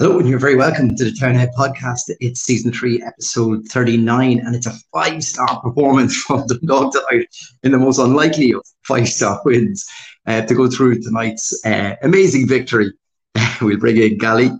Hello, 0.00 0.18
and 0.18 0.28
you're 0.28 0.40
very 0.40 0.56
welcome 0.56 0.96
to 0.96 1.04
the 1.04 1.12
Townhead 1.12 1.50
podcast. 1.56 2.10
It's 2.18 2.40
season 2.40 2.72
three, 2.72 3.00
episode 3.00 3.64
39, 3.68 4.40
and 4.40 4.56
it's 4.56 4.66
a 4.66 4.72
five 4.92 5.22
star 5.22 5.60
performance 5.60 6.16
from 6.16 6.44
the 6.48 6.58
Dog 6.66 6.90
tonight 6.90 7.28
in 7.62 7.70
the 7.70 7.78
most 7.78 8.00
unlikely 8.00 8.54
of 8.54 8.62
five 8.82 9.08
star 9.08 9.40
wins 9.44 9.86
uh, 10.26 10.42
to 10.42 10.54
go 10.56 10.68
through 10.68 11.00
tonight's 11.00 11.64
uh, 11.64 11.94
amazing 12.02 12.48
victory. 12.48 12.90
we'll 13.62 13.78
bring 13.78 13.96
in 13.98 14.18
Gally. 14.18 14.50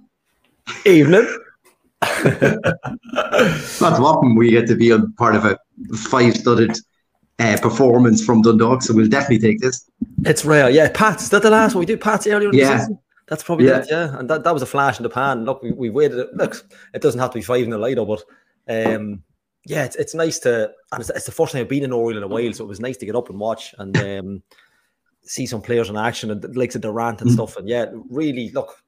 Evening. 0.87 1.27
Not 2.25 3.83
often 3.83 4.37
we 4.37 4.53
get 4.53 4.69
to 4.69 4.77
be 4.77 4.93
on 4.93 5.15
part 5.15 5.35
of 5.35 5.47
a 5.47 5.59
five 5.97 6.37
studded 6.37 6.79
uh, 7.41 7.59
performance 7.61 8.25
from 8.25 8.41
Dundalk, 8.41 8.83
so 8.83 8.95
we'll 8.95 9.09
definitely 9.09 9.41
take 9.41 9.61
this. 9.61 9.91
It's 10.25 10.45
rare, 10.45 10.71
yeah. 10.71 10.91
Pats, 10.95 11.25
is 11.25 11.31
that 11.31 11.43
the 11.43 11.51
last 11.51 11.75
one 11.75 11.81
we 11.81 11.87
did? 11.87 12.01
Pats 12.01 12.29
earlier 12.29 12.51
in 12.51 12.55
Yeah. 12.55 12.87
That's 13.27 13.43
probably 13.43 13.67
Yeah. 13.67 13.79
it, 13.81 13.87
yeah. 13.91 14.19
And 14.19 14.29
that, 14.31 14.45
that 14.45 14.53
was 14.53 14.63
a 14.63 14.67
flash 14.67 14.99
in 14.99 15.03
the 15.03 15.09
pan. 15.11 15.45
Look, 15.45 15.63
we, 15.63 15.73
we 15.73 15.91
waited. 15.91 16.19
it- 16.19 16.35
Look, 16.35 16.67
it 16.93 17.01
doesn't 17.03 17.21
have 17.21 17.31
to 17.31 17.39
be 17.39 17.43
five 17.43 17.65
in 17.65 17.71
the 17.71 17.81
either, 17.83 18.05
but 18.05 18.23
um, 18.69 19.23
yeah, 19.67 19.85
it's, 19.85 19.97
it's 19.97 20.15
nice 20.15 20.39
to. 20.41 20.71
And 20.93 21.01
it's, 21.01 21.11
it's 21.11 21.27
the 21.27 21.33
first 21.33 21.53
time 21.53 21.63
I've 21.63 21.69
been 21.69 21.85
in 21.85 21.93
Oriel 21.93 22.19
in 22.19 22.23
a 22.23 22.29
while, 22.29 22.53
so 22.53 22.65
it 22.65 22.69
was 22.69 22.81
nice 22.81 22.99
to 22.99 23.07
get 23.07 23.17
up 23.17 23.31
and 23.31 23.41
watch 23.41 23.75
and 23.79 23.97
um, 23.97 24.43
see 25.23 25.47
some 25.47 25.63
players 25.63 25.89
in 25.89 25.97
action 25.97 26.31
and 26.31 26.43
the 26.43 26.49
likes 26.59 26.75
of 26.75 26.83
Durrant 26.83 27.23
and 27.23 27.31
Mm. 27.31 27.35
stuff. 27.35 27.57
And 27.57 27.67
yeah, 27.69 27.87
really, 28.11 28.51
look, 28.51 28.83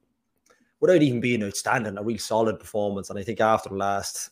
without 0.80 1.00
even 1.02 1.20
being 1.20 1.42
outstanding, 1.42 1.96
a 1.96 2.02
real 2.02 2.18
solid 2.18 2.60
performance. 2.60 3.08
And 3.08 3.18
I 3.18 3.22
think 3.22 3.40
after 3.40 3.70
the 3.70 3.76
last 3.76 4.30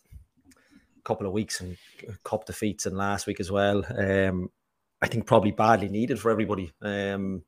couple 1.02 1.26
of 1.26 1.32
weeks 1.32 1.60
and 1.60 1.76
cup 2.24 2.44
defeats 2.44 2.84
and 2.86 2.96
last 2.96 3.26
week 3.26 3.40
as 3.40 3.50
well, 3.50 3.82
um, 3.96 4.50
I 5.00 5.06
think 5.06 5.26
probably 5.26 5.50
badly 5.52 5.88
needed 5.88 6.18
for 6.20 6.30
everybody. 6.30 6.72
Um, 6.82 7.42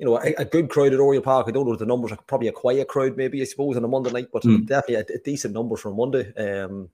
you 0.00 0.06
know, 0.06 0.16
a, 0.16 0.32
a 0.38 0.44
good 0.46 0.70
crowd 0.70 0.94
at 0.94 0.98
Oriel 0.98 1.22
Park. 1.22 1.46
I 1.46 1.50
don't 1.50 1.64
know 1.66 1.70
what 1.70 1.78
the 1.78 1.84
numbers 1.84 2.10
are. 2.12 2.18
Probably 2.26 2.48
a 2.48 2.52
quiet 2.52 2.88
crowd, 2.88 3.18
maybe 3.18 3.42
I 3.42 3.44
suppose, 3.44 3.76
on 3.76 3.84
a 3.84 3.88
Monday 3.88 4.10
night, 4.10 4.28
but 4.32 4.42
Mm. 4.42 4.66
definitely 4.66 4.94
a, 4.94 5.16
a 5.16 5.18
decent 5.22 5.52
number 5.52 5.76
for 5.76 5.90
a 5.90 5.94
Monday. 5.94 6.32
Um, 6.36 6.88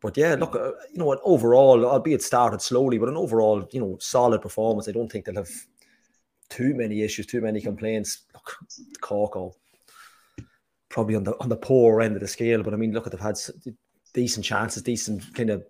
but 0.00 0.16
yeah, 0.16 0.36
look, 0.36 0.54
uh, 0.54 0.72
you 0.92 0.98
know, 0.98 1.06
what 1.06 1.20
overall, 1.24 1.84
albeit 1.84 2.22
started 2.22 2.62
slowly, 2.62 2.98
but 2.98 3.08
an 3.08 3.16
overall, 3.16 3.68
you 3.72 3.80
know, 3.80 3.96
solid 4.00 4.42
performance. 4.42 4.88
I 4.88 4.92
don't 4.92 5.10
think 5.10 5.24
they'll 5.24 5.34
have 5.34 5.50
too 6.50 6.72
many 6.74 7.02
issues, 7.02 7.26
too 7.26 7.40
many 7.40 7.60
complaints. 7.60 8.22
Look, 8.32 8.58
Cork 9.00 9.34
are 9.36 9.50
probably 10.88 11.16
on 11.16 11.24
the 11.24 11.34
on 11.40 11.48
the 11.48 11.56
poor 11.56 12.00
end 12.00 12.14
of 12.14 12.20
the 12.20 12.28
scale, 12.28 12.62
but 12.62 12.74
I 12.74 12.76
mean, 12.76 12.92
look, 12.92 13.10
they've 13.10 13.18
had 13.18 13.38
decent 14.12 14.44
chances, 14.46 14.82
decent 14.84 15.34
kind 15.34 15.50
of 15.50 15.64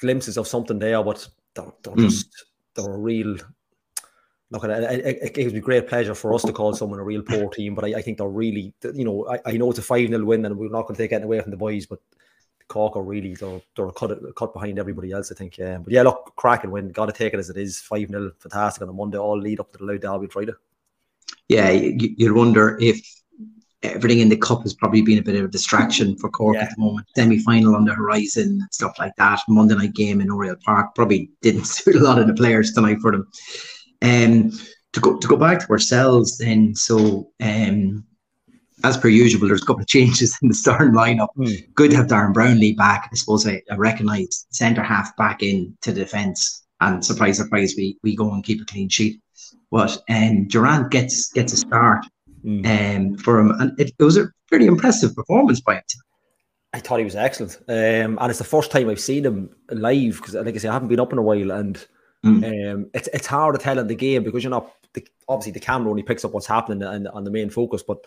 glimpses 0.00 0.38
of 0.38 0.48
something 0.48 0.78
there, 0.78 1.02
but 1.04 1.28
they're, 1.54 1.66
they're 1.82 1.96
Mm. 1.96 2.00
just 2.08 2.46
they're 2.74 2.94
a 2.94 2.96
real. 2.96 3.36
Look, 4.52 4.64
it, 4.64 4.70
it, 4.70 5.18
it 5.22 5.34
gives 5.34 5.54
me 5.54 5.60
great 5.60 5.88
pleasure 5.88 6.14
for 6.14 6.34
us 6.34 6.42
to 6.42 6.52
call 6.52 6.74
someone 6.74 7.00
a 7.00 7.02
real 7.02 7.22
poor 7.22 7.48
team, 7.48 7.74
but 7.74 7.86
I, 7.86 7.94
I 7.94 8.02
think 8.02 8.18
they're 8.18 8.28
really, 8.28 8.74
you 8.94 9.04
know, 9.04 9.26
I, 9.26 9.40
I 9.46 9.56
know 9.56 9.70
it's 9.70 9.78
a 9.78 9.82
5 9.82 10.08
0 10.08 10.24
win 10.24 10.44
and 10.44 10.58
we're 10.58 10.68
not 10.68 10.82
going 10.82 10.94
to 10.94 11.02
take 11.02 11.12
anything 11.12 11.24
away 11.24 11.40
from 11.40 11.50
the 11.52 11.56
boys, 11.56 11.86
but 11.86 12.00
Cork 12.68 12.94
are 12.96 13.02
really, 13.02 13.34
they're, 13.34 13.62
they're 13.74 13.88
a 13.88 13.92
cut, 13.92 14.18
cut 14.36 14.52
behind 14.52 14.78
everybody 14.78 15.10
else, 15.10 15.32
I 15.32 15.34
think. 15.34 15.56
Yeah. 15.56 15.78
But 15.78 15.90
yeah, 15.90 16.02
look, 16.02 16.34
cracking 16.36 16.70
win. 16.70 16.90
Got 16.92 17.06
to 17.06 17.12
take 17.12 17.32
it 17.32 17.38
as 17.38 17.48
it 17.48 17.56
is 17.56 17.80
5 17.80 18.08
0, 18.08 18.32
fantastic 18.38 18.82
on 18.82 18.90
a 18.90 18.92
Monday, 18.92 19.16
all 19.16 19.40
lead 19.40 19.58
up 19.58 19.72
to 19.72 19.78
the 19.78 19.84
Louth 19.84 20.02
Derby 20.02 20.26
Friday. 20.26 20.52
Yeah, 21.48 21.70
you, 21.70 22.14
you'd 22.18 22.36
wonder 22.36 22.78
if 22.80 23.00
everything 23.82 24.20
in 24.20 24.28
the 24.28 24.36
cup 24.36 24.62
has 24.62 24.74
probably 24.74 25.02
been 25.02 25.18
a 25.18 25.22
bit 25.22 25.34
of 25.36 25.44
a 25.44 25.48
distraction 25.48 26.16
for 26.16 26.30
Cork 26.30 26.56
Yeah. 26.56 26.64
at 26.64 26.70
the 26.76 26.82
moment. 26.82 27.06
Semi 27.16 27.38
final 27.38 27.74
on 27.74 27.84
the 27.84 27.94
horizon 27.94 28.66
stuff 28.70 28.94
like 28.98 29.14
that. 29.16 29.40
Monday 29.48 29.74
night 29.74 29.94
game 29.94 30.20
in 30.20 30.30
Oriel 30.30 30.56
Park 30.64 30.94
probably 30.94 31.30
didn't 31.40 31.64
suit 31.66 31.96
a 31.96 32.00
lot 32.00 32.18
of 32.18 32.26
the 32.26 32.34
players 32.34 32.72
tonight 32.72 32.98
for 33.00 33.12
them. 33.12 33.28
Um, 34.02 34.50
to 34.92 35.00
go 35.00 35.16
to 35.16 35.28
go 35.28 35.36
back 35.36 35.60
to 35.60 35.70
ourselves 35.70 36.38
then. 36.38 36.74
So 36.74 37.30
um, 37.40 38.04
as 38.84 38.96
per 38.96 39.08
usual, 39.08 39.46
there's 39.48 39.62
a 39.62 39.66
couple 39.66 39.82
of 39.82 39.88
changes 39.88 40.36
in 40.42 40.48
the 40.48 40.54
starting 40.54 40.92
lineup. 40.94 41.28
Mm. 41.36 41.74
Good 41.74 41.90
to 41.92 41.96
have 41.96 42.06
Darren 42.06 42.32
Brownlee 42.32 42.74
back. 42.74 43.08
I 43.10 43.14
suppose 43.14 43.46
I, 43.46 43.62
I 43.70 43.76
recognise 43.76 44.46
centre 44.50 44.82
half 44.82 45.16
back 45.16 45.42
in 45.42 45.76
to 45.82 45.92
defence, 45.92 46.64
and 46.80 47.04
surprise, 47.04 47.38
surprise, 47.38 47.74
we 47.76 47.96
we 48.02 48.16
go 48.16 48.32
and 48.32 48.44
keep 48.44 48.60
a 48.60 48.64
clean 48.64 48.88
sheet. 48.88 49.20
But 49.70 50.02
um, 50.10 50.48
Durrant 50.48 50.90
gets 50.90 51.32
gets 51.32 51.52
a 51.52 51.56
start 51.56 52.04
um, 52.44 53.16
for 53.16 53.38
him, 53.38 53.50
and 53.52 53.78
it, 53.80 53.92
it 53.98 54.04
was 54.04 54.16
a 54.16 54.28
pretty 54.48 54.66
impressive 54.66 55.14
performance 55.14 55.60
by 55.60 55.76
him. 55.76 55.82
I 56.74 56.80
thought 56.80 56.98
he 56.98 57.04
was 57.04 57.16
excellent. 57.16 57.58
Um, 57.68 58.18
and 58.20 58.30
it's 58.30 58.38
the 58.38 58.44
first 58.44 58.70
time 58.70 58.88
I've 58.88 59.00
seen 59.00 59.26
him 59.26 59.50
live 59.70 60.16
because, 60.16 60.34
like 60.34 60.54
I 60.54 60.58
say, 60.58 60.68
I 60.68 60.72
haven't 60.72 60.88
been 60.88 61.00
up 61.00 61.12
in 61.12 61.18
a 61.18 61.22
while, 61.22 61.52
and 61.52 61.86
Mm. 62.24 62.72
um, 62.74 62.90
it's 62.94 63.08
it's 63.12 63.26
hard 63.26 63.54
to 63.56 63.60
tell 63.60 63.78
in 63.80 63.88
the 63.88 63.96
game 63.96 64.22
because 64.22 64.44
you're 64.44 64.50
not 64.50 64.72
the, 64.94 65.04
obviously 65.28 65.52
the 65.52 65.58
camera 65.60 65.90
only 65.90 66.04
picks 66.04 66.24
up 66.24 66.32
what's 66.32 66.46
happening 66.46 66.82
and 66.86 67.08
on 67.08 67.24
the 67.24 67.30
main 67.32 67.50
focus, 67.50 67.82
but 67.82 67.98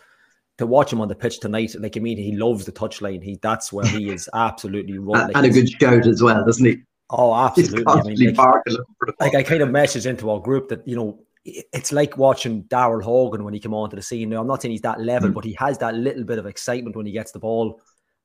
to 0.58 0.66
watch 0.66 0.94
him 0.94 1.02
on 1.02 1.10
the 1.10 1.16
pitch 1.16 1.42
tonight, 1.42 1.76
like 1.80 1.98
I 1.98 2.00
mean, 2.00 2.18
he 2.18 2.34
loves 2.38 2.64
the 2.66 2.72
touchline. 2.72 3.22
He 3.22 3.38
that's 3.42 3.74
where 3.74 3.86
he 3.86 4.10
is 4.10 4.30
absolutely 4.34 4.96
And, 4.96 5.06
running. 5.08 5.36
and 5.36 5.46
a 5.46 5.50
good 5.50 5.70
shout 5.70 6.08
as 6.08 6.24
well, 6.24 6.46
doesn't 6.46 6.66
he? 6.66 6.78
oh, 7.10 7.34
He's 7.56 7.74
absolutely. 7.74 7.94
I 7.94 8.04
mean, 8.04 8.26
like, 8.28 8.36
barking 8.36 8.74
looking 8.74 8.96
for 9.00 9.06
the 9.08 9.14
like. 9.20 9.36
I 9.36 9.44
kind 9.44 9.62
of 9.62 9.70
messaged 9.70 10.06
into 10.06 10.30
our 10.32 10.40
group 10.40 10.70
that 10.70 10.88
you 10.88 10.96
know 10.96 11.20
it's 11.44 11.92
like 11.92 12.18
watching 12.18 12.64
Daryl 12.64 13.04
Horgan 13.04 13.44
when 13.44 13.54
he 13.54 13.60
came 13.60 13.74
onto 13.74 13.98
the 13.98 14.02
scene. 14.02 14.30
Now 14.30 14.40
I'm 14.42 14.48
not 14.48 14.62
saying 14.62 14.72
he's 14.72 14.82
that 14.82 15.02
level, 15.02 15.30
Mm. 15.30 15.34
but 15.34 15.44
he 15.44 15.54
has 15.60 15.78
that 15.80 15.94
little 15.96 16.24
bit 16.24 16.40
of 16.40 16.46
excitement 16.46 16.96
when 16.96 17.06
he 17.06 17.12
gets 17.12 17.34
the 17.34 17.40
ball. 17.40 17.82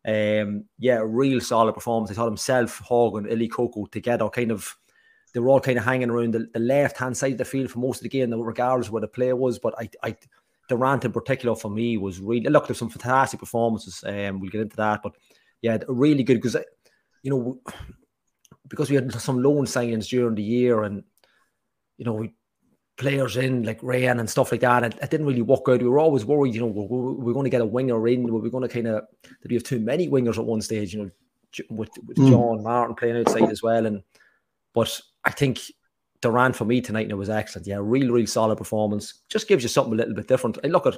Um, 0.07 0.65
yeah, 0.79 1.03
real 1.05 1.41
solid 1.41 1.73
performance. 1.75 2.11
I 2.11 2.15
thought 2.15 2.27
himself, 2.27 2.79
Horgan, 2.79 3.27
Illy 3.27 3.49
Coco 3.49 3.87
together, 3.87 4.29
kind 4.31 4.51
of 4.53 4.75
they 5.33 5.41
were 5.41 5.49
all 5.49 5.61
kind 5.61 5.79
of 5.79 5.85
hanging 5.85 6.11
around 6.11 6.35
the, 6.35 6.49
the 6.53 6.61
left 6.61 6.99
hand 6.99 7.17
side 7.17 7.33
of 7.33 7.39
the 7.39 7.45
field 7.45 7.71
for 7.71 7.79
most 7.79 7.99
of 7.99 8.03
the 8.05 8.09
game, 8.09 8.33
regardless 8.33 8.89
of 8.89 8.93
where 8.93 9.01
the 9.01 9.09
play 9.09 9.33
was. 9.33 9.59
But 9.59 9.75
I, 9.79 9.89
I, 10.03 10.17
Durrant 10.69 11.05
in 11.05 11.13
particular 11.13 11.57
for 11.57 11.71
me 11.71 11.97
was 11.99 12.21
really 12.21 12.49
look. 12.49 12.67
There's 12.67 12.79
some 12.79 12.91
fantastic 12.91 13.41
performances. 13.41 14.05
Um, 14.07 14.41
we'll 14.41 14.51
get 14.51 14.61
into 14.61 14.77
that, 14.77 15.03
but 15.03 15.15
yeah, 15.63 15.79
really 15.89 16.23
good 16.23 16.41
because 16.41 16.57
you 17.23 17.31
know 17.31 17.61
because 18.69 18.89
we 18.89 18.97
had 18.97 19.13
some 19.13 19.43
loan 19.43 19.67
signings 19.67 20.09
during 20.09 20.37
the 20.37 20.43
year 20.43 20.85
and 20.85 21.03
you 21.99 22.05
know 22.05 22.15
we 22.15 22.33
players 22.97 23.37
in 23.37 23.63
like 23.63 23.81
Rayan 23.81 24.21
and 24.21 24.29
stuff 24.29 24.53
like 24.53 24.61
that 24.61 24.85
and 24.85 24.95
it 24.95 25.11
didn't 25.11 25.27
really 25.27 25.43
work 25.43 25.63
out 25.69 25.81
we 25.81 25.89
were 25.89 25.99
always 25.99 26.25
worried 26.27 26.55
you 26.55 26.61
know 26.61 26.67
we're, 26.67 27.13
we're 27.13 27.33
going 27.33 27.45
to 27.45 27.51
get 27.51 27.63
a 27.63 27.67
winger 27.67 28.07
in 28.09 28.31
we're 28.31 28.51
going 28.51 28.67
to 28.67 28.69
kind 28.69 28.89
of 28.89 29.05
did 29.41 29.51
we 29.51 29.55
have 29.55 29.65
too 29.65 29.81
many 29.81 30.07
wingers 30.07 30.39
at 30.39 30.45
one 30.45 30.61
stage 30.61 30.93
you 30.93 31.03
know 31.03 31.11
with, 31.71 31.89
with 32.07 32.19
Mm. 32.19 32.31
John 32.31 32.63
Martin 32.63 32.95
playing 32.95 33.17
outside 33.17 33.51
as 33.51 33.63
well 33.63 33.87
and 33.87 34.03
but 34.75 35.01
I 35.25 35.31
think 35.31 35.61
Durrant 36.23 36.55
for 36.57 36.65
me 36.65 36.81
tonight 36.81 37.03
and 37.05 37.13
it 37.13 37.17
was 37.17 37.31
excellent 37.31 37.67
yeah 37.67 37.79
real 37.81 38.11
real 38.13 38.27
solid 38.27 38.57
performance 38.59 39.23
just 39.29 39.49
gives 39.49 39.63
you 39.63 39.69
something 39.69 39.95
a 39.95 39.97
little 39.97 40.15
bit 40.15 40.29
different 40.29 40.59
I 40.63 40.69
look 40.69 40.87
at 40.87 40.97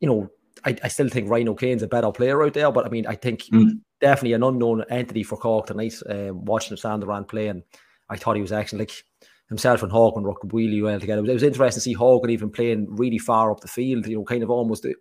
you 0.00 0.08
know 0.08 0.28
I, 0.64 0.76
I 0.82 0.88
still 0.88 1.08
think 1.08 1.28
Ryan 1.30 1.48
O'Kane's 1.50 1.82
a 1.82 1.88
better 1.88 2.10
player 2.10 2.42
out 2.42 2.54
there 2.54 2.72
but 2.72 2.86
I 2.86 2.88
mean 2.88 3.06
I 3.06 3.14
think 3.14 3.42
Mm. 3.52 3.80
definitely 4.00 4.32
an 4.32 4.42
unknown 4.42 4.84
entity 4.90 5.22
for 5.22 5.36
Cork 5.36 5.66
tonight. 5.66 5.94
Um, 6.08 6.44
watching 6.44 6.72
him 6.72 6.76
stand 6.78 7.04
around 7.04 7.28
play, 7.28 7.48
and 7.48 7.62
I 8.10 8.16
thought 8.16 8.36
he 8.36 8.42
was 8.42 8.52
excellent. 8.52 8.80
Like 8.88 9.04
himself 9.48 9.82
and 9.82 9.92
Horgan 9.92 10.24
worked 10.24 10.52
really 10.52 10.82
well 10.82 10.98
together. 10.98 11.20
It 11.20 11.22
was, 11.22 11.30
it 11.30 11.34
was 11.34 11.42
interesting 11.44 11.76
to 11.76 11.80
see 11.80 11.92
Horgan 11.92 12.30
even 12.30 12.50
playing 12.50 12.88
really 12.90 13.18
far 13.18 13.50
up 13.52 13.60
the 13.60 13.68
field. 13.68 14.06
You 14.06 14.16
know, 14.18 14.24
kind 14.24 14.42
of 14.42 14.50
almost 14.50 14.84
it, 14.84 14.96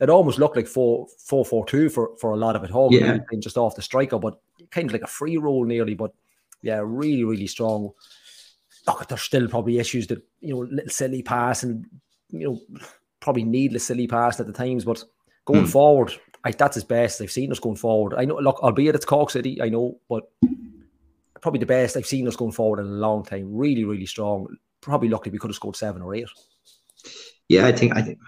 it 0.00 0.08
almost 0.10 0.38
looked 0.38 0.56
like 0.56 0.66
four 0.66 1.06
four 1.26 1.44
four 1.44 1.66
two 1.66 1.88
for 1.88 2.16
for 2.18 2.30
a 2.32 2.36
lot 2.36 2.56
of 2.56 2.64
it. 2.64 2.70
Horgan 2.70 3.00
Yeah. 3.30 3.38
just 3.40 3.58
off 3.58 3.76
the 3.76 3.82
striker, 3.82 4.18
but 4.18 4.40
kind 4.70 4.88
of 4.88 4.92
like 4.92 5.02
a 5.02 5.06
free 5.08 5.36
roll 5.36 5.64
nearly. 5.64 5.94
But 5.94 6.12
yeah, 6.62 6.80
really 6.84 7.24
really 7.24 7.46
strong. 7.46 7.90
Look, 8.86 9.06
there's 9.08 9.22
still 9.22 9.48
probably 9.48 9.78
issues 9.78 10.06
that 10.08 10.22
you 10.40 10.54
know 10.54 10.60
little 10.60 10.90
silly 10.90 11.22
pass 11.22 11.62
and 11.62 11.86
you 12.30 12.48
know 12.48 12.78
probably 13.20 13.44
needless 13.44 13.84
silly 13.84 14.06
pass 14.06 14.40
at 14.40 14.46
the 14.46 14.52
times, 14.52 14.84
but 14.84 15.02
going 15.44 15.64
Mm. 15.64 15.68
forward, 15.70 16.12
I, 16.44 16.50
that's 16.50 16.74
his 16.74 16.84
best 16.84 17.20
I've 17.20 17.30
seen 17.30 17.52
us 17.52 17.60
going 17.60 17.76
forward. 17.76 18.14
I 18.16 18.24
know, 18.24 18.36
look, 18.36 18.60
albeit 18.62 18.94
it's 18.96 19.04
Cork 19.04 19.30
City, 19.30 19.62
I 19.62 19.68
know, 19.68 20.00
but 20.08 20.28
probably 21.40 21.60
the 21.60 21.66
best 21.66 21.96
I've 21.96 22.06
seen 22.06 22.26
us 22.28 22.36
going 22.36 22.52
forward 22.52 22.80
in 22.80 22.86
a 22.86 22.88
long 22.88 23.24
time. 23.24 23.54
Really, 23.54 23.84
really 23.84 24.06
strong. 24.06 24.46
Probably 24.80 25.08
luckily 25.08 25.32
we 25.32 25.38
could 25.38 25.50
have 25.50 25.56
scored 25.56 25.76
seven 25.76 26.02
or 26.02 26.14
eight. 26.14 26.26
Yeah, 27.48 27.66
I 27.66 27.72
think 27.72 27.94
I 27.96 28.02
think 28.02 28.18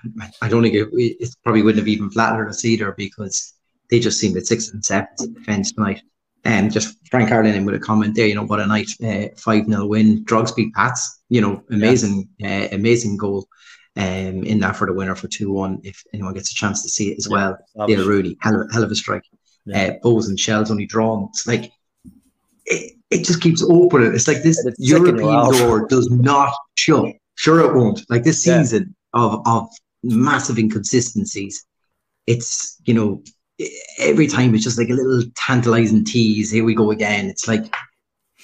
I 0.43 0.49
don't 0.49 0.63
think 0.63 0.75
it, 0.75 0.89
it 0.93 1.35
probably 1.43 1.63
wouldn't 1.63 1.79
have 1.81 1.89
even 1.89 2.11
flattered 2.11 2.49
us 2.49 2.65
either 2.65 2.93
because 2.93 3.55
they 3.91 3.99
just 3.99 4.19
seemed 4.21 4.37
at 4.37 4.47
six 4.47 4.71
and 4.71 4.85
seven 4.85 5.09
defence 5.35 5.73
tonight. 5.73 6.03
And 6.47 6.71
just 6.71 6.99
Frank 7.11 7.31
Carlin 7.31 7.65
with 7.65 7.75
a 7.75 7.79
comment 7.79 8.15
there, 8.15 8.27
you 8.27 8.35
know, 8.35 8.45
what 8.45 8.61
a 8.61 8.67
night 8.67 8.89
five 9.39 9.67
0 9.67 9.87
win. 9.87 10.25
Drogs 10.25 10.55
beat 10.55 10.75
Pats, 10.75 11.21
you 11.31 11.41
know, 11.41 11.63
amazing, 11.71 12.29
uh, 12.45 12.69
amazing 12.73 13.17
goal. 13.17 13.47
Um, 13.97 14.43
in 14.43 14.59
that 14.59 14.75
for 14.75 14.89
the 14.89 14.93
winner 14.93 15.15
for 15.15 15.29
two 15.29 15.53
one. 15.53 15.79
If 15.85 16.03
anyone 16.13 16.35
gets 16.35 16.51
a 16.51 16.55
chance 16.55 16.83
to 16.83 16.89
see 16.89 17.13
it 17.13 17.19
as 17.19 17.29
well, 17.29 17.57
yeah, 17.87 17.99
Rooney, 17.99 18.37
hell, 18.41 18.61
of- 18.61 18.73
hell 18.73 18.83
of 18.83 18.91
a 18.91 18.95
strike. 18.97 19.23
Yeah. 19.67 19.83
Uh, 19.83 19.93
Bohs 20.05 20.27
and 20.29 20.39
Shels 20.39 20.71
only 20.73 20.85
drawn. 20.85 21.29
It's 21.31 21.47
like 21.47 21.71
it, 22.67 22.95
it 23.11 23.25
just 23.25 23.41
keeps 23.41 23.63
opening. 23.63 24.13
It's 24.13 24.27
like 24.27 24.43
this 24.43 24.65
it's 24.67 24.77
European 24.81 25.53
door 25.53 25.87
does 25.87 26.11
not 26.11 26.53
shut. 26.75 27.15
Sure, 27.37 27.61
it 27.61 27.73
won't. 27.75 28.01
Like 28.11 28.25
this 28.25 28.45
Yeah. 28.45 28.63
season 28.63 28.97
of 29.13 29.41
of 29.47 29.69
massive 30.03 30.59
inconsistencies. 30.59 31.65
It's 32.27 32.81
you 32.87 32.95
know 32.95 33.23
every 33.99 34.27
time 34.27 34.55
it's 34.55 34.65
just 34.65 34.79
like 34.79 34.89
a 34.89 34.95
little 34.95 35.23
tantalizing 35.37 36.05
tease. 36.05 36.51
Here 36.51 36.65
we 36.65 36.75
go 36.75 36.91
again. 36.91 37.27
It's 37.27 37.49
like 37.49 37.75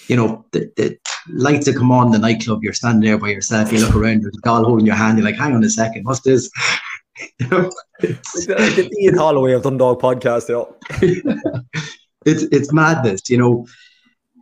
you 0.08 0.16
know 0.16 0.44
the, 0.52 0.70
the 0.76 0.98
lights 1.28 1.66
that 1.66 1.76
come 1.76 1.92
on 1.92 2.06
in 2.06 2.12
the 2.12 2.18
nightclub. 2.18 2.62
You're 2.62 2.72
standing 2.72 3.08
there 3.08 3.18
by 3.18 3.28
yourself. 3.28 3.72
You 3.72 3.80
look 3.80 3.96
around. 3.96 4.22
There's 4.22 4.36
a 4.36 4.40
doll 4.42 4.64
holding 4.64 4.86
your 4.86 4.94
hand. 4.94 5.18
You're 5.18 5.24
like, 5.24 5.36
hang 5.36 5.54
on 5.54 5.64
a 5.64 5.70
second. 5.70 6.04
What's 6.04 6.20
this? 6.20 6.50
you 7.38 7.48
know, 7.48 7.70
the 8.00 8.90
Ian 9.00 9.16
Holloway 9.16 9.52
of 9.52 9.62
Dundalk 9.62 10.00
podcast. 10.00 10.48
Yeah. 10.48 11.60
it's 12.26 12.42
it's 12.44 12.72
madness, 12.72 13.28
you 13.28 13.38
know. 13.38 13.66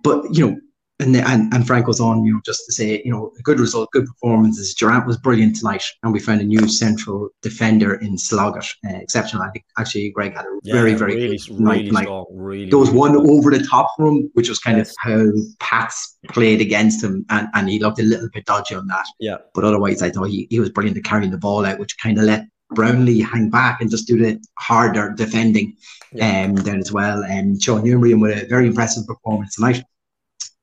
But 0.03 0.35
you 0.35 0.51
know, 0.51 0.61
and, 1.01 1.15
and 1.17 1.53
and 1.55 1.67
Frank 1.67 1.87
goes 1.87 2.01
on, 2.01 2.25
you 2.25 2.35
know, 2.35 2.41
just 2.45 2.67
to 2.67 2.73
say, 2.73 3.01
you 3.05 3.13
know, 3.13 3.33
a 3.39 3.43
good 3.43 3.61
result, 3.61 3.91
good 3.93 4.07
performances. 4.07 4.75
Durrant 4.75 5.07
was 5.07 5.17
brilliant 5.17 5.57
tonight, 5.57 5.83
and 6.03 6.13
we 6.13 6.19
found 6.19 6.41
a 6.41 6.45
new 6.45 6.69
central 6.69 7.29
defender 7.43 7.95
in 7.95 8.19
Sloggett, 8.19 8.67
uh, 8.89 8.97
exceptional. 8.97 9.43
I 9.43 9.51
think 9.51 9.65
actually 9.79 10.11
Greg 10.11 10.35
had 10.35 10.45
a 10.45 10.59
yeah, 10.65 10.75
very 10.75 10.95
very 10.95 11.15
really, 11.15 11.39
good 11.39 11.61
night 11.61 11.85
really. 11.85 12.03
Strong, 12.03 12.27
really, 12.31 12.71
there 12.71 12.79
was 12.79 12.91
one 12.91 13.17
over 13.17 13.51
the 13.51 13.65
top 13.65 13.91
for 13.97 14.09
him, 14.09 14.31
which 14.35 14.49
was 14.49 14.59
kind 14.59 14.79
yes. 14.79 14.91
of 14.91 14.97
how 14.99 15.27
Pats 15.61 16.19
played 16.29 16.61
against 16.61 17.03
him, 17.03 17.25
and, 17.31 17.49
and 17.55 17.69
he 17.69 17.79
looked 17.79 18.01
a 18.01 18.05
little 18.05 18.29
bit 18.33 18.47
dodgy 18.47 18.75
on 18.75 18.87
that. 18.89 19.07
Yeah, 19.21 19.37
but 19.55 19.65
otherwise, 19.65 20.03
I 20.03 20.11
thought 20.11 20.31
he, 20.31 20.49
he 20.51 20.59
was 20.59 20.71
brilliant 20.71 20.99
at 20.99 21.05
carrying 21.05 21.31
the 21.31 21.39
ball 21.39 21.65
out, 21.65 21.79
which 21.79 21.97
kind 21.99 22.19
of 22.19 22.25
let 22.25 22.45
Brownlee 22.75 23.21
hang 23.21 23.51
back 23.51 23.81
and 23.81 23.91
just 23.91 24.09
do 24.09 24.19
the 24.19 24.41
harder 24.59 25.15
defending 25.17 25.77
yeah. 26.13 26.45
um, 26.45 26.57
then 26.57 26.81
as 26.81 26.91
well. 26.91 27.23
And 27.23 27.55
um, 27.55 27.61
Sean 27.61 27.85
Newman 27.85 28.19
with 28.19 28.43
a 28.43 28.47
very 28.47 28.67
impressive 28.67 29.07
performance 29.07 29.55
tonight 29.55 29.85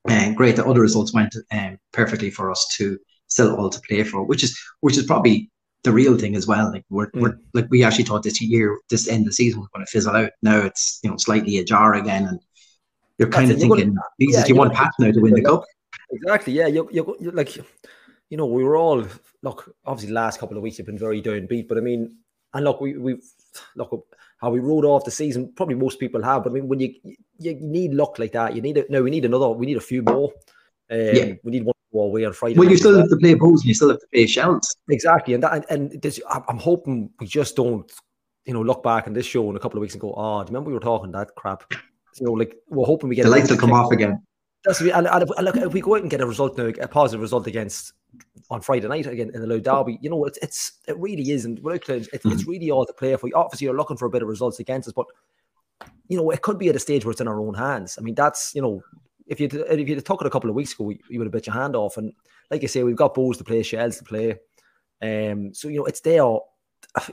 and 0.07 0.35
great 0.35 0.55
that 0.55 0.65
other 0.65 0.81
results 0.81 1.13
went 1.13 1.35
um, 1.51 1.77
perfectly 1.91 2.29
for 2.29 2.51
us 2.51 2.67
to 2.77 2.97
still 3.27 3.55
all 3.55 3.69
to 3.69 3.81
play 3.87 4.03
for, 4.03 4.23
which 4.23 4.43
is 4.43 4.57
which 4.81 4.97
is 4.97 5.05
probably 5.05 5.49
the 5.83 5.91
real 5.91 6.17
thing 6.17 6.35
as 6.35 6.47
well. 6.47 6.71
Like 6.71 6.85
we're, 6.89 7.09
mm. 7.11 7.21
we're 7.21 7.37
like 7.53 7.67
we 7.69 7.83
actually 7.83 8.05
thought 8.05 8.23
this 8.23 8.41
year, 8.41 8.79
this 8.89 9.07
end 9.07 9.21
of 9.21 9.27
the 9.27 9.33
season 9.33 9.59
was 9.59 9.69
going 9.73 9.85
to 9.85 9.91
fizzle 9.91 10.15
out. 10.15 10.31
Now 10.41 10.59
it's 10.59 10.99
you 11.03 11.09
know 11.09 11.17
slightly 11.17 11.57
ajar 11.57 11.93
again, 11.95 12.25
and 12.25 12.39
you're 13.17 13.29
kind 13.29 13.49
That's 13.49 13.63
of 13.63 13.69
thinking, 13.69 13.95
gonna, 13.95 14.01
Jesus, 14.19 14.43
yeah, 14.43 14.47
you 14.47 14.55
want 14.55 14.73
Pat 14.73 14.91
now 14.99 15.11
to 15.11 15.19
win 15.19 15.33
the 15.33 15.41
cup? 15.41 15.63
Exactly. 16.11 16.53
Yeah, 16.53 16.67
you 16.67 16.89
you 16.91 17.15
you 17.19 17.31
like 17.31 17.55
you 17.55 18.37
know 18.37 18.45
we 18.45 18.63
were 18.63 18.77
all 18.77 19.05
look 19.41 19.73
obviously 19.85 20.09
the 20.09 20.15
last 20.15 20.39
couple 20.39 20.57
of 20.57 20.63
weeks 20.63 20.77
have 20.77 20.85
been 20.85 20.97
very 20.97 21.21
downbeat, 21.21 21.67
but 21.67 21.77
I 21.77 21.81
mean, 21.81 22.17
and 22.53 22.65
look 22.65 22.81
we 22.81 22.97
we 22.97 23.21
look 23.75 24.05
how 24.37 24.49
we 24.49 24.59
rode 24.59 24.85
off 24.85 25.05
the 25.05 25.11
season. 25.11 25.51
Probably 25.55 25.75
most 25.75 25.99
people 25.99 26.21
have, 26.23 26.43
but 26.43 26.51
I 26.51 26.53
mean, 26.53 26.67
when 26.67 26.79
you 26.79 26.93
you 27.37 27.55
need 27.55 27.93
luck 27.93 28.19
like 28.19 28.33
that, 28.33 28.55
you 28.55 28.61
need 28.61 28.77
it. 28.77 28.89
No, 28.89 29.03
we 29.03 29.09
need 29.09 29.25
another. 29.25 29.49
We 29.49 29.65
need 29.65 29.77
a 29.77 29.81
few 29.81 30.01
more. 30.01 30.31
Um, 30.89 30.99
yeah. 30.99 31.33
we 31.43 31.51
need 31.51 31.63
one 31.63 31.73
more 31.93 32.05
away 32.05 32.25
on 32.25 32.33
Friday. 32.33 32.55
Well, 32.55 32.69
you 32.69 32.77
still 32.77 32.97
have 32.97 33.09
to 33.09 33.17
play 33.17 33.33
Bohs 33.33 33.61
and 33.61 33.65
you 33.65 33.73
still 33.73 33.89
have 33.89 33.99
to 33.99 34.07
play 34.13 34.27
Shels. 34.27 34.75
Exactly, 34.89 35.33
and 35.33 35.43
that 35.43 35.53
and, 35.53 35.65
and 35.69 36.01
this, 36.01 36.19
I'm 36.29 36.59
hoping 36.59 37.09
we 37.19 37.27
just 37.27 37.55
don't, 37.55 37.91
you 38.45 38.53
know, 38.53 38.61
look 38.61 38.83
back 38.83 39.07
on 39.07 39.13
this 39.13 39.25
show 39.25 39.49
in 39.49 39.55
a 39.55 39.59
couple 39.59 39.77
of 39.77 39.81
weeks 39.81 39.93
and 39.93 40.01
go, 40.01 40.13
oh, 40.15 40.43
do 40.43 40.51
you 40.51 40.53
remember 40.53 40.69
we 40.69 40.73
were 40.73 40.79
talking 40.79 41.11
that 41.11 41.35
crap? 41.35 41.63
You 42.19 42.27
know, 42.27 42.31
like 42.31 42.55
we're 42.69 42.85
hoping 42.85 43.09
we 43.09 43.15
get 43.15 43.23
the 43.23 43.29
lights 43.29 43.49
will 43.49 43.57
come 43.57 43.73
off 43.73 43.91
again. 43.91 44.21
That's 44.63 44.79
and, 44.81 45.07
and, 45.07 45.23
if, 45.23 45.29
and 45.35 45.45
look, 45.45 45.57
if 45.57 45.73
we 45.73 45.81
go 45.81 45.95
out 45.95 46.01
and 46.01 46.09
get 46.09 46.21
a 46.21 46.25
result 46.25 46.57
now, 46.57 46.67
a 46.67 46.87
positive 46.87 47.21
result 47.21 47.45
against 47.45 47.93
on 48.49 48.61
Friday 48.61 48.87
night 48.87 49.07
again 49.07 49.31
in 49.33 49.41
the 49.41 49.47
Louth 49.47 49.63
Derby, 49.63 49.97
you 50.01 50.09
know, 50.09 50.25
it's 50.25 50.37
it's 50.41 50.73
it 50.87 50.97
really 50.97 51.31
isn't. 51.31 51.59
It's, 51.63 51.89
it's 51.89 52.25
mm-hmm. 52.25 52.49
really 52.49 52.71
all 52.71 52.85
to 52.85 52.93
play 52.93 53.15
for. 53.15 53.29
Obviously, 53.33 53.65
you're 53.65 53.75
looking 53.75 53.97
for 53.97 54.05
a 54.05 54.09
bit 54.09 54.21
of 54.21 54.27
results 54.27 54.59
against 54.59 54.87
us, 54.87 54.93
but 54.93 55.07
you 56.07 56.17
know, 56.17 56.29
it 56.29 56.41
could 56.41 56.59
be 56.59 56.69
at 56.69 56.75
a 56.75 56.79
stage 56.79 57.05
where 57.05 57.11
it's 57.11 57.21
in 57.21 57.27
our 57.27 57.39
own 57.39 57.53
hands. 57.53 57.97
I 57.97 58.01
mean, 58.01 58.15
that's 58.15 58.53
you 58.53 58.61
know, 58.61 58.83
if 59.27 59.39
you 59.39 59.49
if 59.51 59.89
you 59.89 59.99
took 60.01 60.21
it 60.21 60.27
a 60.27 60.31
couple 60.31 60.49
of 60.49 60.55
weeks 60.55 60.73
ago, 60.73 60.91
you 61.09 61.19
would 61.19 61.25
have 61.25 61.31
bit 61.31 61.47
your 61.47 61.55
hand 61.55 61.75
off. 61.75 61.97
And 61.97 62.13
like 62.51 62.63
I 62.63 62.67
say, 62.67 62.83
we've 62.83 62.95
got 62.95 63.15
Bohs 63.15 63.37
to 63.37 63.43
play, 63.43 63.63
Shels 63.63 63.97
to 63.97 64.03
play. 64.03 64.35
Um, 65.01 65.53
so 65.53 65.67
you 65.67 65.79
know, 65.79 65.85
it's 65.85 66.01
there. 66.01 66.23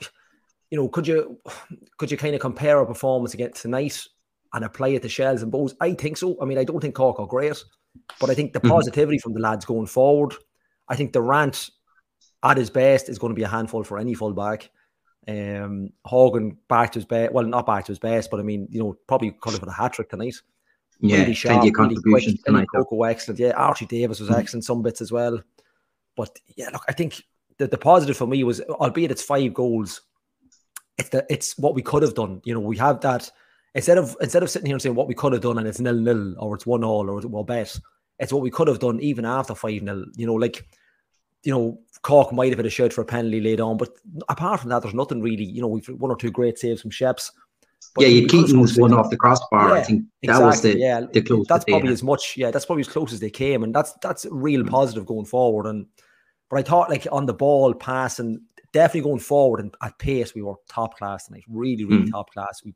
You 0.70 0.78
know, 0.78 0.88
could 0.88 1.06
you 1.06 1.38
could 1.98 2.10
you 2.10 2.16
kind 2.16 2.34
of 2.34 2.40
compare 2.40 2.78
our 2.78 2.86
performance 2.86 3.34
against 3.34 3.60
tonight 3.60 4.06
and 4.54 4.64
apply 4.64 4.88
it 4.88 5.02
to 5.02 5.08
Shels 5.10 5.42
and 5.42 5.52
Bohs? 5.52 5.74
I 5.82 5.92
think 5.92 6.16
so. 6.16 6.38
I 6.40 6.46
mean, 6.46 6.56
I 6.56 6.64
don't 6.64 6.80
think 6.80 6.94
Cork 6.94 7.20
are 7.20 7.26
great, 7.26 7.62
but 8.18 8.30
I 8.30 8.34
think 8.34 8.54
the 8.54 8.58
mm-hmm. 8.58 8.70
positivity 8.70 9.18
from 9.18 9.34
the 9.34 9.40
lads 9.40 9.66
going 9.66 9.84
forward 9.84 10.32
I 10.88 10.96
think 10.96 11.12
Durrant 11.12 11.70
at 12.42 12.56
his 12.56 12.70
best 12.70 13.08
is 13.08 13.18
going 13.18 13.30
to 13.30 13.36
be 13.36 13.44
a 13.44 13.48
handful 13.48 13.84
for 13.84 13.98
any 13.98 14.14
fullback. 14.14 14.70
Um, 15.28 15.90
Horgan 16.04 16.56
back 16.68 16.92
to 16.92 16.98
his 16.98 17.06
best. 17.06 17.32
Well, 17.32 17.44
not 17.44 17.66
back 17.66 17.84
to 17.84 17.92
his 17.92 17.98
best, 17.98 18.30
but 18.30 18.40
I 18.40 18.42
mean, 18.42 18.66
you 18.70 18.80
know, 18.80 18.96
probably 19.06 19.30
could 19.32 19.52
have 19.52 19.60
got 19.60 19.70
a 19.70 19.72
hat 19.72 19.92
trick 19.92 20.10
tonight. 20.10 20.34
Yeah, 21.00 21.18
really 21.18 21.34
sharp, 21.34 21.54
plenty 21.54 21.68
of 21.68 21.74
contributions 21.74 22.40
really 22.46 22.66
quick, 22.66 22.88
tonight. 22.88 23.10
excellent. 23.10 23.40
Yeah, 23.40 23.50
Archie 23.50 23.86
Davies 23.86 24.20
was 24.20 24.30
mm. 24.30 24.38
excellent. 24.38 24.64
Some 24.64 24.82
bits 24.82 25.00
as 25.00 25.10
well. 25.10 25.40
But 26.16 26.38
yeah, 26.56 26.70
look, 26.70 26.84
I 26.88 26.92
think 26.92 27.22
the, 27.58 27.66
the 27.66 27.78
positive 27.78 28.16
for 28.16 28.26
me 28.26 28.44
was, 28.44 28.60
albeit 28.60 29.10
it's 29.10 29.22
five 29.22 29.54
goals, 29.54 30.02
it's 30.98 31.08
the 31.08 31.26
it's 31.30 31.58
what 31.58 31.74
we 31.74 31.82
could 31.82 32.02
have 32.02 32.14
done. 32.14 32.40
You 32.44 32.54
know, 32.54 32.60
we 32.60 32.76
have 32.76 33.00
that 33.00 33.30
instead 33.74 33.98
of 33.98 34.16
instead 34.20 34.42
of 34.42 34.50
sitting 34.50 34.66
here 34.66 34.74
and 34.74 34.82
saying 34.82 34.94
what 34.94 35.08
we 35.08 35.14
could 35.14 35.32
have 35.32 35.42
done 35.42 35.58
and 35.58 35.66
it's 35.66 35.80
nil 35.80 35.94
nil 35.94 36.34
or 36.38 36.54
it's 36.54 36.66
one 36.66 36.84
all 36.84 37.08
or 37.08 37.18
it's 37.18 37.26
well 37.26 37.44
bet 37.44 37.76
it's 38.22 38.32
what 38.32 38.42
we 38.42 38.50
could 38.50 38.68
have 38.68 38.78
done 38.78 39.00
even 39.00 39.24
after 39.24 39.54
5 39.54 39.80
0. 39.80 40.04
You 40.16 40.26
know, 40.26 40.34
like, 40.34 40.66
you 41.42 41.52
know, 41.52 41.80
Cork 42.02 42.32
might 42.32 42.50
have 42.50 42.58
had 42.58 42.66
a 42.66 42.70
shout 42.70 42.92
for 42.92 43.00
a 43.00 43.04
penalty 43.04 43.40
laid 43.40 43.60
on, 43.60 43.76
but 43.76 43.90
apart 44.28 44.60
from 44.60 44.70
that, 44.70 44.82
there's 44.82 44.94
nothing 44.94 45.20
really. 45.20 45.44
You 45.44 45.60
know, 45.60 45.66
we've 45.66 45.86
one 45.88 46.10
or 46.10 46.16
two 46.16 46.30
great 46.30 46.56
saves 46.56 46.80
from 46.80 46.92
Sheps. 46.92 47.32
yeah, 47.98 48.06
you 48.06 48.28
Keating's 48.28 48.78
one 48.78 48.94
off 48.94 49.10
the 49.10 49.16
crossbar. 49.16 49.70
Yeah, 49.70 49.74
I 49.74 49.82
think 49.82 50.04
that 50.22 50.30
exactly, 50.30 50.46
was 50.46 50.62
the, 50.62 50.78
yeah. 50.78 51.00
the 51.12 51.20
closest. 51.20 51.48
That's 51.48 51.64
probably 51.64 51.92
as 51.92 52.02
much. 52.04 52.36
Yeah, 52.36 52.52
that's 52.52 52.64
probably 52.64 52.82
as 52.82 52.88
close 52.88 53.12
as 53.12 53.18
they 53.18 53.30
came, 53.30 53.64
and 53.64 53.74
that's 53.74 53.92
that's 53.94 54.24
real 54.30 54.64
positive 54.64 55.04
going 55.04 55.26
forward. 55.26 55.66
And 55.66 55.86
but 56.48 56.60
I 56.60 56.62
thought 56.62 56.90
like 56.90 57.08
on 57.10 57.26
the 57.26 57.34
ball, 57.34 57.74
pass, 57.74 58.20
and 58.20 58.40
definitely 58.72 59.10
going 59.10 59.20
forward 59.20 59.60
and 59.60 59.74
at 59.82 59.98
pace, 59.98 60.32
we 60.34 60.42
were 60.42 60.54
top 60.68 60.96
class 60.96 61.26
tonight. 61.26 61.44
Really, 61.48 61.84
really 61.84 62.04
mm. 62.04 62.12
top 62.12 62.32
class. 62.32 62.62
We 62.64 62.72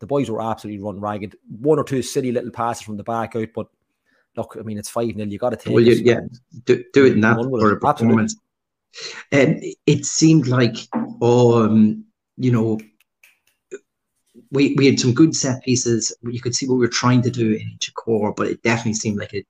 the 0.00 0.06
boys 0.06 0.30
were 0.30 0.42
absolutely 0.42 0.82
run 0.82 1.00
ragged. 1.00 1.36
One 1.60 1.78
or 1.78 1.84
two 1.84 2.02
silly 2.02 2.32
little 2.32 2.50
passes 2.50 2.82
from 2.82 2.96
the 2.96 3.04
back 3.04 3.36
out, 3.36 3.48
but 3.54 3.68
look, 4.36 4.56
I 4.58 4.62
mean, 4.62 4.78
it's 4.78 4.90
5 4.90 5.14
0. 5.14 5.28
You 5.28 5.38
got 5.38 5.50
to 5.50 5.56
take 5.56 5.74
well, 5.74 5.82
you, 5.82 5.94
yeah, 5.94 6.20
do, 6.64 6.84
do 6.92 7.06
it 7.06 7.16
now 7.16 7.42
for 7.42 7.72
a 7.72 7.80
performance. 7.80 8.36
And 9.30 9.62
it 9.86 10.04
seemed 10.04 10.48
like, 10.48 10.76
um, 11.22 12.04
you 12.36 12.50
know, 12.50 12.80
we, 14.50 14.74
we 14.74 14.86
had 14.86 14.98
some 14.98 15.14
good 15.14 15.36
set 15.36 15.62
pieces. 15.62 16.14
You 16.22 16.40
could 16.40 16.54
see 16.54 16.66
what 16.66 16.74
we 16.74 16.80
were 16.80 16.88
trying 16.88 17.22
to 17.22 17.30
do 17.30 17.52
in 17.52 17.70
each 17.74 17.92
core, 17.94 18.34
but 18.36 18.48
it 18.48 18.62
definitely 18.62 18.94
seemed 18.94 19.18
like 19.18 19.34
it 19.34 19.46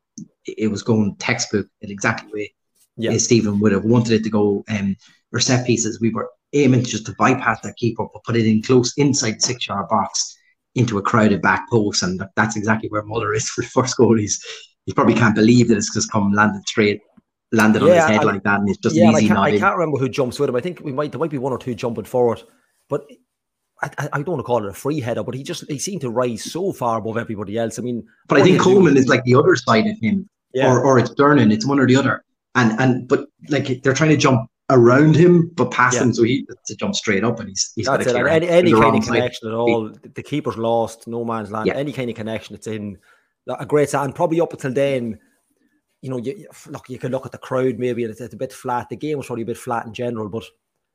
it 0.47 0.71
was 0.71 0.83
going 0.83 1.15
textbook 1.17 1.67
in 1.81 1.91
exactly 1.91 2.29
the 2.29 2.35
way 2.35 2.55
yeah. 3.01 3.17
Stephen 3.19 3.61
would 3.61 3.73
have 3.73 3.85
wanted 3.85 4.13
it 4.13 4.25
to 4.25 4.31
go. 4.31 4.65
Um, 4.69 4.97
or 5.33 5.41
set 5.41 5.67
pieces, 5.67 6.01
we 6.01 6.11
were 6.11 6.29
aiming 6.53 6.85
just 6.85 7.07
to 7.07 7.15
bypass 7.19 7.61
that 7.61 7.77
keeper, 7.77 8.05
but 8.13 8.25
put 8.25 8.37
it 8.37 8.47
in 8.47 8.63
close 8.63 8.93
inside 8.97 9.37
the 9.37 9.41
six 9.41 9.69
yard 9.69 9.89
box 9.89 10.37
into 10.75 10.99
a 10.99 11.03
crowded 11.03 11.41
back 11.41 11.69
post, 11.71 12.03
and 12.03 12.23
that's 12.37 12.57
exactly 12.57 12.89
where 12.89 13.05
Muller 13.05 13.35
is 13.35 13.49
for 13.49 13.63
the 13.63 13.69
first 13.69 13.97
goal. 13.97 14.19
He's 14.19 14.45
you 14.91 14.95
probably 14.95 15.15
can't 15.15 15.37
believe 15.37 15.69
that 15.69 15.79
it's 15.79 15.95
just 15.95 16.11
come 16.11 16.33
landed 16.33 16.67
straight, 16.67 17.01
landed 17.53 17.81
yeah, 17.81 17.89
on 17.89 17.95
his 17.95 18.05
head 18.05 18.21
I, 18.21 18.23
like 18.25 18.43
that, 18.43 18.59
and 18.59 18.69
it's 18.69 18.79
just 18.79 18.97
yeah, 18.97 19.09
an 19.09 19.15
easy 19.15 19.27
I 19.27 19.29
can't, 19.29 19.39
I 19.39 19.59
can't 19.59 19.77
remember 19.77 19.99
who 19.99 20.09
jumps 20.09 20.41
with 20.41 20.49
him. 20.49 20.57
I 20.57 20.61
think 20.61 20.81
we 20.81 20.93
might 20.93 21.13
there 21.13 21.21
might 21.21 21.31
be 21.31 21.39
one 21.39 21.53
or 21.53 21.59
two 21.59 21.77
jumping 21.77 22.05
forward, 22.05 22.43
but 22.89 23.07
I, 23.83 23.91
I, 24.13 24.17
don't 24.17 24.27
want 24.27 24.41
to 24.41 24.45
call 24.45 24.65
it 24.65 24.69
a 24.69 24.75
free 24.75 24.99
header, 24.99 25.23
but 25.23 25.37
he 25.37 25.45
just 25.45 25.65
he 25.71 25.79
seemed 25.79 26.01
to 26.01 26.11
rise 26.11 26.43
so 26.43 26.73
far 26.73 26.99
above 26.99 27.17
everybody 27.17 27.57
else. 27.57 27.79
I 27.79 27.83
mean, 27.83 28.05
but 28.27 28.41
I 28.41 28.43
think 28.43 28.61
Coleman 28.61 28.97
is 28.97 29.07
like 29.07 29.23
the 29.23 29.37
other 29.37 29.55
side 29.55 29.87
of 29.87 29.97
him, 30.01 30.29
yeah. 30.53 30.73
or 30.73 30.85
or 30.85 30.99
it's 30.99 31.11
Durnan, 31.11 31.53
it's 31.53 31.65
one 31.65 31.79
or 31.79 31.87
the 31.87 31.95
other, 31.95 32.25
and 32.57 32.79
and 32.81 33.07
but 33.07 33.29
like 33.49 33.83
they're 33.83 33.95
trying 33.95 34.11
to 34.11 34.17
jump 34.17 34.51
around 34.71 35.17
him, 35.17 35.51
but 35.55 35.71
pass 35.71 35.95
yeah. 35.95 36.03
him 36.03 36.13
so 36.13 36.25
he 36.25 36.47
to 36.67 36.77
jump 36.77 36.97
straight 36.97 37.23
up, 37.23 37.39
and 37.39 37.49
he's 37.49 37.73
he's 37.77 37.87
That's 37.87 38.07
got 38.07 38.27
it. 38.27 38.29
Any, 38.29 38.49
any 38.49 38.73
kind 38.73 38.97
of 38.97 39.05
connection 39.05 39.47
side. 39.47 39.53
at 39.53 39.55
all, 39.55 39.93
the 40.15 40.23
keeper's 40.23 40.57
lost, 40.57 41.07
no 41.07 41.25
man's 41.25 41.51
land. 41.51 41.67
Yeah. 41.67 41.75
Any 41.75 41.93
kind 41.93 42.11
of 42.11 42.17
connection, 42.17 42.57
it's 42.57 42.67
in 42.67 42.99
a 43.47 43.67
great 43.67 43.95
and 43.95 44.15
probably 44.15 44.41
up 44.41 44.53
until 44.53 44.73
then, 44.73 45.19
you 46.03 46.11
know, 46.11 46.19
you, 46.19 46.47
look, 46.69 46.89
you 46.89 46.99
can 46.99 47.13
look 47.13 47.27
at 47.27 47.33
the 47.33 47.39
crowd 47.39 47.79
maybe 47.79 48.05
and 48.05 48.11
it's, 48.11 48.21
it's, 48.21 48.35
a 48.35 48.39
bit 48.39 48.53
flat. 48.53 48.89
The 48.89 48.97
game 48.97 49.19
was 49.19 49.27
probably 49.27 49.43
a 49.43 49.47
bit 49.47 49.59
flat 49.59 49.87
in 49.87 49.93
general, 49.93 50.29
but 50.29 50.45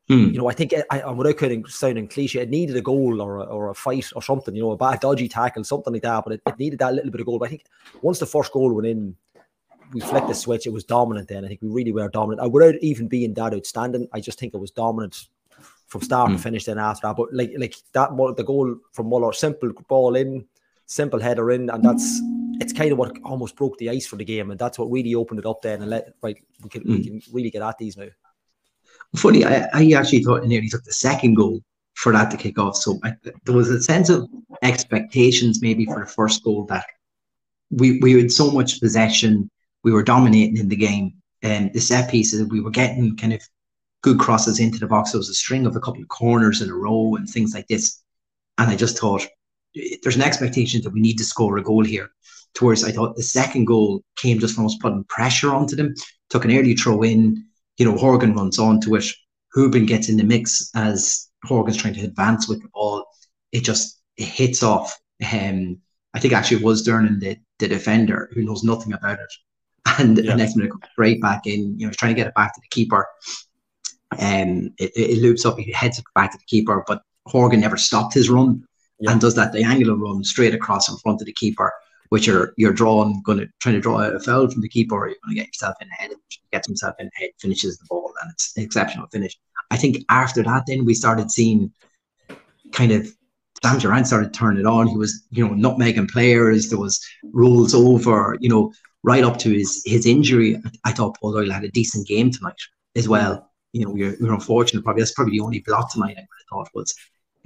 hmm. 0.08 0.30
you 0.30 0.38
know, 0.38 0.50
I 0.50 0.54
think 0.54 0.74
I, 0.90 1.02
I 1.02 1.12
without 1.12 1.70
sounding 1.70 2.08
cliche, 2.08 2.42
it 2.42 2.50
needed 2.50 2.76
a 2.76 2.82
goal 2.82 3.22
or 3.22 3.38
a, 3.38 3.44
or 3.44 3.70
a 3.70 3.76
fight 3.76 4.10
or 4.16 4.22
something. 4.22 4.56
You 4.56 4.64
know, 4.64 4.72
a 4.72 4.78
bad 4.78 5.00
dodgy 5.00 5.28
tackle, 5.28 5.64
something 5.64 5.94
like 5.94 6.04
that. 6.04 6.24
But 6.24 6.34
it, 6.34 6.42
it 6.48 6.60
needed 6.60 6.80
that 6.80 6.94
little 6.94 7.12
bit 7.12 7.22
of 7.22 7.28
goal. 7.28 7.40
But 7.40 7.48
I 7.48 7.50
think 7.50 7.66
once 8.02 8.20
the 8.20 8.26
first 8.26 8.52
goal 8.52 8.74
went 8.74 8.88
in, 8.88 9.16
we 9.94 10.02
flicked 10.02 10.28
the 10.28 10.34
switch. 10.34 10.66
It 10.66 10.74
was 10.74 10.84
dominant. 10.84 11.28
Then 11.28 11.46
I 11.46 11.48
think 11.48 11.62
we 11.62 11.70
really 11.70 11.92
were 11.92 12.10
dominant. 12.10 12.42
I 12.42 12.48
without 12.48 12.76
even 12.82 13.08
being 13.08 13.34
that 13.36 13.54
outstanding, 13.54 14.08
I 14.12 14.20
just 14.20 14.40
think 14.40 14.54
it 14.54 14.60
was 14.60 14.72
dominant 14.72 15.28
from 15.88 16.02
start 16.02 16.30
to 16.30 16.36
hmm. 16.36 16.42
finish. 16.42 16.66
Then 16.66 16.80
after 16.80 17.08
that, 17.08 17.16
but 17.16 17.32
like 17.32 17.52
like 17.58 17.76
that, 17.94 18.10
the 18.38 18.44
goal 18.44 18.76
from 18.92 19.10
Muller, 19.10 19.34
simple 19.34 19.72
ball 19.88 20.16
in 20.16 20.48
simple 20.86 21.20
header 21.20 21.52
in, 21.52 21.70
and 21.70 21.84
that's 21.84 22.22
it's 22.62 22.74
kind 22.74 22.92
of 22.92 22.98
what 22.98 23.18
almost 23.24 23.56
broke 23.56 23.78
the 23.78 23.90
ice 23.90 24.06
for 24.06 24.16
the 24.16 24.26
game, 24.26 24.52
and 24.52 24.60
that's 24.60 24.80
what 24.80 24.92
really 24.92 25.16
opened 25.16 25.40
it 25.40 25.46
up 25.46 25.62
then 25.62 25.82
and 25.82 25.90
let 25.90 26.14
right 26.22 26.38
we 26.64 26.70
can 26.70 26.84
mm. 26.84 26.98
we 26.98 27.04
can 27.04 27.22
really 27.32 27.50
get 27.50 27.62
at 27.62 27.78
these 27.78 27.98
now. 27.98 28.08
Funny, 29.16 29.46
I, 29.46 29.68
I 29.74 29.92
actually 29.92 30.24
thought 30.24 30.42
he 30.42 30.48
nearly 30.48 30.70
took 30.70 30.84
the 30.84 30.94
second 30.94 31.36
goal 31.36 31.62
for 31.94 32.12
that 32.12 32.30
to 32.32 32.38
kick 32.38 32.60
off. 32.60 32.76
So 32.76 33.00
I, 33.04 33.14
there 33.46 33.56
was 33.56 33.70
a 33.70 33.82
sense 33.82 34.10
of 34.10 34.28
expectations 34.62 35.62
maybe 35.62 35.86
for 35.86 36.00
the 36.00 36.06
first 36.06 36.44
goal 36.44 36.66
that 36.66 36.86
we 37.72 38.00
we 38.00 38.14
had 38.14 38.32
so 38.32 38.52
much 38.52 38.80
possession, 38.80 39.50
we 39.84 39.92
were 39.92 40.04
dominating 40.04 40.58
in 40.58 40.70
the 40.70 40.76
game, 40.76 41.14
and 41.42 41.74
the 41.74 41.82
set 41.82 42.10
pieces 42.10 42.48
we 42.48 42.62
were 42.62 42.72
getting 42.72 43.16
kind 43.18 43.34
of 43.34 43.42
good 44.02 44.20
crosses 44.20 44.60
into 44.60 44.80
the 44.80 44.88
box. 44.88 45.12
There 45.12 45.20
was 45.20 45.30
a 45.30 45.34
string 45.34 45.66
of 45.66 45.76
a 45.76 45.80
couple 45.80 46.02
of 46.02 46.08
corners 46.08 46.62
in 46.62 46.70
a 46.70 46.76
row 46.76 47.16
and 47.16 47.28
things 47.28 47.54
like 47.54 47.68
this, 47.68 48.02
and 48.58 48.70
I 48.70 48.76
just 48.76 49.00
thought 49.00 49.26
there's 50.04 50.16
an 50.16 50.22
expectation 50.22 50.82
that 50.84 50.94
we 50.94 51.02
need 51.02 51.18
to 51.18 51.26
score 51.26 51.58
a 51.58 51.64
goal 51.64 51.84
here. 51.84 52.10
Towards 52.56 52.84
I 52.84 52.92
thought 52.92 53.16
the 53.16 53.24
second 53.24 53.66
goal 53.66 54.02
came 54.16 54.40
just 54.40 54.56
from 54.56 54.66
us 54.66 54.78
putting 54.80 55.04
pressure 55.06 55.54
onto 55.54 55.76
them, 55.76 55.94
took 56.30 56.46
an 56.46 56.58
early 56.58 56.74
throw 56.74 57.02
in, 57.04 57.46
you 57.78 57.86
know, 57.86 57.98
Horgan 57.98 58.34
runs 58.34 58.58
on 58.58 58.76
onto 58.76 58.96
it, 58.96 59.06
Hoban 59.56 59.88
gets 59.88 60.10
in 60.10 60.18
the 60.18 60.24
mix 60.24 60.70
as 60.76 61.30
Horgan's 61.44 61.78
trying 61.78 61.96
to 61.96 62.06
advance 62.06 62.48
with 62.48 62.62
the 62.62 62.70
ball. 62.70 63.06
It 63.52 63.64
just 63.64 64.02
it 64.18 64.28
hits 64.28 64.64
off. 64.64 64.98
Um, 65.32 65.80
I 66.14 66.20
think 66.20 66.34
actually 66.34 66.58
it 66.58 66.64
was 66.64 66.86
Durnan, 66.86 67.20
the, 67.20 67.38
the 67.60 67.68
defender, 67.68 68.30
who 68.34 68.44
knows 68.44 68.64
nothing 68.64 68.94
about 68.94 69.20
it. 69.20 69.34
And 70.00 70.18
yeah. 70.18 70.32
the 70.32 70.38
next 70.38 70.56
minute, 70.56 70.72
comes 70.72 70.84
straight 70.92 71.22
back 71.22 71.46
in. 71.46 71.80
You 71.80 71.86
know, 71.86 71.90
he's 71.90 71.98
trying 71.98 72.14
to 72.14 72.20
get 72.20 72.28
it 72.28 72.34
back 72.34 72.54
to 72.56 72.60
the 72.60 72.68
keeper. 72.70 73.08
Um, 74.14 74.72
it, 74.78 74.92
it, 74.96 75.22
loops 75.22 75.46
up, 75.46 75.58
he 75.58 75.72
heads 75.72 76.00
it 76.00 76.06
back 76.16 76.32
to 76.32 76.38
the 76.38 76.44
keeper, 76.46 76.84
but 76.88 77.02
Horgan 77.28 77.62
never 77.62 77.78
stopped 77.78 78.14
his 78.14 78.30
run 78.30 78.66
yeah. 79.00 79.12
and 79.12 79.22
does 79.22 79.36
that 79.36 79.54
diagonal 79.54 79.98
run 79.98 80.24
straight 80.24 80.54
across 80.54 80.90
in 80.90 80.98
front 80.98 81.22
of 81.22 81.28
the 81.28 81.34
keeper, 81.34 81.72
which 82.10 82.28
you're 82.28 82.54
you're 82.58 82.74
drawing, 82.74 83.22
going 83.24 83.40
to 83.40 83.48
trying 83.60 83.76
to 83.76 83.82
draw 83.82 84.02
a 84.02 84.20
foul 84.20 84.50
from 84.50 84.62
the 84.62 84.70
keeper, 84.70 85.08
you're 85.08 85.18
going 85.24 85.36
to 85.36 85.42
get 85.42 85.48
yourself 85.48 85.76
in 85.82 85.88
ahead. 85.90 86.12
Gets 86.52 86.68
himself 86.68 86.96
in 87.00 87.10
ahead, 87.18 87.32
finishes 87.40 87.78
the 87.78 87.86
ball, 87.90 88.14
and 88.22 88.32
it's 88.32 88.56
an 88.56 88.64
exceptional 88.64 89.08
finish. 89.08 89.38
I 89.72 89.78
think 89.78 89.98
after 90.10 90.44
that, 90.44 90.64
then 90.68 90.86
we 90.86 90.94
started 90.94 91.32
seeing 91.32 91.72
kind 92.72 92.92
of 92.92 93.08
Sam 93.64 93.80
Durrant 93.80 94.08
started 94.08 94.34
turning 94.34 94.60
it 94.60 94.66
on. 94.66 94.88
He 94.88 94.98
was, 94.98 95.26
you 95.32 95.48
know, 95.48 95.54
nutmegging 95.54 96.10
players. 96.10 96.70
There 96.70 96.80
was 96.80 97.04
rules 97.24 97.74
over, 97.74 98.38
you 98.40 98.50
know, 98.50 98.72
right 99.04 99.24
up 99.24 99.38
to 99.40 99.50
his 99.50 99.82
his 99.86 100.06
injury. 100.06 100.62
I 100.84 100.92
thought 100.92 101.18
Paul 101.20 101.34
Doyle 101.34 101.52
had 101.52 101.64
a 101.64 101.72
decent 101.72 102.08
game 102.08 102.32
tonight 102.32 102.54
as 102.96 103.10
well. 103.10 103.52
You 103.74 103.86
know, 103.86 103.96
you're, 103.96 104.16
you're 104.18 104.34
unfortunate. 104.34 104.84
Probably 104.84 105.02
that's 105.02 105.14
probably 105.14 105.38
the 105.38 105.44
only 105.44 105.60
blot 105.60 105.90
tonight 105.92 106.18
I 106.18 106.26
thought 106.50 106.70
was 106.74 106.94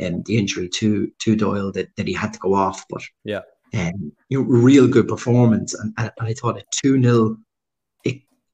um, 0.04 0.24
the 0.24 0.38
injury 0.38 0.70
to 0.70 1.12
to 1.20 1.36
Doyle 1.36 1.72
that, 1.72 1.96
that 1.96 2.08
he 2.08 2.14
had 2.14 2.34
to 2.34 2.40
go 2.40 2.54
off. 2.54 2.86
But 2.90 3.04
yeah, 3.24 3.42
um, 3.74 4.12
you 4.30 4.42
know, 4.42 4.48
real 4.48 4.88
good 4.88 5.08
performance. 5.08 5.74
And, 5.74 5.94
and 5.98 6.12
I 6.20 6.34
thought 6.34 6.58
at 6.58 6.72
two 6.72 7.02
0 7.02 7.38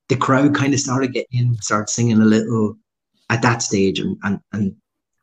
the 0.10 0.16
crowd 0.16 0.56
kind 0.56 0.74
of 0.74 0.80
started 0.80 1.14
getting 1.14 1.40
in, 1.40 1.56
started 1.56 1.90
singing 1.90 2.22
a 2.22 2.26
little 2.26 2.78
at 3.30 3.42
that 3.42 3.62
stage, 3.62 4.00
and 4.00 4.18
and 4.24 4.40
and 4.54 4.76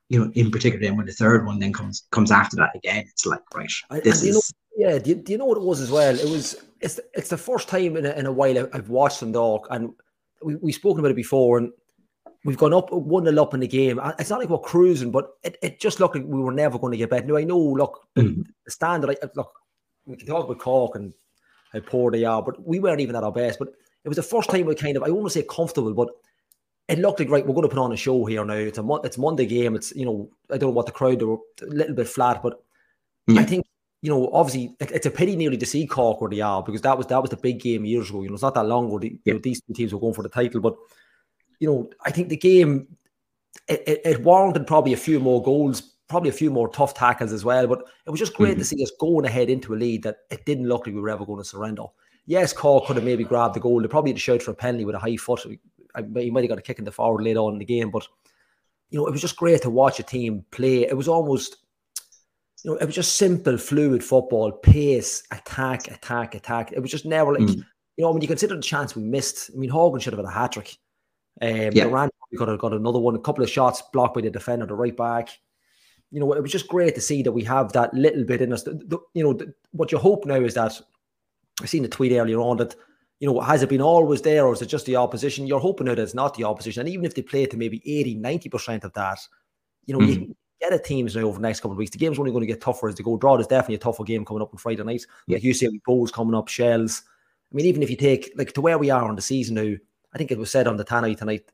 you 0.09 0.19
know, 0.19 0.31
in 0.35 0.51
particular, 0.51 0.85
then 0.85 0.97
when 0.97 1.07
the 1.07 1.13
third 1.13 1.47
one 1.47 1.59
then 1.59 1.73
comes 1.73 2.07
comes 2.11 2.31
after 2.31 2.57
that 2.57 2.75
again, 2.75 3.05
it's 3.09 3.27
like 3.27 3.41
right, 3.55 4.03
this 4.03 4.23
is. 4.23 4.35
Know, 4.35 4.89
yeah, 4.89 4.99
do 4.99 5.11
you, 5.11 5.17
do 5.17 5.33
you 5.33 5.39
know 5.39 5.45
what 5.45 5.59
it 5.59 5.63
was 5.63 5.81
as 5.81 5.91
well? 5.91 6.19
It 6.19 6.29
was 6.29 6.57
it's 6.81 6.99
it's 7.15 7.29
the 7.29 7.37
first 7.37 7.69
time 7.69 7.97
in 7.97 8.07
a, 8.07 8.11
in 8.13 8.27
a 8.27 8.33
while 8.33 8.69
I've 8.73 8.89
watched 8.89 9.21
them 9.21 9.33
talk, 9.33 9.69
and 9.71 9.91
we 10.43 10.57
we've 10.57 10.75
spoken 10.75 11.01
about 11.01 11.13
it 11.13 11.17
before, 11.17 11.59
and 11.59 11.71
we've 12.45 12.59
gone 12.59 12.75
up 12.75 12.93
one 12.93 13.25
nil 13.25 13.41
up 13.41 13.55
in 13.55 13.61
the 13.61 13.69
game. 13.69 14.01
It's 14.19 14.31
not 14.31 14.41
like 14.41 14.49
we're 14.49 14.59
cruising, 14.59 15.13
but 15.13 15.31
it, 15.45 15.59
it 15.63 15.81
just 15.81 16.01
looked 16.01 16.17
like 16.17 16.25
we 16.27 16.41
were 16.41 16.53
never 16.53 16.79
going 16.79 16.93
to 16.93 16.97
get 16.97 17.11
better. 17.11 17.27
Now 17.27 17.37
I 17.37 17.45
know, 17.45 17.59
look, 17.59 18.01
mm. 18.17 18.45
the 18.65 18.71
standard. 18.71 19.17
Look, 19.37 19.53
we 20.06 20.16
can 20.16 20.26
talk 20.26 20.44
about 20.44 20.59
Cork 20.59 20.97
and 20.97 21.12
how 21.73 21.80
poor 21.80 22.11
they 22.11 22.25
are, 22.25 22.42
but 22.42 22.66
we 22.66 22.78
weren't 22.78 23.00
even 23.00 23.16
at 23.16 23.25
our 23.25 23.32
best. 23.32 23.59
But 23.59 23.68
it 24.04 24.09
was 24.09 24.16
the 24.16 24.23
first 24.23 24.50
time 24.50 24.66
we 24.66 24.75
kind 24.75 24.97
of 24.97 25.02
I 25.02 25.11
won't 25.11 25.32
say 25.32 25.44
comfortable, 25.49 25.94
but 25.94 26.09
it 26.88 26.99
looked 26.99 27.21
like 27.21 27.30
right. 27.30 27.47
We're 27.47 27.54
going 27.54 27.68
to 27.68 27.75
put 27.75 27.82
on 27.82 27.92
a 27.92 27.97
show 27.97 28.25
here 28.25 28.44
now. 28.44 28.54
It's 28.54 28.78
a 28.78 29.00
it's 29.04 29.18
Monday 29.18 29.47
game. 29.47 29.75
It's 29.75 29.94
you 29.94 30.04
know 30.04 30.30
I 30.50 30.59
don't 30.59 30.71
know 30.71 30.75
what 30.75 30.87
the 30.87 30.92
crowd 30.92 31.21
they 31.21 31.25
were 31.25 31.38
a 31.62 31.66
little 31.66 31.94
bit 31.94 32.09
flat, 32.09 32.42
but 32.42 32.62
yeah. 33.28 33.40
I 33.40 33.44
think 33.44 33.64
you 34.02 34.11
know 34.11 34.28
obviously 34.32 34.75
it's 34.80 35.06
a 35.06 35.11
pity 35.11 35.37
nearly 35.37 35.56
to 35.56 35.66
see 35.66 35.87
Cork 35.87 36.21
where 36.21 36.30
they 36.30 36.40
are 36.40 36.62
because 36.62 36.82
that 36.82 36.99
was 36.99 37.06
that 37.06 37.23
was 37.23 37.30
the 37.30 37.37
big 37.37 37.61
game 37.61 37.85
years 37.85 38.11
ago. 38.11 38.23
You 38.23 38.28
know 38.28 38.35
it's 38.35 38.42
not 38.42 38.54
that 38.54 38.66
long 38.66 38.87
ago. 38.87 38.99
The, 38.99 39.09
yeah. 39.09 39.18
you 39.25 39.32
know, 39.35 39.40
these 39.40 39.61
two 39.62 39.73
teams 39.73 39.94
were 39.94 40.00
going 40.00 40.14
for 40.14 40.23
the 40.23 40.28
title, 40.28 40.61
but 40.61 40.76
you 41.61 41.68
know 41.68 41.90
I 42.04 42.11
think 42.11 42.28
the 42.28 42.37
game 42.37 42.88
it, 43.68 43.82
it, 43.87 44.00
it, 44.04 44.23
warranted 44.23 44.66
probably 44.66 44.92
a 44.92 44.97
few 44.97 45.21
more 45.21 45.42
goals, 45.42 45.92
probably 46.12 46.31
a 46.31 46.33
few 46.33 46.50
more 46.50 46.69
tough 46.69 46.95
tackles 46.95 47.33
as 47.33 47.45
well. 47.45 47.66
But 47.66 47.85
it 48.07 48.11
was 48.11 48.21
just 48.21 48.35
great 48.35 48.52
mm-hmm. 48.52 48.59
to 48.61 48.64
see 48.64 48.83
us 48.83 48.92
going 49.00 49.25
ahead 49.25 49.50
into 49.50 49.75
a 49.75 49.76
lead 49.76 50.04
that 50.04 50.19
it 50.31 50.45
didn't 50.45 50.69
look 50.69 50.87
like 50.87 50.95
we 50.95 51.00
were 51.00 51.11
ever 51.11 51.26
going 51.26 51.42
to 51.42 51.49
surrender. 51.49 51.85
Yes, 52.26 52.52
Cork 52.52 52.87
could 52.87 52.97
have 52.97 53.04
maybe 53.04 53.25
grabbed 53.25 53.54
the 53.54 53.61
goal. 53.61 53.81
They 53.81 53.88
probably 53.88 54.11
had 54.12 54.16
to 54.16 54.23
shout 54.23 54.42
for 54.42 54.52
a 54.52 54.54
penalty 54.54 54.85
with 54.85 54.95
a 54.95 55.00
high 55.00 55.16
foot. 55.16 55.45
He 55.45 56.31
might 56.31 56.45
have 56.45 56.49
got 56.49 56.59
a 56.59 56.62
kick 56.62 56.78
in 56.78 56.85
the 56.85 56.92
forward 56.92 57.25
later 57.25 57.40
on 57.40 57.54
in 57.54 57.59
the 57.59 57.64
game, 57.64 57.90
but 57.90 58.07
you 58.90 58.99
know, 58.99 59.07
it 59.07 59.11
was 59.11 59.21
just 59.23 59.37
great 59.37 59.62
to 59.62 59.71
watch 59.71 59.99
a 59.99 60.02
team 60.02 60.45
play. 60.50 60.83
It 60.83 60.97
was 60.97 61.09
almost, 61.09 61.57
you 62.62 62.71
know, 62.71 62.76
it 62.76 62.85
was 62.85 62.95
just 62.95 63.16
simple, 63.16 63.57
fluid 63.57 64.04
football, 64.04 64.52
pace, 64.52 65.23
attack, 65.31 65.88
attack, 65.88 66.35
attack. 66.35 66.73
It 66.73 66.81
was 66.81 66.90
just 66.90 67.07
never 67.07 67.33
like, 67.33 67.42
mm. 67.42 67.57
you 67.97 68.04
know, 68.04 68.12
when 68.12 68.23
you 68.23 68.28
consider 68.28 68.54
the 68.54 68.62
chance 68.62 68.95
we 68.95 69.02
missed, 69.02 69.50
I 69.52 69.59
mean, 69.59 69.71
Horgan 69.71 70.00
should 70.00 70.12
have 70.12 70.25
had 70.25 70.28
a 70.28 70.38
hat 70.38 70.52
trick. 70.52 70.76
Um, 71.40 71.71
yeah. 71.73 71.85
Durrant 71.85 72.12
got, 72.37 72.59
got 72.59 72.73
another 72.73 72.99
one, 72.99 73.14
a 73.14 73.19
couple 73.19 73.42
of 73.42 73.50
shots 73.50 73.83
blocked 73.92 74.14
by 74.14 74.21
the 74.21 74.31
defender, 74.31 74.66
the 74.66 74.75
right 74.75 74.97
back. 74.97 75.31
You 76.12 76.21
know, 76.21 76.33
it 76.35 76.42
was 76.42 76.52
just 76.52 76.69
great 76.69 76.95
to 76.95 77.00
see 77.00 77.23
that 77.23 77.33
we 77.33 77.42
have 77.45 77.73
that 77.73 77.92
little 77.95 78.25
bit 78.25 78.42
in 78.42 78.52
us. 78.52 78.62
The, 78.62 78.75
the, 78.75 78.99
you 79.14 79.25
know, 79.25 79.33
the, 79.33 79.52
what 79.73 79.90
you 79.90 79.99
hope 79.99 80.26
now 80.26 80.37
is 80.37 80.54
that 80.54 80.78
I 81.61 81.66
seen 81.66 81.85
a 81.85 81.88
tweet 81.88 82.12
earlier 82.12 82.38
on 82.38 82.59
that 82.59 82.76
you 83.23 83.33
know, 83.33 83.38
has 83.38 83.62
it 83.62 83.69
been 83.69 83.81
always 83.81 84.21
there 84.21 84.45
or 84.45 84.52
is 84.52 84.62
it 84.62 84.66
just 84.66 84.85
the 84.85 84.97
opposition? 84.97 85.47
You're 85.47 85.61
hoping 85.61 85.87
that 85.87 86.00
it's 86.00 86.12
not 86.12 86.35
the 86.35 86.42
opposition. 86.42 86.81
And 86.81 86.88
even 86.88 87.04
if 87.04 87.14
they 87.14 87.23
play 87.23 87.47
to 87.47 87.57
maybe 87.57 87.81
80, 87.87 88.16
90% 88.16 88.83
of 88.83 88.92
that, 88.95 89.21
you 89.87 89.95
know, 89.95 90.00
mm. 90.00 90.09
you 90.09 90.14
mm-hmm. 90.14 90.25
can 90.25 90.37
get 90.61 90.73
at 90.73 90.85
teams 90.85 91.14
now 91.14 91.23
over 91.23 91.38
the 91.38 91.47
next 91.47 91.61
couple 91.61 91.71
of 91.71 91.78
weeks. 91.78 91.92
The 91.92 91.99
game's 91.99 92.19
only 92.19 92.33
going 92.33 92.40
to 92.40 92.49
get 92.49 92.61
tougher 92.61 92.88
as 92.88 92.97
they 92.97 93.04
go. 93.04 93.16
Draw 93.16 93.37
is 93.37 93.47
definitely 93.47 93.76
a 93.76 93.78
tougher 93.78 94.02
game 94.02 94.25
coming 94.25 94.42
up 94.42 94.52
on 94.52 94.59
Friday 94.59 94.83
night. 94.83 95.07
Yeah. 95.28 95.37
Like 95.37 95.45
you 95.45 95.54
say, 95.54 95.69
Bohs 95.87 96.12
coming 96.12 96.35
up, 96.35 96.49
Shels. 96.49 97.02
I 97.52 97.54
mean, 97.54 97.66
even 97.66 97.85
if 97.85 97.90
you 97.90 97.97
take, 97.97 98.33
like, 98.35 98.54
to 98.54 98.61
where 98.61 98.76
we 98.76 98.90
are 98.90 99.09
on 99.09 99.14
the 99.14 99.23
season 99.23 99.54
now, 99.54 99.73
I 100.12 100.19
think 100.19 100.33
it 100.33 100.38
was 100.38 100.50
said 100.50 100.66
on 100.66 100.76
the 100.76 100.85
Tannoy 100.85 101.16
tonight, 101.16 101.45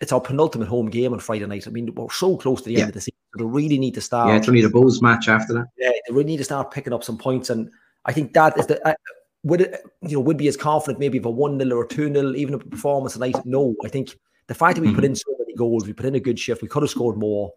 it's 0.00 0.12
our 0.12 0.20
penultimate 0.20 0.68
home 0.68 0.88
game 0.88 1.12
on 1.12 1.20
Friday 1.20 1.46
night. 1.46 1.66
I 1.66 1.70
mean, 1.70 1.94
we're 1.94 2.10
so 2.10 2.36
close 2.36 2.62
to 2.62 2.68
the 2.68 2.74
yeah. 2.74 2.80
end 2.80 2.88
of 2.88 2.94
the 2.94 3.00
season. 3.02 3.18
They 3.36 3.44
really 3.44 3.78
need 3.78 3.94
to 3.94 4.00
start. 4.00 4.28
Yeah, 4.28 4.36
it's 4.36 4.48
only 4.48 4.62
the 4.62 4.70
Bulls 4.70 5.02
match 5.02 5.28
after 5.28 5.52
that. 5.54 5.66
Yeah, 5.78 5.90
they 5.90 6.14
really 6.14 6.24
need 6.24 6.38
to 6.38 6.44
start 6.44 6.70
picking 6.70 6.92
up 6.92 7.04
some 7.04 7.18
points. 7.18 7.50
And 7.50 7.70
I 8.06 8.12
think 8.12 8.32
that 8.32 8.58
is 8.58 8.66
the. 8.66 8.86
Uh, 8.86 8.94
would 9.42 9.62
it, 9.62 9.82
you 10.02 10.16
know, 10.16 10.20
would 10.20 10.36
be 10.36 10.48
as 10.48 10.56
confident 10.56 10.98
maybe 10.98 11.16
of 11.16 11.24
a 11.24 11.30
1 11.30 11.58
0 11.58 11.76
or 11.76 11.86
2 11.86 12.12
0, 12.12 12.34
even 12.34 12.54
a 12.54 12.58
performance 12.58 13.14
tonight? 13.14 13.36
No, 13.44 13.74
I 13.84 13.88
think 13.88 14.18
the 14.48 14.54
fact 14.54 14.74
that 14.74 14.82
we 14.82 14.88
mm-hmm. 14.88 14.96
put 14.96 15.04
in 15.04 15.14
so 15.14 15.34
many 15.38 15.54
goals, 15.54 15.86
we 15.86 15.92
put 15.92 16.06
in 16.06 16.14
a 16.14 16.20
good 16.20 16.38
shift, 16.38 16.62
we 16.62 16.68
could 16.68 16.82
have 16.82 16.90
scored 16.90 17.16
more. 17.16 17.52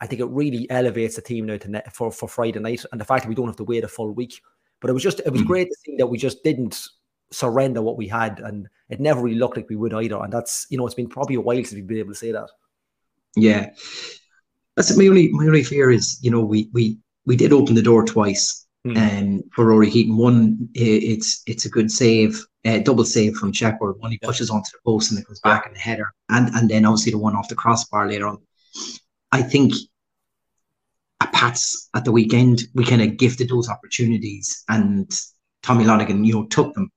I 0.00 0.06
think 0.06 0.20
it 0.20 0.26
really 0.26 0.68
elevates 0.70 1.16
the 1.16 1.22
team 1.22 1.46
now 1.46 1.56
to 1.56 1.70
net 1.70 1.92
for, 1.94 2.12
for 2.12 2.28
Friday 2.28 2.58
night. 2.58 2.84
And 2.92 3.00
the 3.00 3.04
fact 3.04 3.22
that 3.22 3.28
we 3.28 3.34
don't 3.34 3.46
have 3.46 3.56
to 3.56 3.64
wait 3.64 3.84
a 3.84 3.88
full 3.88 4.12
week. 4.12 4.42
But 4.80 4.90
it 4.90 4.92
was 4.92 5.02
just, 5.02 5.20
it 5.20 5.30
was 5.30 5.40
mm-hmm. 5.40 5.48
great 5.48 5.68
to 5.68 5.76
see 5.84 5.96
that 5.96 6.06
we 6.06 6.18
just 6.18 6.44
didn't 6.44 6.88
surrender 7.34 7.82
what 7.82 7.96
we 7.96 8.08
had. 8.08 8.40
And 8.40 8.68
it 8.88 9.00
never 9.00 9.22
really 9.22 9.38
looked 9.38 9.56
like 9.56 9.68
we 9.68 9.76
would 9.76 9.94
either. 9.94 10.22
And 10.22 10.32
that's, 10.32 10.66
you 10.70 10.78
know, 10.78 10.86
it's 10.86 10.94
been 10.94 11.08
probably 11.08 11.36
a 11.36 11.40
while 11.40 11.56
since 11.56 11.74
we've 11.74 11.86
been 11.86 11.98
able 11.98 12.12
to 12.12 12.18
say 12.18 12.32
that. 12.32 12.50
Yeah. 13.36 13.70
That's 14.76 14.96
my 14.96 15.06
only, 15.06 15.28
my 15.32 15.44
only 15.44 15.64
fear 15.64 15.90
is, 15.90 16.18
you 16.22 16.30
know, 16.30 16.44
we, 16.44 16.68
we, 16.72 16.98
we 17.26 17.36
did 17.36 17.52
open 17.52 17.74
the 17.74 17.82
door 17.82 18.04
twice 18.04 18.64
Mm. 18.86 18.98
Um, 18.98 19.42
for 19.54 19.64
Ruairi 19.64 19.90
Keating, 19.90 20.16
one 20.18 20.68
it's 20.74 21.42
it's 21.46 21.64
a 21.64 21.70
good 21.70 21.90
save, 21.90 22.44
uh, 22.66 22.80
double 22.80 23.06
save 23.06 23.34
from 23.36 23.50
Shepperd. 23.50 23.94
One 23.98 24.10
he 24.10 24.18
pushes 24.18 24.50
onto 24.50 24.70
the 24.72 24.78
post 24.84 25.10
and 25.10 25.18
it 25.18 25.26
goes 25.26 25.40
back 25.40 25.66
in 25.66 25.72
the 25.72 25.78
header, 25.78 26.12
and 26.28 26.54
and 26.54 26.68
then 26.68 26.84
obviously 26.84 27.12
the 27.12 27.18
one 27.18 27.34
off 27.34 27.48
the 27.48 27.54
crossbar 27.54 28.06
later 28.06 28.26
on. 28.26 28.38
I 29.32 29.40
think 29.40 29.72
at 31.22 31.32
Pats 31.32 31.88
at 31.94 32.04
the 32.04 32.12
weekend 32.12 32.64
we 32.74 32.84
kind 32.84 33.00
of 33.00 33.16
gifted 33.16 33.48
those 33.48 33.70
opportunities, 33.70 34.64
and 34.68 35.10
Tommy 35.62 35.84
Lonergan, 35.84 36.22
you 36.22 36.34
know, 36.34 36.44
took 36.46 36.74
them. 36.74 36.90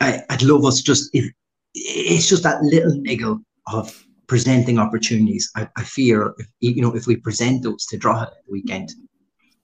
I, 0.00 0.22
would 0.30 0.42
love 0.42 0.64
us 0.64 0.82
just 0.82 1.10
if 1.14 1.30
it's 1.74 2.28
just 2.28 2.42
that 2.42 2.62
little 2.62 2.94
niggle 3.00 3.40
of 3.72 4.06
presenting 4.26 4.78
opportunities. 4.78 5.50
I, 5.56 5.68
I 5.76 5.84
fear 5.84 6.34
if, 6.38 6.46
you 6.60 6.82
know 6.82 6.94
if 6.94 7.06
we 7.06 7.16
present 7.16 7.62
those 7.62 7.86
to 7.86 7.96
draw 7.96 8.22
at 8.22 8.30
the 8.30 8.52
weekend 8.52 8.92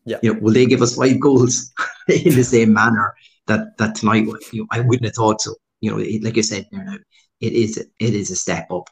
yeah. 0.04 0.18
You 0.22 0.34
know, 0.34 0.40
will 0.40 0.52
they 0.52 0.66
give 0.66 0.82
us 0.82 0.96
five 0.96 1.20
goals 1.20 1.72
in 2.08 2.34
the 2.34 2.44
same 2.44 2.72
manner 2.72 3.14
that 3.46 3.76
that 3.78 3.94
tonight? 3.94 4.26
You 4.52 4.62
know, 4.62 4.66
I 4.70 4.80
wouldn't 4.80 5.04
have 5.04 5.14
thought 5.14 5.40
so. 5.40 5.54
You 5.80 5.90
know, 5.90 5.98
it, 5.98 6.22
like 6.22 6.38
I 6.38 6.42
said, 6.42 6.66
you 6.72 6.82
know, 6.82 6.98
it 7.40 7.52
is 7.52 7.78
it 7.78 8.14
is 8.14 8.30
a 8.30 8.36
step 8.36 8.70
up. 8.70 8.88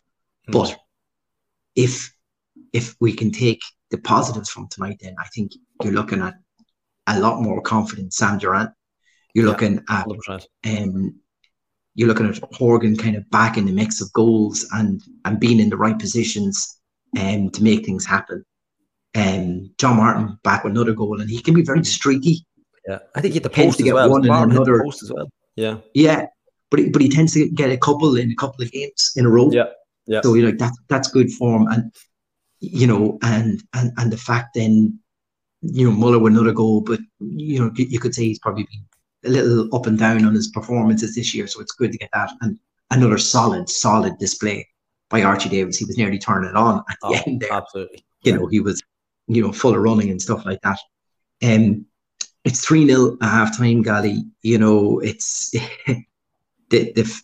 Mm. 0.49 0.53
But 0.53 0.79
if 1.75 2.13
if 2.73 2.95
we 3.01 3.13
can 3.13 3.33
take 3.33 3.61
the 3.91 3.99
positives 3.99 4.51
from 4.51 4.69
tonight, 4.69 4.99
then 5.01 5.17
I 5.19 5.27
think 5.35 5.53
you're 5.83 5.93
looking 5.93 6.21
at 6.21 6.35
a 7.07 7.19
lot 7.19 7.43
more 7.43 7.61
confident 7.61 8.15
Sam 8.15 8.39
Durrant. 8.39 8.71
You're 9.35 9.47
yeah, 9.47 9.51
looking 9.51 9.85
at 9.89 10.07
um, 10.67 11.21
you're 11.95 12.09
looking 12.09 12.29
at 12.29 12.39
Horgan 12.53 12.97
kind 12.97 13.17
of 13.17 13.29
back 13.31 13.57
in 13.57 13.67
the 13.67 13.73
mix 13.73 14.01
of 14.01 14.13
goals 14.13 14.67
and 14.73 15.03
and 15.25 15.41
being 15.41 15.61
in 15.61 15.71
the 15.71 15.77
right 15.77 15.99
positions 15.99 16.81
um, 17.19 17.51
to 17.51 17.63
make 17.63 17.85
things 17.85 18.07
happen 18.07 18.45
um, 19.15 19.71
John 19.79 19.97
Martin 19.97 20.39
back 20.43 20.65
with 20.65 20.73
another 20.73 20.93
goal, 20.93 21.21
and 21.21 21.29
he 21.29 21.41
can 21.41 21.55
be 21.55 21.63
very 21.63 21.85
streaky. 21.85 22.45
Yeah, 22.89 22.99
I 23.15 23.21
think 23.21 23.33
he 23.33 23.37
hit 23.37 23.43
the 23.43 23.51
post 23.51 23.79
to 23.79 23.85
get 23.85 23.95
well. 23.95 24.11
one 24.11 24.29
and 24.29 24.53
another 24.53 24.83
post 24.83 25.03
as 25.03 25.13
well. 25.13 25.29
Yeah, 25.57 25.79
yeah, 25.95 26.27
but 26.71 26.81
he, 26.81 26.89
but 26.91 27.03
he 27.03 27.09
tends 27.09 27.35
to 27.35 27.49
get 27.51 27.71
a 27.71 27.77
couple 27.77 28.17
in 28.17 28.31
a 28.31 28.35
couple 28.37 28.65
of 28.65 28.71
games 28.71 29.13
in 29.17 29.27
a 29.27 29.29
row. 29.29 29.51
Yeah, 29.51 29.65
yeah. 30.07 30.21
So 30.23 30.35
you 30.35 30.43
know 30.43 30.53
that 30.53 30.73
that's 30.89 31.11
good 31.11 31.31
form, 31.33 31.67
and 31.69 31.93
you 32.61 32.87
know, 32.87 33.19
and 33.23 33.63
and 33.75 33.93
and 33.99 34.13
the 34.13 34.17
fact 34.17 34.55
then, 34.55 34.99
you 35.61 35.91
know, 35.91 35.97
Muller 35.97 36.19
with 36.19 36.33
another 36.33 36.53
goal, 36.53 36.81
but 36.81 37.01
you 37.19 37.59
know, 37.59 37.71
you 37.75 37.99
could 37.99 38.15
say 38.15 38.25
he's 38.25 38.39
probably 38.39 38.65
been 38.65 38.85
a 39.25 39.29
little 39.29 39.75
up 39.75 39.87
and 39.87 39.99
down 39.99 40.25
on 40.25 40.35
his 40.35 40.49
performances 40.49 41.15
this 41.15 41.35
year. 41.35 41.47
So 41.47 41.61
it's 41.61 41.73
good 41.73 41.93
to 41.93 41.99
get 41.99 42.11
that 42.13 42.33
and 42.41 42.59
another 42.91 43.19
solid, 43.19 43.69
solid 43.69 44.19
display 44.19 44.69
by 45.09 45.23
Archie 45.23 45.49
Davies. 45.49 45.79
He 45.79 45.85
was 45.85 45.99
nearly 45.99 46.19
turning 46.19 46.51
it 46.51 46.57
on 46.57 46.83
at 46.89 46.97
the 47.03 47.09
oh, 47.09 47.23
end 47.27 47.41
there. 47.41 47.53
Absolutely. 47.53 48.05
You 48.23 48.37
know, 48.37 48.47
he 48.47 48.61
was 48.61 48.83
you 49.31 49.43
know, 49.43 49.53
full 49.53 49.75
of 49.75 49.81
running 49.81 50.11
and 50.11 50.21
stuff 50.21 50.45
like 50.45 50.61
that. 50.63 50.79
Um, 51.43 51.87
it's 52.45 52.67
3 52.67 52.87
0 52.87 53.17
at 53.23 53.31
half 53.31 53.57
time, 53.57 53.83
Gally. 53.83 54.25
You 54.43 54.59
know, 54.59 54.99
it's 54.99 55.51
the, 55.87 56.05
the, 56.71 57.21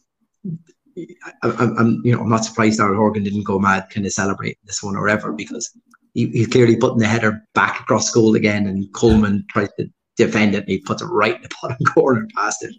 I, 1.42 1.48
am 1.80 2.00
you 2.04 2.14
know, 2.14 2.20
I'm 2.20 2.28
not 2.28 2.44
surprised 2.44 2.78
Daryl 2.78 2.96
Horgan 2.96 3.24
didn't 3.24 3.42
go 3.42 3.58
mad, 3.58 3.88
kind 3.90 4.06
of 4.06 4.12
celebrate 4.12 4.58
this 4.64 4.82
one 4.82 4.96
or 4.96 5.08
ever 5.08 5.32
because 5.32 5.76
he, 6.14 6.28
he's 6.28 6.46
clearly 6.46 6.76
putting 6.76 6.98
the 6.98 7.08
header 7.08 7.42
back 7.54 7.80
across 7.80 8.10
goal 8.10 8.36
again, 8.36 8.68
and 8.68 8.92
Coleman 8.92 9.44
tries 9.50 9.68
to 9.78 9.90
defend 10.16 10.54
it, 10.54 10.60
and 10.60 10.68
he 10.68 10.78
puts 10.78 11.02
it 11.02 11.06
right 11.06 11.36
in 11.36 11.42
the 11.42 11.48
bottom 11.62 11.84
corner 11.86 12.26
past 12.34 12.64
it. 12.64 12.74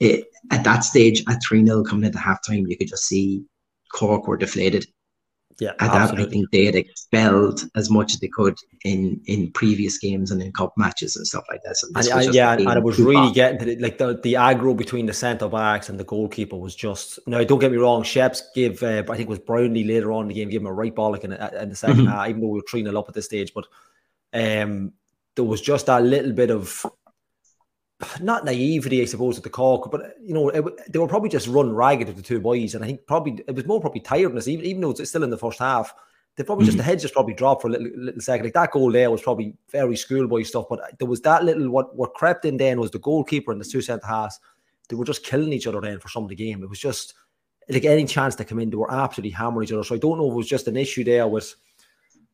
it 0.00 0.26
at 0.50 0.64
that 0.64 0.80
stage, 0.80 1.22
at 1.28 1.40
3 1.46 1.64
0 1.64 1.84
coming 1.84 2.04
into 2.04 2.18
half 2.18 2.44
time, 2.46 2.66
you 2.66 2.76
could 2.76 2.88
just 2.88 3.06
see 3.06 3.44
Cork 3.92 4.26
were 4.26 4.36
deflated. 4.36 4.86
Yeah, 5.58 5.72
at 5.78 5.92
that, 5.92 6.18
I 6.18 6.24
think 6.24 6.50
they 6.52 6.64
had 6.64 6.74
expelled 6.74 7.68
as 7.76 7.90
much 7.90 8.14
as 8.14 8.20
they 8.20 8.28
could 8.28 8.56
in 8.84 9.20
in 9.26 9.52
previous 9.52 9.98
games 9.98 10.30
and 10.30 10.40
in 10.42 10.52
cup 10.52 10.72
matches 10.78 11.16
and 11.16 11.26
stuff 11.26 11.44
like 11.50 11.60
that. 11.64 11.76
So 11.76 11.88
and, 11.94 12.28
uh, 12.28 12.32
yeah, 12.32 12.52
and 12.52 12.78
it 12.78 12.82
was 12.82 12.98
really 12.98 13.30
getting 13.32 13.58
to 13.58 13.64
the, 13.66 13.76
like 13.76 13.98
the, 13.98 14.18
the 14.22 14.34
aggro 14.34 14.74
between 14.74 15.04
the 15.04 15.12
centre 15.12 15.50
backs 15.50 15.90
and 15.90 16.00
the 16.00 16.04
goalkeeper 16.04 16.56
was 16.56 16.74
just. 16.74 17.18
No, 17.26 17.44
don't 17.44 17.58
get 17.58 17.70
me 17.70 17.76
wrong. 17.76 18.04
Sheps 18.04 18.40
gave, 18.54 18.82
uh, 18.82 19.02
I 19.10 19.16
think 19.16 19.20
it 19.20 19.28
was 19.28 19.38
Brownlee 19.38 19.84
later 19.84 20.12
on 20.12 20.22
in 20.22 20.28
the 20.28 20.34
game, 20.34 20.48
gave 20.48 20.62
him 20.62 20.66
a 20.66 20.72
right 20.72 20.94
bollock 20.94 21.24
in, 21.24 21.32
in 21.32 21.68
the 21.68 21.74
2nd 21.74 21.92
mm-hmm. 21.92 22.06
half, 22.06 22.28
even 22.30 22.40
though 22.40 22.48
we 22.48 22.60
were 22.60 22.66
three 22.66 22.82
0 22.82 22.98
up 22.98 23.08
at 23.08 23.14
this 23.14 23.26
stage. 23.26 23.52
But 23.52 23.66
um, 24.32 24.94
there 25.36 25.44
was 25.44 25.60
just 25.60 25.86
that 25.86 26.02
little 26.02 26.32
bit 26.32 26.50
of 26.50 26.84
not 28.20 28.44
naivety, 28.44 29.02
I 29.02 29.04
suppose, 29.04 29.36
at 29.36 29.44
the 29.44 29.50
Cork, 29.50 29.90
but 29.90 30.16
you 30.22 30.34
know, 30.34 30.48
it, 30.48 30.92
they 30.92 30.98
were 30.98 31.08
probably 31.08 31.28
just 31.28 31.48
run 31.48 31.72
ragged 31.72 32.08
with 32.08 32.16
the 32.16 32.22
two 32.22 32.40
boys, 32.40 32.74
and 32.74 32.84
I 32.84 32.88
think 32.88 33.06
probably 33.06 33.42
it 33.46 33.54
was 33.54 33.66
more 33.66 33.80
probably 33.80 34.00
tiredness, 34.00 34.48
even 34.48 34.64
even 34.64 34.80
though 34.82 34.90
it's 34.90 35.08
still 35.08 35.24
in 35.24 35.30
the 35.30 35.38
first 35.38 35.58
half. 35.58 35.94
They 36.36 36.44
probably 36.44 36.62
mm-hmm. 36.62 36.68
just 36.68 36.78
the 36.78 36.84
head 36.84 37.00
just 37.00 37.12
probably 37.12 37.34
dropped 37.34 37.60
for 37.60 37.68
a 37.68 37.72
little, 37.72 37.88
little 37.96 38.20
second. 38.20 38.46
Like 38.46 38.54
that 38.54 38.70
goal 38.70 38.92
there 38.92 39.10
was 39.10 39.20
probably 39.20 39.54
very 39.70 39.96
schoolboy 39.96 40.44
stuff, 40.44 40.66
but 40.70 40.80
there 40.98 41.08
was 41.08 41.20
that 41.22 41.44
little 41.44 41.68
what 41.70 41.94
what 41.96 42.14
crept 42.14 42.44
in 42.44 42.56
then 42.56 42.80
was 42.80 42.92
the 42.92 42.98
goalkeeper 42.98 43.52
and 43.52 43.60
the 43.60 43.64
two 43.64 43.82
centre 43.82 44.06
halves. 44.06 44.40
They 44.88 44.96
were 44.96 45.04
just 45.04 45.24
killing 45.24 45.52
each 45.52 45.66
other 45.66 45.80
then 45.80 46.00
for 46.00 46.08
some 46.08 46.22
of 46.22 46.28
the 46.28 46.36
game. 46.36 46.62
It 46.62 46.68
was 46.68 46.78
just 46.78 47.14
like 47.68 47.84
any 47.84 48.04
chance 48.04 48.34
to 48.36 48.44
come 48.44 48.58
in, 48.58 48.70
they 48.70 48.76
were 48.76 48.92
absolutely 48.92 49.30
hammering 49.30 49.68
each 49.68 49.72
other. 49.72 49.84
So 49.84 49.94
I 49.94 49.98
don't 49.98 50.18
know 50.18 50.26
if 50.26 50.32
it 50.32 50.36
was 50.36 50.48
just 50.48 50.68
an 50.68 50.76
issue 50.76 51.04
there 51.04 51.28
with 51.28 51.54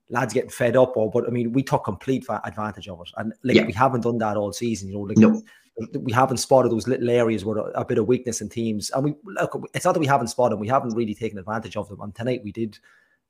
lads 0.08 0.32
getting 0.32 0.50
fed 0.50 0.76
up 0.76 0.96
or 0.96 1.10
but 1.10 1.26
I 1.26 1.30
mean 1.30 1.52
we 1.52 1.62
took 1.62 1.84
complete 1.84 2.26
advantage 2.44 2.88
of 2.88 3.00
it 3.00 3.10
and 3.16 3.32
like 3.42 3.56
yeah. 3.56 3.66
we 3.66 3.72
haven't 3.72 4.02
done 4.02 4.18
that 4.18 4.36
all 4.36 4.52
season 4.52 4.88
you 4.88 4.94
know 4.94 5.00
like 5.00 5.18
no. 5.18 5.42
we 5.98 6.12
haven't 6.12 6.36
spotted 6.38 6.70
those 6.70 6.86
little 6.86 7.10
areas 7.10 7.44
where 7.44 7.58
a, 7.58 7.80
a, 7.80 7.84
bit 7.84 7.98
of 7.98 8.06
weakness 8.06 8.40
in 8.40 8.48
teams 8.48 8.90
and 8.90 9.04
we 9.04 9.14
look 9.24 9.68
it's 9.74 9.84
not 9.84 9.92
that 9.92 10.00
we 10.00 10.06
haven't 10.06 10.28
spotted 10.28 10.54
them, 10.54 10.60
we 10.60 10.68
haven't 10.68 10.94
really 10.94 11.14
taken 11.14 11.38
advantage 11.38 11.76
of 11.76 11.88
them 11.88 12.00
and 12.00 12.14
tonight 12.14 12.40
we 12.44 12.52
did 12.52 12.78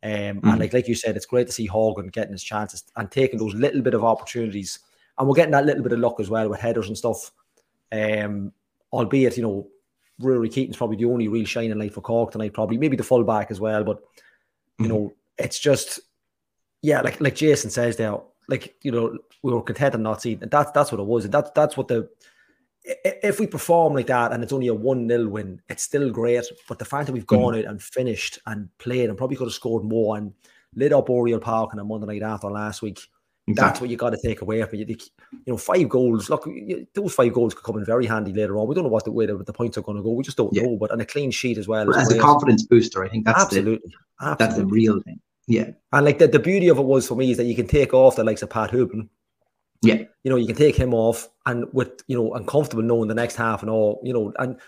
um, 0.03 0.11
mm-hmm. 0.11 0.49
and 0.49 0.61
like 0.61 0.73
like 0.75 0.87
you 0.87 0.95
said 0.95 1.17
it's 1.17 1.27
great 1.27 1.47
to 1.47 1.53
see 1.53 1.67
Horgan 1.67 2.09
getting 2.09 2.33
his 2.33 2.43
chances 2.43 2.85
and 2.97 3.11
taking 3.11 3.39
those 3.39 3.55
little 3.55 3.81
bit 3.81 3.95
of 3.95 4.05
opportunities 4.05 4.81
and 5.19 5.27
we're 5.27 5.35
getting 5.35 5.53
that 5.53 5.65
little 5.65 5.83
bit 5.83 5.93
of 5.93 5.99
luck 5.99 6.21
as 6.21 6.29
well 6.29 6.49
with 6.49 6.61
headers 6.61 6.89
and 6.89 6.99
stuff 6.99 7.33
um 7.93 8.53
albeit 8.93 9.37
you 9.37 9.43
know 9.43 9.67
Ruairi 10.21 10.53
Keating's 10.53 10.77
probably 10.77 10.97
the 10.97 11.07
only 11.07 11.29
real 11.29 11.47
shining 11.47 11.79
light 11.79 11.95
for 11.95 12.03
Cork 12.03 12.33
tonight 12.33 12.53
probably 12.53 12.77
maybe 12.77 12.97
the 12.97 13.03
fullback 13.03 13.51
as 13.51 13.61
well 13.61 13.83
but 13.83 14.03
you 14.79 14.85
mm-hmm. 14.85 14.95
know 14.95 15.15
it's 15.39 15.59
just 15.59 16.01
yeah, 16.87 17.01
like 17.01 17.21
like 17.21 17.35
Jason 17.35 17.69
says 17.69 17.97
there, 17.97 18.17
like 18.49 18.77
you 18.83 18.93
know, 18.93 19.19
we 19.43 19.53
were 19.53 19.61
content 19.61 19.95
and 19.95 20.05
not 20.05 20.23
seeing, 20.23 20.41
and 20.41 20.51
that's 20.53 20.71
that's 20.71 20.93
what 20.93 21.01
it 21.01 21.07
was, 21.07 21.25
and 21.25 21.35
that's 21.35 21.51
that's 21.51 21.77
what 21.77 21.89
the 21.89 22.09
if 23.05 23.41
we 23.41 23.49
perform 23.49 23.95
like 23.95 24.07
that 24.07 24.33
and 24.33 24.45
it's 24.45 24.53
only 24.53 24.69
a 24.69 24.75
one 24.75 25.09
0 25.09 25.29
win, 25.29 25.61
it's 25.69 25.83
still 25.83 26.09
great. 26.11 26.45
But 26.69 26.79
the 26.79 26.85
fact 26.85 27.07
that 27.07 27.13
we've 27.13 27.27
gone 27.27 27.55
mm. 27.55 27.59
out 27.59 27.65
and 27.65 27.83
finished 27.83 28.39
and 28.47 28.69
played 28.79 29.09
and 29.09 29.19
probably 29.19 29.37
could 29.37 29.49
have 29.49 29.53
scored 29.53 29.83
more 29.83 30.17
and 30.17 30.33
lit 30.77 30.93
up 30.93 31.11
Oriel 31.11 31.41
Park 31.41 31.71
on 31.73 31.81
a 31.81 31.85
Monday 31.85 32.07
night 32.07 32.23
after 32.23 32.49
last 32.49 32.83
week. 32.83 33.01
Exactly. 33.49 33.69
That's 33.69 33.81
what 33.81 33.91
you 33.91 33.97
got 33.97 34.11
to 34.11 34.19
take 34.25 34.41
away 34.41 34.63
from 34.63 34.79
you. 34.79 34.87
You 34.89 34.97
know, 35.47 35.57
five 35.57 35.89
goals. 35.89 36.31
Look, 36.31 36.49
those 36.95 37.15
five 37.15 37.33
goals 37.33 37.55
could 37.55 37.65
come 37.65 37.79
in 37.79 37.85
very 37.85 38.07
handy 38.07 38.33
later 38.33 38.57
on. 38.57 38.69
We 38.69 38.77
don't 38.77 38.85
know 38.85 38.91
what 38.91 39.05
the 39.05 39.11
way 39.11 39.27
the, 39.27 39.37
the 39.37 39.53
points 39.53 39.77
are 39.77 39.83
going 39.83 39.97
to 39.97 40.03
go. 40.05 40.13
We 40.13 40.23
just 40.23 40.37
don't 40.37 40.55
yeah. 40.55 40.63
know. 40.63 40.77
But 40.77 40.93
and 40.93 41.03
a 41.03 41.07
clean 41.07 41.33
sheet 41.33 41.59
as 41.59 41.67
well. 41.67 41.93
As, 41.93 42.13
as 42.13 42.13
a 42.13 42.21
confidence 42.21 42.65
booster, 42.65 43.05
I 43.05 43.09
think 43.09 43.25
that's 43.25 43.43
absolutely, 43.43 43.75
the, 43.75 43.95
absolutely. 44.21 44.47
that's 44.47 44.57
the 44.57 44.67
real 44.67 45.01
thing. 45.01 45.21
Yeah. 45.47 45.71
And 45.93 46.05
like 46.05 46.19
the, 46.19 46.29
the 46.29 46.39
beauty 46.39 46.69
of 46.69 46.79
it 46.79 46.85
was 46.85 47.07
for 47.07 47.15
me 47.15 47.31
is 47.31 47.37
that 47.37 47.45
you 47.45 47.55
can 47.55 47.69
take 47.69 47.95
off 47.95 48.17
the 48.17 48.25
likes 48.25 48.43
of 48.43 48.51
Pat 48.51 48.71
Hoban. 48.71 49.09
Yeah. 49.83 50.03
You 50.25 50.31
know, 50.31 50.37
you 50.37 50.47
can 50.47 50.57
take 50.57 50.77
him 50.77 50.93
off 50.93 51.29
and 51.45 51.67
with, 51.73 52.03
you 52.09 52.17
know, 52.17 52.35
uncomfortable 52.35 52.83
knowing 52.83 53.09
the 53.09 53.15
next 53.15 53.37
half 53.37 53.63
and 53.63 53.71
all, 53.71 54.01
you 54.03 54.13
know, 54.13 54.33
and 54.39 54.59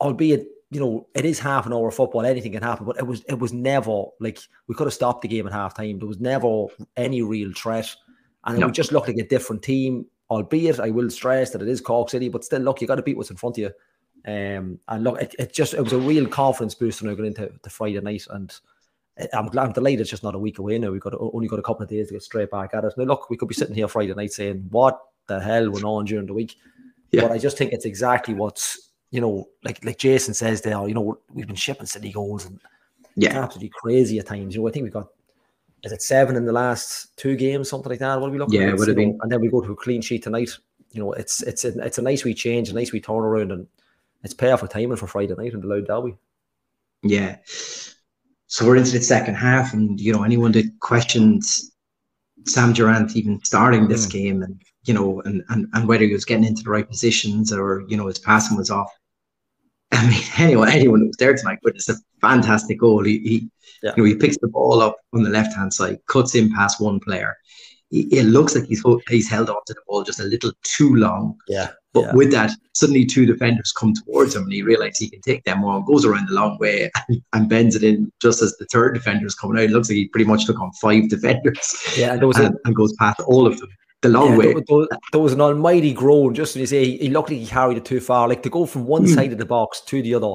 albeit, 0.00 0.46
you 0.70 0.80
know, 0.80 1.06
it 1.14 1.24
is 1.24 1.38
half 1.38 1.66
an 1.66 1.72
hour 1.72 1.88
of 1.88 1.94
football, 1.94 2.24
anything 2.24 2.52
can 2.52 2.62
happen, 2.62 2.86
but 2.86 2.96
it 2.96 3.06
was 3.06 3.22
it 3.28 3.38
was 3.38 3.52
never 3.52 4.04
like 4.20 4.38
we 4.66 4.74
could 4.74 4.86
have 4.86 4.94
stopped 4.94 5.22
the 5.22 5.28
game 5.28 5.46
at 5.46 5.52
half 5.52 5.74
time. 5.74 5.98
There 5.98 6.08
was 6.08 6.20
never 6.20 6.66
any 6.96 7.22
real 7.22 7.52
threat. 7.52 7.94
And 8.44 8.58
no. 8.60 8.68
it 8.68 8.72
just 8.72 8.92
looked 8.92 9.08
like 9.08 9.16
a 9.18 9.26
different 9.26 9.62
team, 9.62 10.06
albeit 10.30 10.80
I 10.80 10.90
will 10.90 11.10
stress 11.10 11.50
that 11.50 11.62
it 11.62 11.68
is 11.68 11.80
Cork 11.80 12.10
City, 12.10 12.28
but 12.28 12.44
still 12.44 12.60
look, 12.60 12.80
you 12.80 12.86
gotta 12.86 13.02
beat 13.02 13.16
what's 13.16 13.30
in 13.30 13.36
front 13.36 13.58
of 13.58 13.62
you. 13.62 13.70
Um, 14.26 14.80
and 14.88 15.04
look, 15.04 15.20
it, 15.20 15.34
it 15.38 15.52
just 15.52 15.74
it 15.74 15.82
was 15.82 15.92
a 15.92 15.98
real 15.98 16.26
confidence 16.26 16.74
booster 16.74 17.06
now 17.06 17.14
going 17.14 17.28
into 17.28 17.52
the 17.62 17.70
Friday 17.70 18.00
night 18.00 18.26
and 18.30 18.52
I'm 19.32 19.46
glad, 19.46 19.66
I'm 19.66 19.72
delighted 19.72 20.02
it's 20.02 20.10
just 20.10 20.22
not 20.22 20.34
a 20.34 20.38
week 20.38 20.58
away 20.58 20.78
now. 20.78 20.90
We've 20.90 21.00
got 21.00 21.14
only 21.18 21.48
got 21.48 21.58
a 21.58 21.62
couple 21.62 21.82
of 21.82 21.88
days 21.88 22.08
to 22.08 22.14
get 22.14 22.22
straight 22.22 22.50
back 22.50 22.74
at 22.74 22.84
it. 22.84 22.92
Now, 22.96 23.04
look, 23.04 23.30
we 23.30 23.36
could 23.36 23.48
be 23.48 23.54
sitting 23.54 23.74
here 23.74 23.88
Friday 23.88 24.14
night 24.14 24.32
saying, 24.32 24.66
what 24.70 25.00
the 25.26 25.40
hell 25.40 25.70
went 25.70 25.84
on 25.84 26.04
during 26.04 26.26
the 26.26 26.34
week? 26.34 26.56
Yeah. 27.12 27.22
But 27.22 27.32
I 27.32 27.38
just 27.38 27.56
think 27.56 27.72
it's 27.72 27.86
exactly 27.86 28.34
what's, 28.34 28.90
you 29.10 29.20
know, 29.20 29.48
like 29.64 29.82
like 29.84 29.98
Jason 29.98 30.34
says 30.34 30.60
there, 30.60 30.86
you 30.86 30.94
know, 30.94 31.18
we've 31.32 31.46
been 31.46 31.56
shipping 31.56 31.86
city 31.86 32.12
goals 32.12 32.44
and 32.44 32.60
yeah, 33.14 33.42
absolutely 33.42 33.70
crazy 33.74 34.18
at 34.18 34.26
times. 34.26 34.54
You 34.54 34.60
know, 34.60 34.68
I 34.68 34.72
think 34.72 34.82
we've 34.82 34.92
got, 34.92 35.08
is 35.82 35.92
it 35.92 36.02
seven 36.02 36.36
in 36.36 36.44
the 36.44 36.52
last 36.52 37.16
two 37.16 37.36
games, 37.36 37.70
something 37.70 37.88
like 37.88 38.00
that? 38.00 38.20
What 38.20 38.28
are 38.28 38.32
we 38.32 38.38
looking 38.38 38.60
yeah, 38.60 38.66
at? 38.66 38.68
Yeah, 38.68 38.74
would 38.74 38.88
have 38.88 38.96
been. 38.96 39.18
And 39.22 39.32
then 39.32 39.40
we 39.40 39.48
go 39.48 39.62
to 39.62 39.72
a 39.72 39.76
clean 39.76 40.02
sheet 40.02 40.24
tonight. 40.24 40.50
You 40.92 41.00
know, 41.00 41.12
it's 41.12 41.42
it's 41.42 41.64
a, 41.64 41.78
it's 41.78 41.98
a 41.98 42.02
nice 42.02 42.24
wee 42.24 42.34
change, 42.34 42.68
a 42.68 42.74
nice 42.74 42.92
wee 42.92 43.00
turnaround, 43.00 43.52
and 43.52 43.66
it's 44.22 44.34
perfect 44.34 44.72
timing 44.72 44.96
for 44.96 45.06
Friday 45.06 45.34
night 45.34 45.54
in 45.54 45.60
the 45.60 45.66
Louth 45.66 45.86
Derby. 45.86 46.16
Yeah. 47.02 47.36
So 48.48 48.66
we're 48.66 48.76
into 48.76 48.92
the 48.92 49.02
second 49.02 49.34
half, 49.34 49.72
and 49.72 50.00
you 50.00 50.12
know 50.12 50.22
anyone 50.22 50.52
that 50.52 50.70
questions 50.80 51.72
Sam 52.46 52.72
Durrant 52.72 53.16
even 53.16 53.42
starting 53.44 53.88
this 53.88 54.06
mm. 54.06 54.12
game, 54.12 54.42
and 54.42 54.60
you 54.84 54.94
know, 54.94 55.20
and, 55.22 55.42
and 55.48 55.66
and 55.72 55.88
whether 55.88 56.04
he 56.04 56.12
was 56.12 56.24
getting 56.24 56.44
into 56.44 56.62
the 56.62 56.70
right 56.70 56.88
positions 56.88 57.52
or 57.52 57.84
you 57.88 57.96
know 57.96 58.06
his 58.06 58.18
passing 58.18 58.56
was 58.56 58.70
off. 58.70 58.90
I 59.92 60.08
mean, 60.08 60.22
anyone 60.38 60.68
anyone 60.68 61.00
who 61.00 61.06
was 61.08 61.16
there 61.16 61.34
tonight, 61.34 61.58
but 61.62 61.74
it's 61.74 61.88
a 61.88 61.96
fantastic 62.20 62.78
goal. 62.78 63.04
He, 63.04 63.18
he 63.18 63.50
yeah. 63.82 63.92
you 63.96 64.02
know, 64.02 64.08
he 64.08 64.14
picks 64.14 64.38
the 64.38 64.48
ball 64.48 64.80
up 64.80 64.96
on 65.12 65.22
the 65.22 65.30
left 65.30 65.54
hand 65.56 65.72
side, 65.72 65.98
cuts 66.06 66.34
in 66.34 66.52
past 66.52 66.80
one 66.80 67.00
player. 67.00 67.36
it 67.90 68.26
looks 68.26 68.54
like 68.54 68.66
he's 68.66 68.82
he's 69.08 69.28
held 69.28 69.50
on 69.50 69.56
to 69.66 69.74
the 69.74 69.80
ball 69.86 70.04
just 70.04 70.20
a 70.20 70.24
little 70.24 70.52
too 70.62 70.94
long. 70.94 71.36
Yeah. 71.48 71.70
But 71.96 72.04
yeah. 72.08 72.14
with 72.14 72.30
that, 72.32 72.50
suddenly 72.74 73.06
two 73.06 73.24
defenders 73.24 73.72
come 73.72 73.94
towards 73.94 74.36
him 74.36 74.42
and 74.42 74.52
he 74.52 74.60
realizes 74.60 74.98
he 74.98 75.08
can 75.08 75.22
take 75.22 75.44
them 75.44 75.64
on, 75.64 75.86
goes 75.86 76.04
around 76.04 76.28
the 76.28 76.34
long 76.34 76.58
way 76.58 76.90
and, 77.08 77.22
and, 77.32 77.48
bends 77.48 77.74
it 77.74 77.82
in 77.82 78.12
just 78.20 78.42
as 78.42 78.54
the 78.58 78.66
third 78.66 78.92
defender 78.92 79.24
is 79.24 79.34
coming 79.34 79.56
out. 79.56 79.64
It 79.64 79.70
looks 79.70 79.88
like 79.88 79.96
he 79.96 80.08
pretty 80.08 80.26
much 80.26 80.44
took 80.44 80.60
on 80.60 80.70
five 80.72 81.08
defenders 81.08 81.74
yeah, 81.96 82.12
and, 82.12 82.22
and, 82.22 82.36
a, 82.36 82.52
and 82.66 82.76
goes 82.76 82.92
past 82.98 83.20
all 83.20 83.46
of 83.46 83.58
them. 83.58 83.70
The 84.02 84.10
long 84.10 84.32
yeah, 84.32 84.36
way. 84.36 84.52
There, 84.52 84.86
there, 85.12 85.20
was 85.22 85.32
an 85.32 85.40
almighty 85.40 85.94
groan, 85.94 86.34
just 86.34 86.54
when 86.54 86.60
you 86.60 86.66
say 86.66 86.84
he, 86.84 86.98
he 86.98 87.08
looked 87.08 87.30
like 87.30 87.38
he 87.38 87.46
carried 87.46 87.78
it 87.78 87.86
too 87.86 88.00
far. 88.00 88.28
Like 88.28 88.42
to 88.42 88.50
go 88.50 88.66
from 88.66 88.84
one 88.84 89.06
mm. 89.06 89.14
side 89.14 89.32
of 89.32 89.38
the 89.38 89.46
box 89.46 89.80
to 89.86 90.02
the 90.02 90.14
other, 90.14 90.34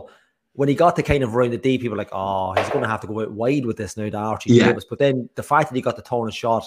when 0.53 0.67
he 0.67 0.73
got 0.73 0.95
to 0.95 1.03
kind 1.03 1.23
of 1.23 1.35
around 1.35 1.51
the 1.51 1.59
deep, 1.59 1.81
people 1.81 1.95
were 1.95 2.03
like, 2.03 2.09
oh, 2.11 2.53
he's 2.53 2.69
going 2.69 2.81
to 2.81 2.89
have 2.89 3.01
to 3.01 3.07
go 3.07 3.21
out 3.21 3.31
wide 3.31 3.67
with 3.67 3.77
this 3.77 3.97
now, 3.97 4.09
the 4.09 4.17
Archie 4.17 4.53
yeah. 4.53 4.69
Davies. 4.69 4.87
But 4.89 4.97
then 4.97 5.29
the 5.35 5.43
fact 5.43 5.69
that 5.69 5.75
he 5.75 5.81
got 5.81 5.95
the 5.95 6.01
turn 6.01 6.23
and 6.23 6.33
shot, 6.33 6.65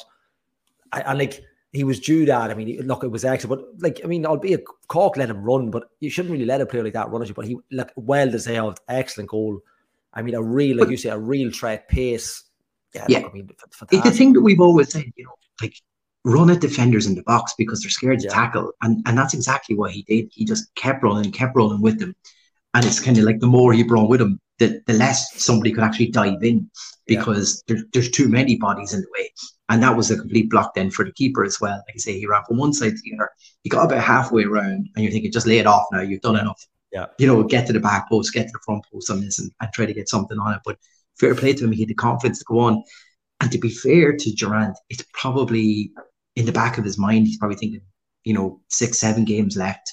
and 0.92 1.18
like 1.18 1.42
he 1.74 1.84
was 1.84 1.98
due 1.98 2.24
that. 2.26 2.50
I 2.50 2.54
mean, 2.54 2.86
look, 2.86 3.02
it 3.02 3.08
was 3.08 3.24
excellent, 3.24 3.60
but 3.60 3.82
like, 3.82 4.00
I 4.04 4.06
mean, 4.06 4.24
albeit 4.24 4.64
Cork 4.86 5.16
let 5.16 5.28
him 5.28 5.42
run, 5.42 5.70
but 5.70 5.90
you 5.98 6.08
shouldn't 6.08 6.32
really 6.32 6.44
let 6.44 6.60
a 6.60 6.66
player 6.66 6.84
like 6.84 6.92
that 6.92 7.10
run 7.10 7.20
at 7.20 7.28
you. 7.28 7.34
But 7.34 7.46
he, 7.46 7.58
like, 7.72 7.90
well 7.96 8.30
deserved, 8.30 8.78
excellent 8.88 9.30
goal. 9.30 9.60
I 10.12 10.22
mean, 10.22 10.36
a 10.36 10.42
real, 10.42 10.76
like 10.76 10.88
you 10.88 10.96
say, 10.96 11.10
a 11.10 11.18
real 11.18 11.50
threat, 11.50 11.88
pace. 11.88 12.44
Yeah, 12.94 13.06
yeah. 13.08 13.18
Look, 13.18 13.30
I 13.30 13.32
mean, 13.34 13.50
it's 13.90 14.04
the 14.04 14.10
thing 14.12 14.32
that 14.34 14.40
we've 14.40 14.60
always 14.60 14.92
said, 14.92 15.12
you 15.16 15.24
know, 15.24 15.34
like 15.60 15.74
run 16.24 16.48
at 16.48 16.60
defenders 16.60 17.06
in 17.06 17.16
the 17.16 17.24
box 17.24 17.54
because 17.58 17.82
they're 17.82 17.90
scared 17.90 18.20
to 18.20 18.28
tackle, 18.28 18.70
and 18.82 19.02
and 19.06 19.18
that's 19.18 19.34
exactly 19.34 19.74
what 19.74 19.90
he 19.90 20.02
did. 20.02 20.30
He 20.32 20.44
just 20.44 20.72
kept 20.76 21.02
running, 21.02 21.32
kept 21.32 21.56
rolling 21.56 21.82
with 21.82 21.98
them, 21.98 22.14
and 22.74 22.84
it's 22.84 23.00
kind 23.00 23.18
of 23.18 23.24
like 23.24 23.40
the 23.40 23.48
more 23.48 23.72
he 23.72 23.82
brought 23.82 24.08
with 24.08 24.20
him, 24.20 24.40
the 24.60 24.80
the 24.86 24.92
less 24.92 25.42
somebody 25.42 25.72
could 25.72 25.82
actually 25.82 26.10
dive 26.10 26.44
in 26.44 26.70
because 27.06 27.64
yeah. 27.66 27.74
there, 27.74 27.84
there's 27.92 28.10
too 28.12 28.28
many 28.28 28.56
bodies 28.56 28.94
in 28.94 29.00
the 29.00 29.08
way. 29.18 29.28
And 29.74 29.82
that 29.82 29.96
was 29.96 30.08
a 30.08 30.16
complete 30.16 30.50
block 30.50 30.74
then 30.74 30.88
for 30.88 31.04
the 31.04 31.10
keeper 31.10 31.44
as 31.44 31.60
well. 31.60 31.74
Like 31.74 31.96
I 31.96 31.98
say, 31.98 32.16
he 32.16 32.26
ran 32.26 32.44
from 32.46 32.58
one 32.58 32.72
side 32.72 32.92
to 32.92 33.02
the 33.02 33.16
other. 33.16 33.28
He 33.64 33.68
got 33.68 33.86
about 33.86 34.04
halfway 34.04 34.44
around, 34.44 34.88
and 34.94 35.02
you're 35.02 35.10
thinking, 35.10 35.32
just 35.32 35.48
lay 35.48 35.58
it 35.58 35.66
off 35.66 35.86
now. 35.90 36.00
You've 36.00 36.20
done 36.20 36.36
enough. 36.36 36.64
Yeah. 36.92 37.06
You 37.18 37.26
know, 37.26 37.42
get 37.42 37.66
to 37.66 37.72
the 37.72 37.80
back 37.80 38.08
post, 38.08 38.32
get 38.32 38.46
to 38.46 38.52
the 38.52 38.60
front 38.64 38.84
post 38.92 39.10
on 39.10 39.20
this, 39.20 39.40
and, 39.40 39.50
and 39.60 39.68
try 39.72 39.84
to 39.84 39.92
get 39.92 40.08
something 40.08 40.38
on 40.38 40.54
it. 40.54 40.60
But 40.64 40.78
fair 41.18 41.34
play 41.34 41.54
to 41.54 41.64
him, 41.64 41.72
he 41.72 41.80
had 41.80 41.88
the 41.88 41.94
confidence 41.94 42.38
to 42.38 42.44
go 42.44 42.60
on. 42.60 42.84
And 43.40 43.50
to 43.50 43.58
be 43.58 43.68
fair 43.68 44.16
to 44.16 44.34
Durrant, 44.36 44.78
it's 44.90 45.04
probably 45.12 45.90
in 46.36 46.46
the 46.46 46.52
back 46.52 46.78
of 46.78 46.84
his 46.84 46.96
mind, 46.96 47.26
he's 47.26 47.38
probably 47.38 47.56
thinking, 47.56 47.80
you 48.22 48.32
know, 48.32 48.60
six, 48.68 49.00
seven 49.00 49.24
games 49.24 49.56
left. 49.56 49.92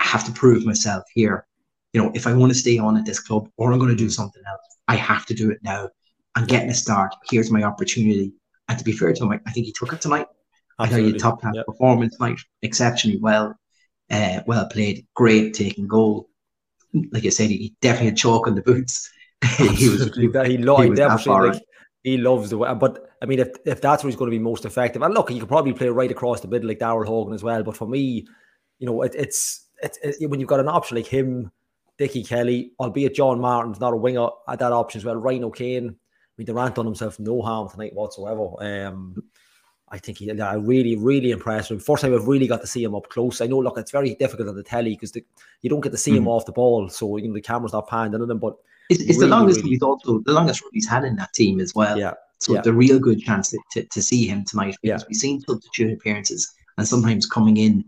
I 0.00 0.04
have 0.04 0.24
to 0.24 0.32
prove 0.32 0.64
myself 0.64 1.02
here. 1.14 1.46
You 1.92 2.02
know, 2.02 2.12
if 2.14 2.26
I 2.26 2.32
want 2.32 2.50
to 2.50 2.58
stay 2.58 2.78
on 2.78 2.96
at 2.96 3.04
this 3.04 3.20
club 3.20 3.50
or 3.58 3.74
I'm 3.74 3.78
going 3.78 3.90
to 3.90 3.94
do 3.94 4.08
something 4.08 4.42
else, 4.48 4.62
I 4.88 4.96
have 4.96 5.26
to 5.26 5.34
do 5.34 5.50
it 5.50 5.58
now. 5.62 5.90
I'm 6.34 6.46
getting 6.46 6.70
a 6.70 6.74
start. 6.74 7.14
Here's 7.30 7.50
my 7.50 7.62
opportunity. 7.62 8.32
And 8.68 8.78
to 8.78 8.84
be 8.84 8.92
fair 8.92 9.12
to 9.12 9.24
him, 9.24 9.40
I, 9.46 9.50
think 9.50 9.66
he 9.66 9.72
took 9.72 9.92
it 9.92 10.00
tonight. 10.00 10.26
Absolutely. 10.78 11.08
I 11.08 11.12
thought 11.12 11.14
he 11.14 11.18
top 11.18 11.40
class 11.40 11.54
yep. 11.56 11.66
performance 11.66 12.16
tonight, 12.16 12.40
exceptionally 12.62 13.18
well, 13.18 13.54
uh, 14.10 14.40
well 14.46 14.66
played, 14.66 15.06
great 15.14 15.54
taking 15.54 15.86
goal. 15.86 16.28
like 17.12 17.24
I 17.24 17.30
said, 17.30 17.50
he 17.50 17.74
definitely 17.80 18.08
had 18.08 18.16
chalk 18.16 18.46
on 18.46 18.54
the 18.54 18.62
boots. 18.62 19.10
he 19.56 19.88
was 19.88 20.14
he, 20.14 20.22
he, 20.22 20.58
lo- 20.58 20.80
he, 20.80 20.90
was 20.90 20.98
definitely, 20.98 21.50
like, 21.50 21.62
he 22.02 22.16
loves 22.16 22.50
the 22.50 22.58
way. 22.58 22.72
But 22.74 23.10
I 23.20 23.26
mean, 23.26 23.40
if 23.40 23.48
if 23.64 23.80
that's 23.80 24.02
where 24.02 24.10
he's 24.10 24.16
going 24.16 24.30
to 24.30 24.36
be 24.36 24.42
most 24.42 24.64
effective, 24.64 25.02
and 25.02 25.14
look, 25.14 25.30
he 25.30 25.40
could 25.40 25.48
probably 25.48 25.72
play 25.72 25.88
right 25.88 26.10
across 26.10 26.40
the 26.40 26.48
middle 26.48 26.68
like 26.68 26.78
Daryl 26.78 27.06
Horgan 27.06 27.34
as 27.34 27.42
well. 27.42 27.62
But 27.62 27.76
for 27.76 27.88
me, 27.88 28.26
you 28.78 28.86
know, 28.86 29.02
it, 29.02 29.14
it's 29.16 29.68
it's 29.82 29.98
it, 30.02 30.30
when 30.30 30.40
you've 30.40 30.48
got 30.48 30.60
an 30.60 30.68
option 30.68 30.96
like 30.96 31.06
him, 31.06 31.50
Dickie 31.98 32.24
Kelly, 32.24 32.72
albeit 32.78 33.14
John 33.14 33.40
Martin's 33.40 33.80
not 33.80 33.92
a 33.92 33.96
winger 33.96 34.28
at 34.48 34.58
that 34.60 34.72
option 34.72 35.00
as 35.00 35.04
well. 35.04 35.16
Ryan 35.16 35.44
O'Kane, 35.44 35.88
I 35.88 35.94
mean, 36.38 36.46
Durrant 36.46 36.74
done 36.74 36.86
himself 36.86 37.18
no 37.18 37.42
harm 37.42 37.68
tonight 37.68 37.94
whatsoever. 37.94 38.48
Um, 38.60 39.22
I 39.88 39.98
think 39.98 40.18
he, 40.18 40.30
I 40.40 40.54
really, 40.54 40.96
really 40.96 41.32
impressed 41.32 41.70
him. 41.70 41.78
First 41.78 42.02
time 42.02 42.14
I've 42.14 42.26
really 42.26 42.46
got 42.46 42.62
to 42.62 42.66
see 42.66 42.82
him 42.82 42.94
up 42.94 43.10
close. 43.10 43.42
I 43.42 43.46
know, 43.46 43.58
look, 43.58 43.76
it's 43.76 43.90
very 43.90 44.14
difficult 44.14 44.48
on 44.48 44.56
the 44.56 44.62
telly 44.62 44.90
because 44.94 45.14
you 45.60 45.68
don't 45.68 45.82
get 45.82 45.92
to 45.92 45.98
see 45.98 46.12
mm-hmm. 46.12 46.18
him 46.18 46.28
off 46.28 46.46
the 46.46 46.52
ball, 46.52 46.88
so 46.88 47.18
you 47.18 47.28
know 47.28 47.34
the 47.34 47.42
camera's 47.42 47.74
not 47.74 47.88
panned 47.88 48.14
on 48.14 48.30
him. 48.30 48.38
But 48.38 48.56
it's, 48.88 49.02
it's 49.02 49.10
really, 49.10 49.20
the 49.20 49.26
longest 49.26 49.58
really, 49.58 49.70
he's 49.70 49.82
also 49.82 50.20
the 50.20 50.32
longest 50.32 50.62
run 50.62 50.70
he's 50.72 50.88
had 50.88 51.04
in 51.04 51.16
that 51.16 51.34
team 51.34 51.60
as 51.60 51.74
well. 51.74 51.98
Yeah. 51.98 52.14
So 52.38 52.54
yeah. 52.54 52.62
the 52.62 52.72
real 52.72 52.98
good 52.98 53.20
chance 53.20 53.50
to, 53.50 53.58
to, 53.72 53.84
to 53.84 54.02
see 54.02 54.26
him 54.26 54.44
tonight 54.44 54.76
because 54.82 55.02
yeah. 55.02 55.06
we've 55.08 55.16
seen 55.16 55.40
substitute 55.42 55.92
appearances 55.92 56.52
and 56.76 56.88
sometimes 56.88 57.26
coming 57.26 57.56
in, 57.56 57.84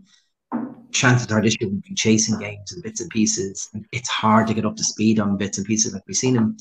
chances 0.91 1.29
are 1.31 1.41
this 1.41 1.57
year 1.59 1.69
we've 1.69 1.83
been 1.83 1.95
chasing 1.95 2.39
games 2.39 2.71
and 2.71 2.81
bits 2.81 3.01
and 3.01 3.09
pieces. 3.09 3.67
And 3.73 3.85
it's 3.91 4.07
hard 4.07 4.47
to 4.47 4.53
get 4.53 4.65
up 4.65 4.77
to 4.77 4.83
speed 4.83 5.19
on 5.19 5.37
bits 5.37 5.57
and 5.57 5.67
pieces. 5.67 5.93
Like 5.93 6.03
we've 6.07 6.15
seen 6.15 6.35
him 6.35 6.55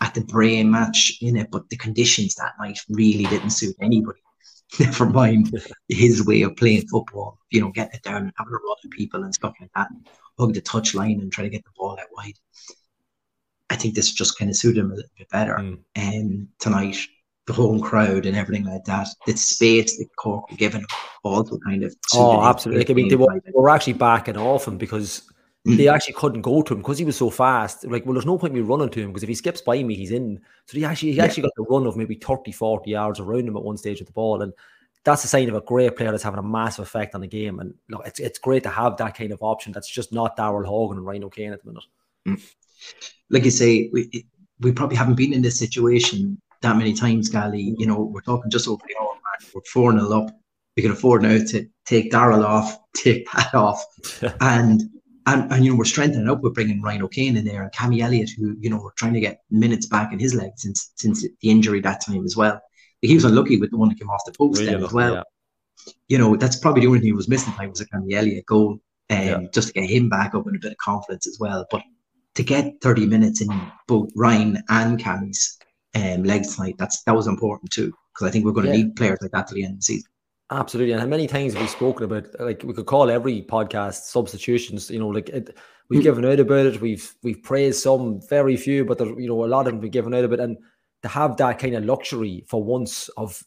at 0.00 0.14
the 0.14 0.22
Bray 0.22 0.62
match 0.62 1.18
in 1.20 1.36
it, 1.36 1.50
but 1.50 1.68
the 1.70 1.76
conditions 1.76 2.34
that 2.34 2.54
night 2.58 2.78
really 2.88 3.24
didn't 3.24 3.50
suit 3.50 3.76
anybody. 3.80 4.20
Never 4.80 5.06
mind 5.06 5.52
his 5.88 6.26
way 6.26 6.42
of 6.42 6.56
playing 6.56 6.86
football, 6.88 7.38
you 7.50 7.60
know, 7.60 7.70
getting 7.70 7.94
it 7.94 8.02
down 8.02 8.22
and 8.22 8.32
having 8.36 8.54
a 8.54 8.56
run 8.56 8.76
at 8.84 8.90
people 8.90 9.22
and 9.22 9.34
stuff 9.34 9.54
like 9.60 9.70
that, 9.74 9.88
hug 10.38 10.54
the 10.54 10.60
touch 10.60 10.94
line 10.94 11.20
and 11.20 11.32
try 11.32 11.44
to 11.44 11.50
get 11.50 11.64
the 11.64 11.70
ball 11.76 11.92
out 12.00 12.08
wide. 12.16 12.34
I 13.70 13.76
think 13.76 13.94
this 13.94 14.12
just 14.12 14.38
kind 14.38 14.50
of 14.50 14.56
suited 14.56 14.80
him 14.80 14.90
a 14.90 14.94
little 14.94 15.10
bit 15.16 15.28
better. 15.30 15.54
Mm. 15.54 15.78
And 15.94 16.48
tonight, 16.58 16.96
the 17.46 17.52
home 17.52 17.80
crowd 17.80 18.26
and 18.26 18.36
everything 18.36 18.64
like 18.64 18.84
that, 18.84 19.08
the 19.26 19.36
space 19.36 19.98
that 19.98 20.08
Cork 20.16 20.50
were 20.50 20.56
him 20.56 20.86
also 21.22 21.58
kind 21.58 21.84
of. 21.84 21.94
Oh, 22.14 22.42
absolutely. 22.42 22.88
I 22.88 22.94
mean, 22.94 23.08
they 23.08 23.16
were, 23.16 23.40
they 23.44 23.52
were 23.54 23.70
actually 23.70 23.94
backing 23.94 24.36
off 24.36 24.66
him 24.66 24.78
because. 24.78 25.30
They 25.64 25.88
actually 25.88 26.14
couldn't 26.14 26.42
go 26.42 26.60
to 26.60 26.74
him 26.74 26.80
because 26.80 26.98
he 26.98 27.06
was 27.06 27.16
so 27.16 27.30
fast. 27.30 27.86
Like, 27.86 28.04
well, 28.04 28.12
there's 28.12 28.26
no 28.26 28.36
point 28.36 28.52
me 28.52 28.60
running 28.60 28.90
to 28.90 29.00
him 29.00 29.08
because 29.08 29.22
if 29.22 29.30
he 29.30 29.34
skips 29.34 29.62
by 29.62 29.82
me, 29.82 29.94
he's 29.94 30.10
in. 30.10 30.40
So 30.66 30.76
he 30.76 30.84
actually 30.84 31.12
he 31.12 31.16
yeah. 31.16 31.24
actually 31.24 31.44
got 31.44 31.52
the 31.56 31.64
run 31.64 31.86
of 31.86 31.96
maybe 31.96 32.16
30, 32.16 32.52
40 32.52 32.90
yards 32.90 33.18
around 33.18 33.48
him 33.48 33.56
at 33.56 33.62
one 33.62 33.78
stage 33.78 34.00
of 34.00 34.06
the 34.06 34.12
ball. 34.12 34.42
And 34.42 34.52
that's 35.04 35.24
a 35.24 35.28
sign 35.28 35.48
of 35.48 35.54
a 35.54 35.62
great 35.62 35.96
player 35.96 36.10
that's 36.10 36.22
having 36.22 36.38
a 36.38 36.42
massive 36.42 36.82
effect 36.82 37.14
on 37.14 37.22
the 37.22 37.26
game. 37.26 37.60
And 37.60 37.74
look, 37.88 38.06
it's 38.06 38.20
it's 38.20 38.38
great 38.38 38.62
to 38.64 38.68
have 38.68 38.98
that 38.98 39.16
kind 39.16 39.32
of 39.32 39.42
option. 39.42 39.72
That's 39.72 39.88
just 39.88 40.12
not 40.12 40.36
Daryl 40.36 40.66
Horgan 40.66 40.98
and 40.98 41.06
Ryan 41.06 41.24
O'Kane 41.24 41.52
at 41.52 41.62
the 41.62 41.68
minute. 41.70 41.84
Mm 42.28 42.42
like 43.30 43.44
you 43.44 43.50
say, 43.50 43.90
we 43.92 44.26
we 44.60 44.72
probably 44.72 44.96
haven't 44.96 45.16
been 45.16 45.32
in 45.32 45.42
this 45.42 45.58
situation 45.58 46.40
that 46.62 46.76
many 46.76 46.94
times, 46.94 47.28
Gally. 47.28 47.74
You 47.78 47.86
know, 47.86 48.00
we're 48.00 48.20
talking 48.20 48.50
just 48.50 48.68
over 48.68 48.82
the 48.86 48.96
hour 49.00 49.08
mark. 49.08 49.54
We're 49.54 49.62
4 49.72 49.92
0 49.92 50.12
up. 50.12 50.30
We 50.76 50.82
can 50.82 50.92
afford 50.92 51.22
now 51.22 51.38
to 51.38 51.68
take 51.84 52.10
Daryl 52.10 52.44
off, 52.44 52.78
take 52.96 53.26
Pat 53.26 53.54
off. 53.54 53.84
and, 54.40 54.82
and, 55.26 55.50
and, 55.52 55.64
you 55.64 55.72
know, 55.72 55.78
we're 55.78 55.84
strengthening 55.84 56.28
up. 56.28 56.42
We're 56.42 56.50
bringing 56.50 56.82
Ryan 56.82 57.02
O'Kane 57.02 57.36
in 57.36 57.44
there 57.44 57.62
and 57.62 57.72
Cammy 57.72 58.00
Elliott, 58.00 58.30
who, 58.36 58.56
you 58.60 58.68
know, 58.68 58.78
we're 58.78 58.92
trying 58.92 59.14
to 59.14 59.20
get 59.20 59.40
minutes 59.50 59.86
back 59.86 60.12
in 60.12 60.18
his 60.18 60.34
legs 60.34 60.62
since 60.62 60.92
since 60.96 61.22
the 61.22 61.50
injury 61.50 61.80
that 61.80 62.04
time 62.04 62.24
as 62.24 62.36
well. 62.36 62.60
He 63.00 63.14
was 63.14 63.24
unlucky 63.24 63.58
with 63.58 63.70
the 63.70 63.76
one 63.76 63.88
that 63.88 63.98
came 63.98 64.10
off 64.10 64.22
the 64.26 64.32
post 64.32 64.60
really 64.60 64.72
then 64.72 64.84
as 64.84 64.92
well. 64.92 65.14
Yeah. 65.14 65.92
You 66.08 66.18
know, 66.18 66.36
that's 66.36 66.56
probably 66.56 66.82
the 66.82 66.88
only 66.88 67.00
thing 67.00 67.08
he 67.08 67.12
was 67.12 67.28
missing 67.28 67.52
time 67.54 67.70
was 67.70 67.80
a 67.80 67.86
Cammy 67.86 68.12
Elliott 68.12 68.46
goal. 68.46 68.78
Um, 69.10 69.18
yeah. 69.18 69.38
just 69.52 69.68
to 69.68 69.74
get 69.74 69.90
him 69.90 70.08
back 70.08 70.34
up 70.34 70.46
and 70.46 70.56
a 70.56 70.58
bit 70.58 70.72
of 70.72 70.78
confidence 70.78 71.26
as 71.26 71.38
well. 71.38 71.66
But 71.70 71.82
to 72.36 72.42
get 72.42 72.80
30 72.80 73.06
minutes 73.06 73.42
in 73.42 73.48
both 73.86 74.10
Ryan 74.16 74.62
and 74.70 74.98
Cammy's 74.98 75.58
um, 75.94 76.24
legs 76.24 76.56
tonight, 76.56 76.76
that's 76.78 77.02
that 77.04 77.14
was 77.14 77.26
important 77.26 77.70
too, 77.70 77.92
because 78.12 78.26
I 78.26 78.30
think 78.30 78.44
we're 78.44 78.52
going 78.52 78.66
to 78.66 78.72
yeah. 78.72 78.84
need 78.84 78.96
players 78.96 79.18
like 79.20 79.30
that 79.32 79.46
to 79.48 79.54
the 79.54 79.64
end 79.64 79.74
of 79.74 79.78
the 79.78 79.82
season. 79.82 80.10
Absolutely, 80.50 80.92
and 80.92 81.00
how 81.00 81.06
many 81.06 81.26
times 81.26 81.54
have 81.54 81.62
we 81.62 81.68
spoken 81.68 82.04
about? 82.04 82.26
Like 82.38 82.62
we 82.62 82.74
could 82.74 82.86
call 82.86 83.10
every 83.10 83.42
podcast 83.42 84.02
substitutions. 84.02 84.90
You 84.90 84.98
know, 84.98 85.08
like 85.08 85.30
it, 85.30 85.56
we've 85.88 86.00
mm. 86.00 86.04
given 86.04 86.24
out 86.26 86.40
about 86.40 86.66
it. 86.66 86.80
We've 86.80 87.14
we've 87.22 87.42
praised 87.42 87.82
some, 87.82 88.20
very 88.28 88.56
few, 88.56 88.84
but 88.84 88.98
there, 88.98 89.18
you 89.18 89.26
know, 89.26 89.44
a 89.44 89.46
lot 89.46 89.60
of 89.60 89.66
them 89.66 89.74
have 89.76 89.82
been 89.82 89.90
given 89.90 90.14
out 90.14 90.24
about 90.24 90.40
it. 90.40 90.42
And 90.42 90.58
to 91.02 91.08
have 91.08 91.36
that 91.38 91.58
kind 91.58 91.74
of 91.74 91.84
luxury 91.84 92.44
for 92.46 92.62
once 92.62 93.08
of, 93.16 93.42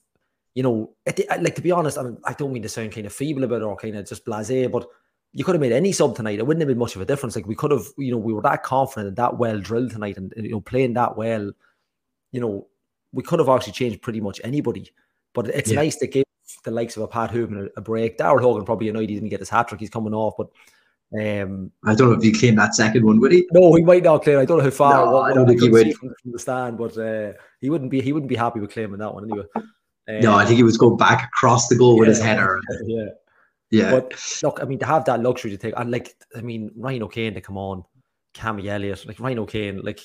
you 0.55 0.63
know, 0.63 0.95
it, 1.05 1.21
like 1.41 1.55
to 1.55 1.61
be 1.61 1.71
honest, 1.71 1.99
I, 1.99 2.03
mean, 2.03 2.17
I 2.23 2.33
don't 2.33 2.51
mean 2.51 2.63
to 2.63 2.69
sound 2.69 2.91
kind 2.91 3.05
of 3.05 3.13
feeble 3.13 3.43
about 3.43 3.61
it 3.61 3.65
or 3.65 3.77
kind 3.77 3.95
of 3.95 4.07
just 4.07 4.25
blasé, 4.25 4.71
but 4.71 4.87
you 5.33 5.43
could 5.43 5.53
have 5.53 5.61
made 5.61 5.73
any 5.73 5.91
sub 5.91 6.15
tonight. 6.15 6.39
It 6.39 6.47
wouldn't 6.47 6.61
have 6.61 6.67
been 6.67 6.79
much 6.79 6.95
of 6.95 7.01
a 7.01 7.05
difference. 7.05 7.35
Like 7.35 7.47
we 7.47 7.55
could 7.55 7.71
have, 7.71 7.85
you 7.99 8.11
know, 8.11 8.17
we 8.17 8.33
were 8.33 8.41
that 8.41 8.63
confident 8.63 9.09
and 9.09 9.17
that 9.17 9.37
well 9.37 9.59
drilled 9.59 9.91
tonight, 9.91 10.17
and 10.17 10.33
you 10.35 10.49
know, 10.49 10.61
playing 10.61 10.93
that 10.93 11.15
well, 11.15 11.51
you 12.31 12.41
know, 12.41 12.67
we 13.11 13.21
could 13.21 13.37
have 13.39 13.49
actually 13.49 13.73
changed 13.73 14.01
pretty 14.01 14.19
much 14.19 14.41
anybody. 14.43 14.89
But 15.35 15.49
it's 15.49 15.69
yeah. 15.69 15.75
nice 15.75 15.95
to 15.97 16.07
give 16.07 16.23
the 16.63 16.71
likes 16.71 16.97
of 16.97 17.03
a 17.03 17.07
Pat 17.07 17.31
Hoban 17.31 17.67
a, 17.67 17.79
a 17.79 17.81
break. 17.81 18.17
Daryl 18.17 18.41
Horgan 18.41 18.65
probably 18.65 18.89
annoyed 18.89 19.09
he 19.09 19.15
didn't 19.15 19.29
get 19.29 19.39
his 19.39 19.49
hat 19.49 19.67
trick. 19.67 19.79
He's 19.79 19.89
coming 19.89 20.13
off, 20.13 20.35
but 20.37 20.49
um, 21.13 21.71
I 21.85 21.95
don't 21.95 22.09
know 22.09 22.17
if 22.17 22.23
he 22.23 22.33
claimed 22.33 22.57
that 22.57 22.75
second 22.75 23.05
one, 23.05 23.19
would 23.21 23.31
he? 23.31 23.47
No, 23.53 23.73
he 23.75 23.83
might 23.83 24.03
not 24.03 24.23
claim. 24.23 24.39
I 24.39 24.45
don't 24.45 24.57
know 24.57 24.63
how 24.65 24.69
far. 24.69 25.05
No, 25.05 25.21
I 25.21 25.33
don't 25.33 25.47
think 25.47 25.61
he 25.61 25.69
would 25.69 25.95
from, 25.95 26.13
the 26.25 26.39
stand, 26.39 26.77
but 26.77 26.97
uh, 26.97 27.33
he 27.61 27.69
wouldn't 27.69 27.91
be. 27.91 28.01
He 28.01 28.11
wouldn't 28.11 28.29
be 28.29 28.35
happy 28.35 28.59
with 28.59 28.71
claiming 28.71 28.99
that 28.99 29.13
one 29.13 29.23
anyway. 29.23 29.45
Um, 29.55 30.19
no, 30.19 30.35
I 30.35 30.45
think 30.45 30.57
he 30.57 30.63
was 30.63 30.77
going 30.77 30.97
back 30.97 31.25
across 31.25 31.69
the 31.69 31.77
goal 31.77 31.95
yeah, 31.95 31.99
with 31.99 32.09
his 32.09 32.21
header. 32.21 32.59
Yeah, 32.85 33.05
yeah. 33.71 33.91
But 33.91 34.13
look, 34.43 34.59
I 34.61 34.65
mean, 34.65 34.79
to 34.79 34.85
have 34.85 35.05
that 35.05 35.21
luxury 35.21 35.51
to 35.51 35.57
take, 35.57 35.73
and 35.77 35.91
like, 35.91 36.15
I 36.35 36.41
mean, 36.41 36.71
Ryan 36.75 37.03
O'Kane 37.03 37.33
to 37.33 37.41
come 37.41 37.57
on, 37.57 37.83
Cammy 38.33 38.65
Elliott, 38.67 39.05
like 39.05 39.19
Ryan 39.19 39.39
O'Kane, 39.39 39.81
like, 39.81 39.99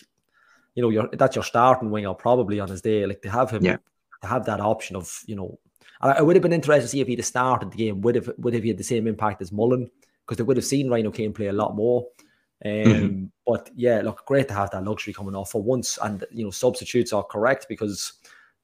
you 0.74 0.82
know, 0.82 0.90
you're 0.90 1.08
that's 1.12 1.36
your 1.36 1.44
starting 1.44 1.90
winger 1.90 2.14
probably 2.14 2.58
on 2.60 2.68
his 2.68 2.80
day. 2.80 3.06
Like 3.06 3.22
to 3.22 3.30
have 3.30 3.50
him, 3.50 3.64
yeah. 3.64 3.76
to 4.22 4.26
have 4.28 4.44
that 4.46 4.60
option 4.60 4.96
of, 4.96 5.20
you 5.26 5.36
know, 5.36 5.58
I, 6.02 6.22
would 6.22 6.36
have 6.36 6.42
been 6.42 6.52
interested 6.52 6.82
to 6.82 6.88
see 6.88 7.00
if 7.00 7.08
he'd 7.08 7.18
have 7.18 7.26
started 7.26 7.70
the 7.70 7.76
game, 7.76 8.00
would 8.00 8.16
have 8.16 8.30
would 8.38 8.54
have 8.54 8.62
he 8.62 8.70
had 8.70 8.78
the 8.78 8.84
same 8.84 9.06
impact 9.06 9.40
as 9.40 9.52
Mullen 9.52 9.90
because 10.24 10.36
they 10.36 10.42
would 10.42 10.56
have 10.56 10.66
seen 10.66 10.90
Ryan 10.90 11.06
O'Kane 11.06 11.32
play 11.32 11.46
a 11.46 11.52
lot 11.52 11.76
more. 11.76 12.06
Um, 12.64 12.70
mm-hmm. 12.70 13.24
But 13.46 13.70
yeah, 13.74 14.02
look, 14.02 14.24
great 14.26 14.48
to 14.48 14.54
have 14.54 14.70
that 14.70 14.84
luxury 14.84 15.12
coming 15.12 15.34
off 15.34 15.50
for 15.50 15.62
once, 15.62 15.98
and 16.02 16.24
you 16.30 16.44
know, 16.44 16.50
substitutes 16.50 17.12
are 17.12 17.24
correct 17.24 17.66
because 17.68 18.14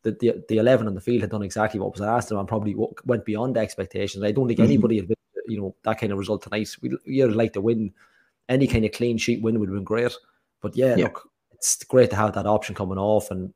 the, 0.03 0.12
the, 0.12 0.44
the 0.48 0.59
11 0.59 0.87
on 0.87 0.94
the 0.94 1.01
field 1.01 1.22
had 1.22 1.31
done 1.31 1.42
exactly 1.42 1.81
what 1.81 1.92
was 1.92 2.01
asked 2.01 2.27
of 2.27 2.31
them 2.31 2.38
and 2.38 2.48
probably 2.48 2.77
went 3.05 3.24
beyond 3.24 3.57
expectations. 3.57 4.22
I 4.22 4.33
don't 4.33 4.46
think 4.46 4.61
mm-hmm. 4.61 4.66
anybody 4.66 4.96
had, 5.01 5.12
you 5.48 5.61
know, 5.61 5.74
that 5.83 5.98
kind 5.98 6.12
of 6.12 6.18
result 6.18 6.42
tonight. 6.42 6.68
We, 6.81 7.22
would 7.22 7.37
like 7.37 7.53
to 7.55 7.61
win. 7.61 7.92
Any 8.48 8.66
kind 8.66 8.85
of 8.85 8.92
clean 8.92 9.18
sheet 9.18 9.42
win 9.42 9.59
would 9.61 9.68
have 9.68 9.74
been 9.74 9.85
great. 9.85 10.12
But 10.62 10.74
yeah, 10.77 10.96
yeah, 10.96 11.05
look, 11.05 11.29
it's 11.53 11.83
great 11.85 12.11
to 12.11 12.16
have 12.16 12.33
that 12.35 12.46
option 12.46 12.74
coming 12.74 12.96
off. 12.96 13.31
And, 13.31 13.53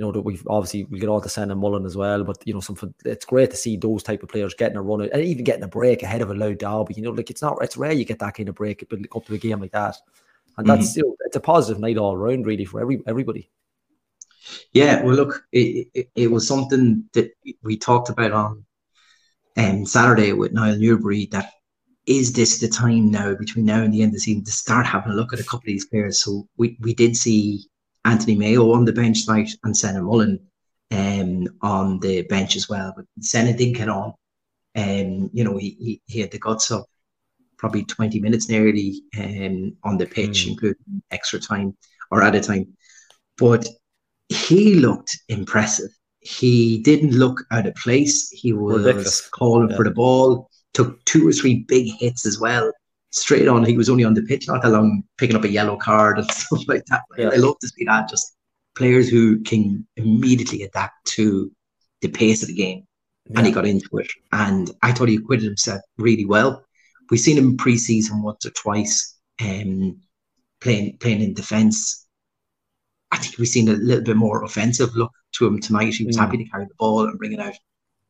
you 0.00 0.06
know, 0.06 0.12
that 0.12 0.22
we've 0.22 0.42
obviously 0.48 0.84
we 0.84 0.98
get 0.98 1.10
all 1.10 1.20
to 1.20 1.28
Senan 1.28 1.58
Mullen 1.58 1.84
as 1.84 1.94
well. 1.94 2.24
But, 2.24 2.38
you 2.46 2.54
know, 2.54 2.60
something 2.60 2.94
it's 3.04 3.26
great 3.26 3.50
to 3.50 3.56
see 3.58 3.76
those 3.76 4.02
type 4.02 4.22
of 4.22 4.30
players 4.30 4.54
getting 4.54 4.78
a 4.78 4.82
run 4.82 5.02
and 5.02 5.22
even 5.22 5.44
getting 5.44 5.62
a 5.62 5.68
break 5.68 6.02
ahead 6.02 6.22
of 6.22 6.30
a 6.30 6.34
Louth 6.34 6.56
derby. 6.56 6.94
You 6.94 7.02
know, 7.02 7.10
like 7.10 7.28
it's 7.28 7.42
not, 7.42 7.58
it's 7.60 7.76
rare 7.76 7.92
you 7.92 8.06
get 8.06 8.18
that 8.20 8.34
kind 8.34 8.48
of 8.48 8.54
break 8.54 8.82
up 9.14 9.26
to 9.26 9.34
a 9.34 9.38
game 9.38 9.60
like 9.60 9.72
that. 9.72 9.96
And 10.56 10.66
that's, 10.66 10.92
mm-hmm. 10.92 11.00
you 11.00 11.06
know, 11.06 11.16
it's 11.26 11.36
a 11.36 11.40
positive 11.40 11.82
night 11.82 11.98
all 11.98 12.14
around, 12.14 12.46
really, 12.46 12.64
for 12.64 12.80
every 12.80 13.02
everybody. 13.06 13.50
Yeah, 14.72 15.02
well, 15.02 15.16
look, 15.16 15.44
it, 15.52 15.88
it, 15.92 16.10
it, 16.14 16.30
was 16.30 16.48
something 16.48 17.04
that 17.12 17.32
we 17.62 17.76
talked 17.76 18.08
about 18.08 18.32
on 18.32 18.64
um, 19.58 19.84
Saturday 19.84 20.32
with 20.32 20.52
Niall 20.52 20.78
Newbury. 20.78 21.26
That 21.26 21.52
is 22.06 22.32
this 22.32 22.58
the 22.58 22.68
time 22.68 23.10
now 23.10 23.34
between 23.34 23.66
now 23.66 23.82
and 23.82 23.92
the 23.92 24.00
end 24.00 24.10
of 24.10 24.14
the 24.14 24.20
season 24.20 24.44
to 24.44 24.50
start 24.50 24.86
having 24.86 25.12
a 25.12 25.14
look 25.14 25.34
at 25.34 25.40
a 25.40 25.44
couple 25.44 25.58
of 25.58 25.66
these 25.66 25.84
players? 25.84 26.24
So 26.24 26.48
we, 26.56 26.78
we 26.80 26.94
did 26.94 27.16
see 27.16 27.69
Anthony 28.04 28.34
Mayo 28.34 28.72
on 28.72 28.84
the 28.84 28.92
bench 28.92 29.26
tonight 29.26 29.50
and 29.64 29.74
Senan 29.74 30.04
Mullen 30.04 30.40
um, 30.90 31.46
on 31.60 32.00
the 32.00 32.22
bench 32.22 32.56
as 32.56 32.68
well. 32.68 32.92
But 32.96 33.06
Senan 33.20 33.56
didn't 33.56 33.76
get 33.76 33.88
on. 33.88 34.14
Um, 34.76 35.30
you 35.32 35.44
know, 35.44 35.56
he, 35.56 35.76
he, 35.78 36.02
he 36.06 36.20
had 36.20 36.30
the 36.30 36.38
guts 36.38 36.70
of 36.70 36.84
probably 37.58 37.84
20 37.84 38.20
minutes 38.20 38.48
nearly 38.48 39.02
um, 39.18 39.76
on 39.84 39.98
the 39.98 40.06
pitch, 40.06 40.46
mm. 40.46 40.50
including 40.52 41.02
extra 41.10 41.38
time 41.38 41.76
or 42.10 42.22
at 42.22 42.34
a 42.34 42.40
time. 42.40 42.66
But 43.36 43.68
he 44.28 44.74
looked 44.76 45.18
impressive. 45.28 45.90
He 46.20 46.78
didn't 46.82 47.12
look 47.12 47.42
out 47.50 47.66
of 47.66 47.74
place. 47.76 48.30
He 48.30 48.52
was 48.52 48.84
Ridiculous. 48.84 49.28
calling 49.28 49.70
yeah. 49.70 49.76
for 49.76 49.84
the 49.84 49.90
ball, 49.90 50.50
took 50.74 51.02
two 51.04 51.28
or 51.28 51.32
three 51.32 51.64
big 51.66 51.92
hits 51.98 52.26
as 52.26 52.38
well. 52.38 52.70
Straight 53.10 53.48
on, 53.48 53.64
he 53.64 53.76
was 53.76 53.90
only 53.90 54.04
on 54.04 54.14
the 54.14 54.22
pitch 54.22 54.46
not 54.46 54.62
that 54.62 54.70
long, 54.70 55.02
picking 55.18 55.36
up 55.36 55.44
a 55.44 55.50
yellow 55.50 55.76
card 55.76 56.18
and 56.18 56.30
stuff 56.30 56.66
like 56.68 56.84
that. 56.86 57.02
Yeah. 57.18 57.30
I 57.32 57.36
love 57.36 57.58
to 57.60 57.68
see 57.68 57.84
that. 57.84 58.08
Just 58.08 58.36
players 58.76 59.08
who 59.08 59.40
can 59.40 59.86
immediately 59.96 60.62
adapt 60.62 61.06
to 61.12 61.50
the 62.02 62.08
pace 62.08 62.42
of 62.42 62.48
the 62.48 62.54
game. 62.54 62.84
Yeah. 63.28 63.38
And 63.38 63.46
he 63.46 63.52
got 63.52 63.66
into 63.66 63.88
it. 63.98 64.10
And 64.32 64.70
I 64.82 64.92
thought 64.92 65.08
he 65.08 65.16
acquitted 65.16 65.44
himself 65.44 65.80
really 65.98 66.24
well. 66.24 66.64
We've 67.10 67.20
seen 67.20 67.38
him 67.38 67.56
pre-season 67.56 68.22
once 68.22 68.46
or 68.46 68.50
twice, 68.50 69.18
um, 69.40 70.00
playing 70.60 70.98
playing 70.98 71.22
in 71.22 71.34
defence 71.34 72.06
I 73.10 73.18
think 73.18 73.38
we've 73.38 73.48
seen 73.48 73.68
a 73.68 73.72
little 73.72 74.04
bit 74.04 74.16
more 74.16 74.44
offensive 74.44 74.94
look 74.94 75.12
to 75.32 75.46
him 75.46 75.60
tonight. 75.60 75.94
He 75.94 76.04
was 76.04 76.16
mm. 76.16 76.20
happy 76.20 76.38
to 76.38 76.50
carry 76.50 76.64
the 76.64 76.74
ball 76.78 77.04
and 77.04 77.18
bring 77.18 77.32
it 77.32 77.40
out, 77.40 77.54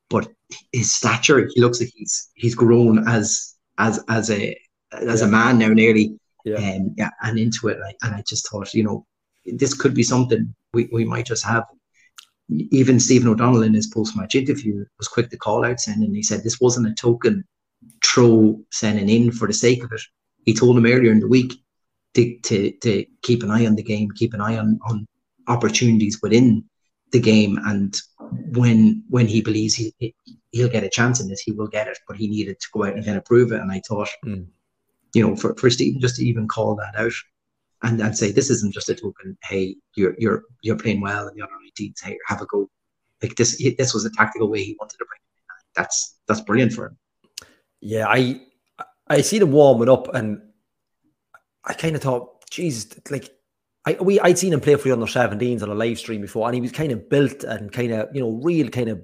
but 0.09 0.29
his 0.73 0.95
stature, 0.95 1.49
he 1.55 1.61
looks 1.61 1.81
like 1.81 1.91
he's 1.95 2.29
he's 2.35 2.55
grown 2.55 3.09
as 3.09 3.55
as 3.79 4.03
as 4.09 4.31
a 4.31 4.57
as 4.93 5.21
yeah. 5.21 5.27
a 5.27 5.31
man 5.31 5.59
now 5.59 5.69
nearly. 5.69 6.19
yeah. 6.45 6.57
Um, 6.57 6.95
yeah, 6.97 7.11
and 7.23 7.39
into 7.39 7.69
it. 7.69 7.77
And 7.77 7.85
I, 7.85 8.07
and 8.07 8.15
I 8.15 8.23
just 8.27 8.49
thought, 8.49 8.75
you 8.75 8.83
know, 8.83 9.07
this 9.45 9.75
could 9.75 9.95
be 9.95 10.03
something 10.03 10.55
we, 10.73 10.89
we 10.93 11.05
might 11.05 11.27
just 11.27 11.45
have. 11.45 11.65
Even 12.49 12.99
Stephen 12.99 13.29
O'Donnell 13.29 13.63
in 13.63 13.75
his 13.75 13.87
post 13.87 14.17
match 14.17 14.35
interview 14.35 14.85
was 14.99 15.09
quick 15.09 15.31
to 15.31 15.37
call 15.37 15.65
out 15.65 15.81
saying, 15.81 16.03
and 16.03 16.17
he 16.17 16.23
said 16.23 16.43
this 16.43 16.61
wasn't 16.61 16.89
a 16.89 16.95
token 16.95 17.45
throw 18.05 18.61
sending 18.71 19.09
in 19.09 19.31
for 19.31 19.47
the 19.47 19.53
sake 19.53 19.85
of 19.85 19.93
it. 19.93 20.01
He 20.45 20.55
told 20.55 20.77
him 20.77 20.87
earlier 20.87 21.13
in 21.13 21.21
the 21.21 21.29
week 21.29 21.53
to, 22.15 22.39
to, 22.41 22.73
to 22.73 23.07
keep 23.23 23.43
an 23.43 23.51
eye 23.51 23.67
on 23.67 23.77
the 23.77 23.83
game, 23.83 24.11
keep 24.11 24.35
an 24.35 24.41
eye 24.41 24.57
on, 24.57 24.81
on 24.89 25.07
opportunities 25.47 26.21
within 26.23 26.65
the 27.13 27.21
game. 27.21 27.59
And 27.65 27.97
when 28.57 29.05
when 29.09 29.27
he 29.27 29.43
believes 29.43 29.75
he, 29.75 29.95
he'll 30.51 30.69
get 30.69 30.85
a 30.85 30.91
chance 30.91 31.21
in 31.21 31.29
this, 31.29 31.41
he 31.41 31.53
will 31.53 31.69
get 31.69 31.89
it. 31.89 31.99
But 32.09 32.17
he 32.17 32.29
needed 32.29 32.59
to 32.61 32.67
go 32.73 32.85
out 32.85 32.95
and 32.95 33.05
kind 33.05 33.19
of 33.19 33.25
prove 33.25 33.53
it. 33.53 33.61
And 33.61 33.71
I 33.71 33.81
thought, 33.87 34.09
mm. 34.25 34.47
You 35.15 35.27
know, 35.27 35.37
for, 35.37 35.55
for 35.57 35.71
Stephen 35.71 36.01
just 36.01 36.17
to 36.17 36.25
even 36.25 36.49
call 36.49 36.77
that 36.77 36.95
out 36.97 37.13
and, 37.83 38.01
and 38.01 38.17
say 38.17 38.31
this 38.31 38.51
isn't 38.51 38.75
just 38.75 38.89
a 38.89 38.95
token. 38.95 39.37
Hey, 39.43 39.77
you're 39.95 40.15
you're 40.19 40.45
you're 40.63 40.77
playing 40.77 41.01
well, 41.01 41.29
and 41.29 41.37
the 41.37 41.43
other 41.43 41.53
teams, 41.75 42.01
hey, 42.01 42.19
have 42.27 42.41
a 42.41 42.47
go. 42.47 42.69
Like 43.23 43.37
this, 43.37 43.63
this 43.77 43.93
was 43.93 44.07
a 44.07 44.11
tactical 44.11 44.49
way 44.49 44.63
he 44.63 44.77
wanted 44.79 44.97
to 44.99 45.05
bring. 45.05 45.19
It. 45.19 45.65
That's 45.77 46.19
that's 46.27 46.41
brilliant 46.41 46.73
for 46.73 46.87
him. 46.87 46.99
Yeah, 47.81 48.07
I 48.09 48.43
I 49.09 49.21
see 49.23 49.39
them 49.39 49.53
warming 49.53 49.89
up, 49.89 50.15
and 50.15 50.41
I 51.65 51.75
kind 51.75 51.97
of 51.97 52.03
thought, 52.03 52.49
geez, 52.51 52.95
like 53.11 53.31
I 53.87 53.97
we 54.01 54.21
I'd 54.21 54.39
seen 54.39 54.53
him 54.53 54.61
play 54.61 54.77
for 54.77 54.89
the 54.89 54.93
under 54.93 55.07
17s 55.07 55.63
on 55.63 55.71
a 55.71 55.75
live 55.75 55.99
stream 55.99 56.21
before, 56.21 56.47
and 56.47 56.55
he 56.55 56.61
was 56.61 56.73
kind 56.73 56.93
of 56.93 57.09
built 57.09 57.45
and 57.45 57.73
kind 57.73 57.93
of 57.93 58.15
you 58.15 58.21
know 58.21 58.41
real 58.43 58.69
kind 58.69 58.89
of 58.89 59.03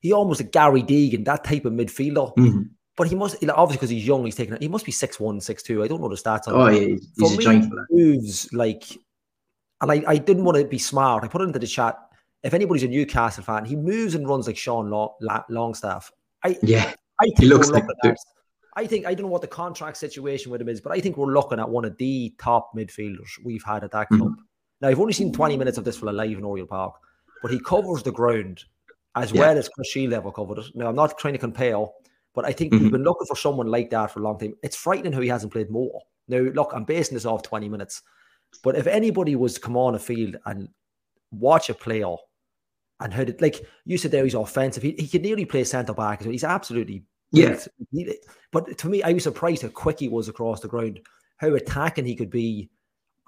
he 0.00 0.12
almost 0.12 0.40
a 0.40 0.44
Gary 0.44 0.82
Deegan 0.82 1.24
that 1.24 1.44
type 1.44 1.64
of 1.64 1.72
midfielder. 1.72 2.34
Mm-hmm. 2.36 2.62
But 3.00 3.08
he 3.08 3.14
must 3.14 3.42
obviously 3.48 3.76
because 3.76 3.88
he's 3.88 4.06
young, 4.06 4.26
he's 4.26 4.34
taking 4.34 4.52
it. 4.52 4.60
he 4.60 4.68
must 4.68 4.84
be 4.84 4.92
six 4.92 5.18
one, 5.18 5.40
six 5.40 5.62
two. 5.62 5.82
I 5.82 5.88
don't 5.88 6.02
know 6.02 6.08
the 6.10 6.16
stats 6.16 6.46
on. 6.48 6.54
Oh 6.54 6.66
yeah, 6.68 6.80
he's, 6.80 7.10
he's 7.16 7.38
a 7.38 7.40
giant. 7.40 7.72
Moves 7.90 8.52
like, 8.52 8.84
and 9.80 9.90
I, 9.90 10.02
I 10.06 10.18
didn't 10.18 10.44
want 10.44 10.58
to 10.58 10.66
be 10.66 10.76
smart. 10.76 11.24
I 11.24 11.28
put 11.28 11.40
it 11.40 11.44
into 11.44 11.58
the 11.58 11.66
chat. 11.66 11.96
If 12.42 12.52
anybody's 12.52 12.82
a 12.82 12.88
Newcastle 12.88 13.42
fan, 13.42 13.64
he 13.64 13.74
moves 13.74 14.14
and 14.14 14.28
runs 14.28 14.48
like 14.48 14.58
Sean 14.58 14.90
Long, 14.90 15.14
Longstaff. 15.48 16.12
I 16.44 16.58
yeah, 16.62 16.92
I 17.22 17.24
think 17.24 17.38
he 17.38 17.46
looks 17.46 17.70
like. 17.70 17.84
I 18.76 18.86
think 18.86 19.06
I 19.06 19.14
don't 19.14 19.24
know 19.24 19.32
what 19.32 19.40
the 19.40 19.48
contract 19.48 19.96
situation 19.96 20.52
with 20.52 20.60
him 20.60 20.68
is, 20.68 20.82
but 20.82 20.92
I 20.92 21.00
think 21.00 21.16
we're 21.16 21.32
looking 21.32 21.58
at 21.58 21.70
one 21.70 21.86
of 21.86 21.96
the 21.96 22.34
top 22.38 22.72
midfielders 22.76 23.30
we've 23.42 23.64
had 23.64 23.82
at 23.82 23.92
that 23.92 24.10
mm-hmm. 24.10 24.18
club. 24.18 24.32
Mm-hmm. 24.32 24.42
Now 24.82 24.88
I've 24.88 25.00
only 25.00 25.14
seen 25.14 25.32
20 25.32 25.56
minutes 25.56 25.78
of 25.78 25.84
this 25.84 25.96
for 25.96 26.08
a 26.08 26.12
live 26.12 26.36
in 26.36 26.44
Oriel 26.44 26.66
Park, 26.66 26.96
but 27.40 27.50
he 27.50 27.60
covers 27.60 28.02
the 28.02 28.12
ground 28.12 28.62
as 29.16 29.32
yeah. 29.32 29.40
well 29.40 29.56
as 29.56 29.70
Chris 29.70 29.88
Shield 29.88 30.12
ever 30.12 30.30
covered 30.30 30.58
it. 30.58 30.66
Now 30.74 30.88
I'm 30.88 30.94
not 30.96 31.16
trying 31.16 31.32
to 31.32 31.38
compare, 31.38 31.86
but 32.34 32.44
I 32.44 32.52
think 32.52 32.72
mm-hmm. 32.72 32.84
we've 32.84 32.92
been 32.92 33.04
looking 33.04 33.26
for 33.26 33.36
someone 33.36 33.66
like 33.66 33.90
that 33.90 34.10
for 34.10 34.20
a 34.20 34.22
long 34.22 34.38
time. 34.38 34.54
It's 34.62 34.76
frightening 34.76 35.12
how 35.12 35.20
he 35.20 35.28
hasn't 35.28 35.52
played 35.52 35.70
more. 35.70 36.00
Now, 36.28 36.38
look, 36.38 36.72
I'm 36.72 36.84
basing 36.84 37.14
this 37.14 37.26
off 37.26 37.42
20 37.42 37.68
minutes, 37.68 38.02
but 38.62 38.76
if 38.76 38.86
anybody 38.86 39.36
was 39.36 39.54
to 39.54 39.60
come 39.60 39.76
on 39.76 39.94
a 39.94 39.98
field 39.98 40.36
and 40.46 40.68
watch 41.32 41.70
a 41.70 41.74
player 41.74 42.14
and 43.00 43.12
how 43.12 43.24
did 43.24 43.40
like 43.40 43.64
you 43.84 43.96
said 43.98 44.10
there 44.10 44.24
he's 44.24 44.34
offensive, 44.34 44.82
he, 44.82 44.94
he 44.98 45.08
could 45.08 45.22
nearly 45.22 45.44
play 45.44 45.64
centre 45.64 45.94
back. 45.94 46.22
He's 46.22 46.44
absolutely 46.44 47.04
yeah. 47.32 47.58
But 48.52 48.76
to 48.78 48.88
me, 48.88 49.02
I 49.02 49.12
was 49.12 49.22
surprised 49.22 49.62
how 49.62 49.68
quick 49.68 50.00
he 50.00 50.08
was 50.08 50.28
across 50.28 50.60
the 50.60 50.68
ground, 50.68 51.00
how 51.36 51.54
attacking 51.54 52.04
he 52.04 52.16
could 52.16 52.30
be. 52.30 52.70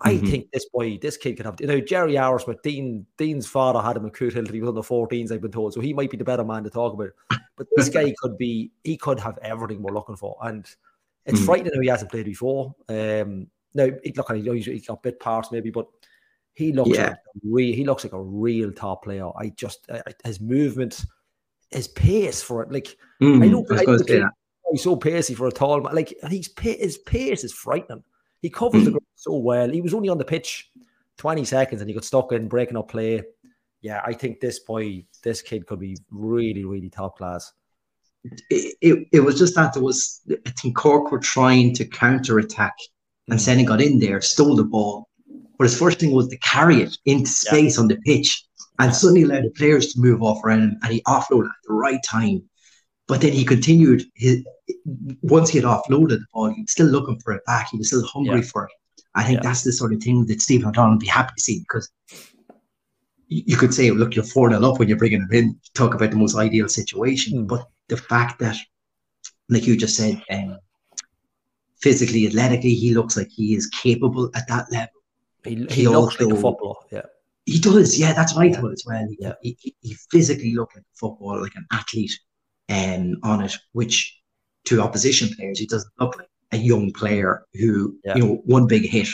I 0.03 0.15
mm-hmm. 0.15 0.27
think 0.27 0.51
this 0.53 0.69
boy, 0.69 0.99
this 1.01 1.17
kid 1.17 1.37
could 1.37 1.47
have. 1.47 1.61
You 1.61 1.67
know, 1.67 1.81
Jerry 1.81 2.15
Arrowsmith, 2.15 2.63
Dean 2.63 3.07
Dean's 3.17 3.47
father 3.47 3.81
had 3.81 3.97
him 3.97 4.07
at 4.07 4.13
Cootehill. 4.13 4.51
He 4.51 4.61
was 4.61 4.69
on 4.69 4.75
the 4.75 4.83
14s, 4.83 5.33
I've 5.33 5.41
been 5.41 5.53
told, 5.53 5.75
so 5.75 5.81
he 5.81 5.93
might 5.93 6.11
be 6.11 6.17
the 6.17 6.25
better 6.25 6.45
man 6.45 6.65
to 6.65 6.71
talk 6.71 6.93
about. 6.93 7.11
But 7.57 7.67
this 7.77 7.89
guy 7.91 8.13
could 8.19 8.37
be. 8.39 8.73
He 8.85 8.97
could 8.97 9.21
have 9.21 9.39
everything 9.43 9.83
we're 9.83 9.95
looking 9.95 10.17
for, 10.17 10.37
and 10.43 10.65
it's 11.25 11.39
mm-hmm. 11.39 11.47
frightening 11.47 11.75
how 11.75 11.81
he 11.81 11.89
hasn't 11.89 12.11
played 12.11 12.27
before. 12.27 12.75
Um, 12.89 13.49
now, 13.75 13.89
look, 14.17 14.31
I 14.31 14.39
know 14.39 14.53
he's 14.53 14.87
got 14.87 15.03
bit 15.03 15.21
parts 15.21 15.51
maybe, 15.51 15.71
but 15.71 15.87
he 16.55 16.73
looks 16.73 16.91
yeah. 16.91 17.09
like 17.09 17.13
a 17.13 17.41
real. 17.45 17.75
He 17.75 17.85
looks 17.85 18.05
like 18.05 18.13
a 18.13 18.23
real 18.23 18.73
top 18.73 19.05
player. 19.05 19.29
I 19.39 19.51
just 19.57 19.89
his 20.25 20.41
movement 20.41 21.05
his 21.73 21.89
pace 21.89 22.43
for 22.43 22.63
it. 22.63 22.71
Like 22.71 22.97
mm, 23.21 23.43
I 23.43 23.49
know, 23.49 23.65
I 23.71 24.25
I 24.25 24.29
he's 24.71 24.83
so 24.83 24.97
pacey 24.97 25.35
for 25.35 25.49
a 25.49 25.53
tall 25.53 25.81
man. 25.81 25.95
Like 25.95 26.15
he's 26.29 26.51
his 26.61 26.99
pace 26.99 27.45
is 27.45 27.53
frightening. 27.53 28.05
He 28.43 28.51
covers 28.51 28.83
mm. 28.83 28.87
the 28.87 28.91
ground 28.91 29.07
so 29.15 29.37
well. 29.37 29.71
He 29.71 29.81
was 29.81 29.95
only 29.95 30.09
on 30.09 30.19
the 30.19 30.25
pitch 30.25 30.71
20 31.19 31.45
seconds 31.45 31.81
and 31.81 31.89
he 31.89 31.95
got 31.95 32.05
stuck 32.05 32.33
in 32.33 32.49
breaking 32.49 32.77
up 32.77 32.91
play. 32.91 33.23
Yeah, 33.81 34.03
I 34.05 34.13
think 34.13 34.41
this 34.41 34.59
boy, 34.61 35.05
this 35.23 35.41
kid 35.43 35.67
could 35.67 35.79
be 35.79 35.97
really, 36.11 36.65
really 36.65 36.91
top 36.91 37.17
class. 37.17 37.53
It, 38.51 38.77
it, 38.81 39.09
it 39.13 39.21
was 39.21 39.39
just 39.39 39.55
that 39.55 39.75
there 39.75 39.83
was, 39.83 40.21
I 40.47 40.51
think 40.51 40.77
Cork 40.77 41.11
were 41.11 41.19
trying 41.19 41.75
to 41.75 41.85
counter 41.85 42.39
attack 42.39 42.75
and 43.29 43.39
mm. 43.39 43.43
Senan 43.43 43.67
got 43.67 43.81
in 43.81 43.99
there, 43.99 44.21
stole 44.21 44.57
the 44.57 44.65
ball. 44.65 45.09
But 45.59 45.65
his 45.65 45.79
first 45.79 46.01
thing 46.01 46.13
was 46.13 46.29
to 46.29 46.39
carry 46.39 46.83
it 46.83 46.97
into 47.05 47.31
space 47.31 47.77
yeah. 47.77 47.83
on 47.83 47.89
the 47.89 47.97
pitch 48.05 48.45
and 48.79 48.95
suddenly 48.95 49.23
allowed 49.23 49.45
the 49.45 49.51
players 49.51 49.93
to 49.93 50.01
move 50.01 50.23
off 50.23 50.43
around 50.45 50.63
him 50.63 50.79
and 50.83 50.93
he 50.93 51.03
offloaded 51.03 51.47
at 51.47 51.63
the 51.67 51.75
right 51.75 52.01
time. 52.05 52.43
But 53.13 53.21
then 53.21 53.35
he 53.35 53.45
continued 53.45 54.05
his 54.15 54.43
once 55.21 55.51
he 55.51 55.59
had 55.59 55.67
offloaded 55.67 56.21
the 56.21 56.25
ball, 56.33 56.49
he 56.49 56.63
was 56.63 56.73
still 56.73 56.87
looking 56.87 57.21
for 57.21 57.35
it 57.35 57.45
back. 57.45 57.69
He 57.71 57.77
was 57.77 57.89
still 57.89 58.07
hungry 58.07 58.41
yeah. 58.41 58.47
for 58.47 58.65
it. 58.65 58.71
I 59.15 59.23
think 59.23 59.37
yeah. 59.37 59.51
that's 59.51 59.65
the 59.65 59.73
sort 59.75 59.93
of 59.93 60.03
thing 60.03 60.25
that 60.29 60.41
Stephen 60.41 60.69
O'Donnell 60.69 60.93
would 60.93 61.01
be 61.01 61.09
happy 61.09 61.35
to 61.37 61.43
see 61.43 61.59
because 61.59 61.91
you 63.29 63.59
could 63.59 63.75
say, 63.75 63.91
look, 63.91 64.17
you're 64.17 64.25
4 64.25 64.49
0 64.49 64.65
up 64.65 64.79
when 64.79 64.89
you're 64.89 64.97
bringing 64.97 65.21
him 65.21 65.29
in. 65.31 65.61
Talk 65.75 65.93
about 65.93 66.11
the 66.11 66.17
most 66.17 66.39
ideal 66.39 66.71
situation. 66.71 67.45
Mm. 67.45 67.49
But 67.49 67.69
the 67.89 67.99
fact 67.99 68.39
that, 68.39 68.57
like 69.51 69.67
you 69.67 69.77
just 69.77 69.99
said, 69.99 70.23
um, 70.31 70.57
physically, 71.83 72.27
athletically, 72.27 72.75
he 72.75 72.95
looks 72.95 73.19
like 73.19 73.29
he 73.29 73.55
is 73.55 73.67
capable 73.67 74.31
at 74.35 74.49
that 74.49 74.73
level. 74.73 75.03
He, 75.45 75.57
he, 75.57 75.83
he 75.83 75.87
looks 75.87 76.15
also, 76.15 76.29
like 76.29 76.39
a 76.39 76.41
footballer, 76.41 76.77
yeah. 76.91 77.03
He 77.45 77.59
does, 77.59 77.99
yeah. 77.99 78.15
That's 78.15 78.35
what 78.35 78.47
I 78.47 78.53
thought 78.55 78.73
as 78.73 78.85
well. 78.87 79.07
He, 79.07 79.19
yeah. 79.21 79.35
he, 79.43 79.75
he 79.83 79.97
physically 80.11 80.55
looked 80.55 80.77
like 80.77 80.85
a 80.85 80.97
football, 80.97 81.43
like 81.43 81.57
an 81.57 81.67
athlete, 81.73 82.19
um, 82.73 83.17
on 83.23 83.43
it. 83.43 83.55
Which 83.73 84.19
to 84.67 84.81
opposition 84.81 85.35
players, 85.37 85.59
he 85.59 85.67
doesn't 85.67 85.93
look 85.99 86.17
like 86.19 86.29
a 86.53 86.57
young 86.57 86.93
player 86.93 87.45
who 87.55 87.97
yeah. 88.05 88.17
you 88.17 88.23
know 88.23 88.43
one 88.45 88.67
big 88.67 88.89
hit 88.89 89.09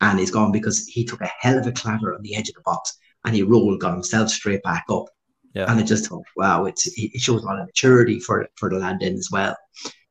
and 0.00 0.18
he's 0.18 0.30
gone 0.30 0.52
because 0.52 0.86
he 0.86 1.04
took 1.04 1.20
a 1.20 1.30
hell 1.40 1.58
of 1.58 1.66
a 1.66 1.72
clatter 1.72 2.14
on 2.14 2.22
the 2.22 2.36
edge 2.36 2.48
of 2.48 2.54
the 2.54 2.62
box 2.64 2.96
and 3.24 3.34
he 3.34 3.42
rolled, 3.42 3.80
got 3.80 3.92
himself 3.92 4.30
straight 4.30 4.62
back 4.62 4.84
up. 4.88 5.06
Yeah. 5.54 5.70
And 5.70 5.80
I 5.80 5.82
just 5.82 6.06
thought, 6.06 6.22
wow, 6.36 6.66
it's 6.66 6.86
it 6.96 7.20
shows 7.20 7.42
a 7.42 7.46
lot 7.46 7.58
of 7.58 7.66
maturity 7.66 8.20
for 8.20 8.46
for 8.56 8.70
the 8.70 8.78
land 8.78 9.02
in 9.02 9.14
as 9.14 9.28
well. 9.32 9.56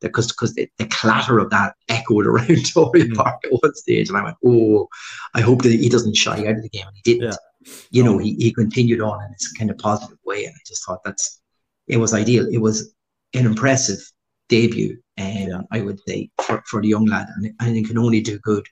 Because 0.02 0.28
because 0.28 0.54
the, 0.54 0.70
the, 0.78 0.86
clatter 0.88 1.40
of 1.40 1.50
that 1.50 1.74
echoed 1.90 2.28
around 2.28 2.48
Tory 2.72 3.04
mm. 3.04 3.16
Park 3.16 3.42
at 3.46 3.52
one 3.52 3.74
stage, 3.74 4.10
and 4.10 4.18
I 4.18 4.24
went, 4.24 4.38
oh, 4.46 4.88
I 5.34 5.42
hope 5.42 5.64
that 5.64 5.72
he 5.72 5.90
doesn't 5.90 6.16
shy 6.16 6.46
out 6.46 6.58
of 6.58 6.62
the 6.62 6.70
game, 6.70 6.86
and 6.86 6.96
he 6.96 7.14
didn't. 7.14 7.32
Yeah 7.32 7.38
you 7.92 8.04
know, 8.04 8.18
he, 8.18 8.36
he 8.36 8.54
continued 8.54 9.02
on 9.02 9.24
in 9.24 9.32
this 9.32 9.52
kind 9.54 9.70
of 9.70 9.78
positive 9.78 10.18
way. 10.26 10.46
And 10.46 10.54
I 10.54 10.60
just 10.66 10.86
thought 10.86 11.04
that's, 11.04 11.42
it 11.88 11.98
was 11.98 12.14
ideal. 12.14 12.48
It 12.52 12.60
was 12.60 12.94
an 13.34 13.46
impressive 13.46 14.00
debut, 14.50 14.98
um, 15.18 15.26
yeah. 15.28 15.62
I 15.72 15.82
would 15.82 16.00
say, 16.08 16.30
for, 16.42 16.64
for 16.66 16.82
the 16.82 16.88
young 16.88 17.06
lad. 17.06 17.28
And, 17.36 17.54
and 17.60 17.78
it 17.78 17.88
can 17.88 17.98
only 17.98 18.22
do 18.22 18.40
good. 18.40 18.66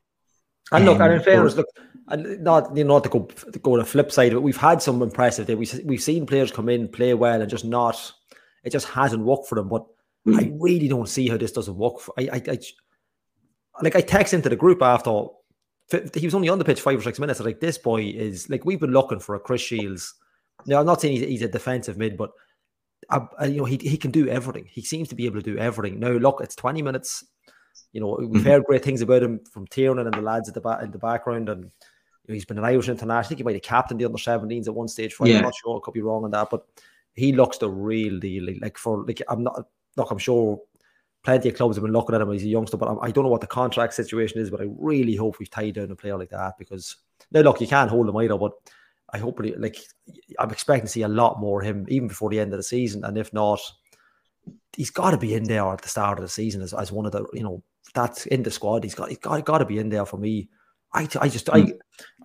And 0.71 0.86
look, 0.86 0.99
and 0.99 1.13
in 1.13 1.21
fairness, 1.21 1.56
look, 1.56 1.67
and 2.08 2.43
not 2.43 2.75
you 2.75 2.84
know, 2.84 2.95
not 2.95 3.04
to 3.04 3.10
go 3.10 3.19
to 3.25 3.60
go 3.60 3.73
on 3.73 3.80
the 3.80 3.86
flip 3.86 4.12
side, 4.12 4.34
but 4.34 4.41
we've 4.41 4.58
had 4.58 4.82
some 4.82 5.01
impressive. 5.01 5.47
We 5.47 5.67
we've 5.84 6.01
seen 6.01 6.25
players 6.25 6.51
come 6.51 6.69
in, 6.69 6.88
play 6.88 7.13
well, 7.13 7.41
and 7.41 7.49
just 7.49 7.65
not. 7.65 8.12
It 8.63 8.71
just 8.71 8.88
hasn't 8.88 9.23
worked 9.23 9.47
for 9.47 9.56
them. 9.56 9.69
But 9.69 9.86
mm. 10.28 10.39
I 10.39 10.51
really 10.60 10.88
don't 10.88 11.08
see 11.08 11.30
how 11.30 11.38
this 11.38 11.51
doesn't 11.51 11.78
work. 11.78 11.99
For, 11.99 12.13
I, 12.17 12.30
I, 12.34 12.41
I, 12.47 12.60
like 13.84 13.95
I 13.95 14.01
text 14.01 14.34
into 14.34 14.49
the 14.49 14.56
group 14.56 14.82
after 14.82 15.28
he 16.15 16.25
was 16.25 16.34
only 16.34 16.49
on 16.49 16.58
the 16.58 16.65
pitch 16.65 16.82
five 16.82 16.97
or 16.97 17.04
six 17.04 17.19
minutes. 17.19 17.39
Like 17.39 17.60
this 17.60 17.78
boy 17.78 18.01
is 18.01 18.49
like 18.49 18.65
we've 18.65 18.80
been 18.80 18.91
looking 18.91 19.19
for 19.19 19.36
a 19.36 19.39
Chris 19.39 19.62
Shields. 19.62 20.15
Now 20.65 20.80
I'm 20.80 20.86
not 20.86 21.01
saying 21.01 21.17
he's, 21.17 21.28
he's 21.28 21.41
a 21.43 21.47
defensive 21.47 21.97
mid, 21.97 22.17
but 22.17 22.32
uh, 23.10 23.26
uh, 23.41 23.46
you 23.46 23.58
know 23.58 23.65
he 23.65 23.78
he 23.78 23.98
can 23.98 24.12
do 24.12 24.28
everything. 24.28 24.65
He 24.70 24.82
seems 24.82 25.08
to 25.10 25.15
be 25.15 25.26
able 25.26 25.41
to 25.41 25.54
do 25.54 25.58
everything. 25.58 26.00
Now 26.00 26.12
look, 26.12 26.41
it's 26.41 26.56
20 26.56 26.82
minutes. 26.82 27.24
You 27.94 28.02
know 28.02 28.18
we've 28.20 28.30
mm-hmm. 28.30 28.50
heard 28.50 28.63
great 28.65 28.84
things 28.84 29.02
about 29.02 29.24
him 29.24 29.39
from 29.52 29.68
Tiernan 29.68 30.08
and 30.08 30.15
the 30.15 30.22
lads 30.22 30.48
at 30.50 30.56
the 30.56 30.62
back 30.62 30.82
in 30.82 30.91
the 30.91 30.98
background, 30.98 31.50
and 31.50 31.63
you 31.63 31.70
know, 32.28 32.34
he's 32.34 32.46
been 32.46 32.58
an 32.58 32.65
Irish 32.65 32.89
international. 32.89 33.18
I 33.18 33.24
think 33.24 33.39
he 33.39 33.44
might 33.44 33.56
have 33.56 33.62
captained 33.62 34.00
the 34.00 34.06
under 34.06 34.18
17s 34.18 34.68
at 34.68 34.74
one 34.74 34.88
stage. 34.88 35.13
For 35.13 35.28
yeah. 35.28 35.38
I'm 35.38 35.44
not 35.44 35.56
sure. 35.56 35.78
I 35.78 35.80
could 35.84 35.94
be 35.94 36.02
wrong 36.02 36.24
on 36.24 36.32
that, 36.32 36.50
but 36.50 36.65
he 37.13 37.32
looks 37.32 37.58
the 37.58 37.70
real 37.70 38.20
deal. 38.20 38.48
Like 38.62 38.78
for 38.78 39.06
like 39.06 39.22
I'm 39.30 39.44
not. 39.44 39.68
Look, 39.98 40.12
I'm 40.12 40.18
sure 40.18 40.60
plenty 41.24 41.50
of 41.50 41.56
clubs 41.56 41.78
have 41.78 41.84
been 41.84 41.94
looking 41.94 42.13
at 42.13 42.22
him 42.22 42.32
as 42.32 42.44
a 42.44 42.48
youngster, 42.48 42.78
but 42.78 42.98
I 43.02 43.12
don't 43.12 43.24
know 43.24 43.30
what 43.30 43.41
the 43.41 43.48
contract 43.48 43.94
situation 43.94 44.39
is. 44.39 44.50
But 44.50 44.62
I 44.62 44.65
really 44.78 45.15
hope 45.15 45.39
we've 45.39 45.50
tied 45.50 45.76
down 45.76 45.91
a 45.91 45.96
player 45.96 46.18
like 46.18 46.30
that 46.32 46.58
because 46.60 46.98
now 47.32 47.41
look, 47.41 47.62
you 47.62 47.68
can't 47.68 47.89
hold 47.89 48.10
him 48.10 48.18
either, 48.18 48.38
but 48.38 48.52
I 49.15 49.17
hope 49.17 49.39
like 49.58 49.78
I'm 50.38 50.51
expecting 50.51 50.88
to 50.88 50.91
see 50.91 51.04
a 51.04 51.08
lot 51.08 51.39
more 51.39 51.62
of 51.62 51.67
him 51.67 51.86
even 51.88 52.10
before 52.10 52.30
the 52.30 52.39
end 52.39 52.51
of 52.54 52.60
the 52.60 52.63
season, 52.63 53.06
and 53.06 53.17
if 53.17 53.32
not, 53.32 53.62
he's 54.75 54.89
got 54.89 55.12
to 55.12 55.17
be 55.17 55.34
in 55.34 55.45
there 55.45 55.65
at 55.71 55.82
the 55.82 55.88
start 55.88 56.19
of 56.19 56.25
the 56.25 56.30
season 56.30 56.62
as, 56.62 56.73
as 56.73 56.91
one 56.91 57.06
of 57.06 57.13
the 57.13 57.25
you 57.32 57.43
know 57.43 57.63
that's 57.93 58.25
in 58.25 58.43
the 58.43 58.51
squad. 58.51 58.84
He's 58.84 58.93
got 58.93 59.08
he's 59.08 59.17
got, 59.19 59.45
got 59.45 59.60
to 59.60 59.65
be 59.65 59.80
in 59.80 59.88
there 59.88 60.06
for 60.06 60.17
me. 60.17 60.49
I, 60.93 61.08
I 61.21 61.30
just 61.30 61.49
I 61.49 61.71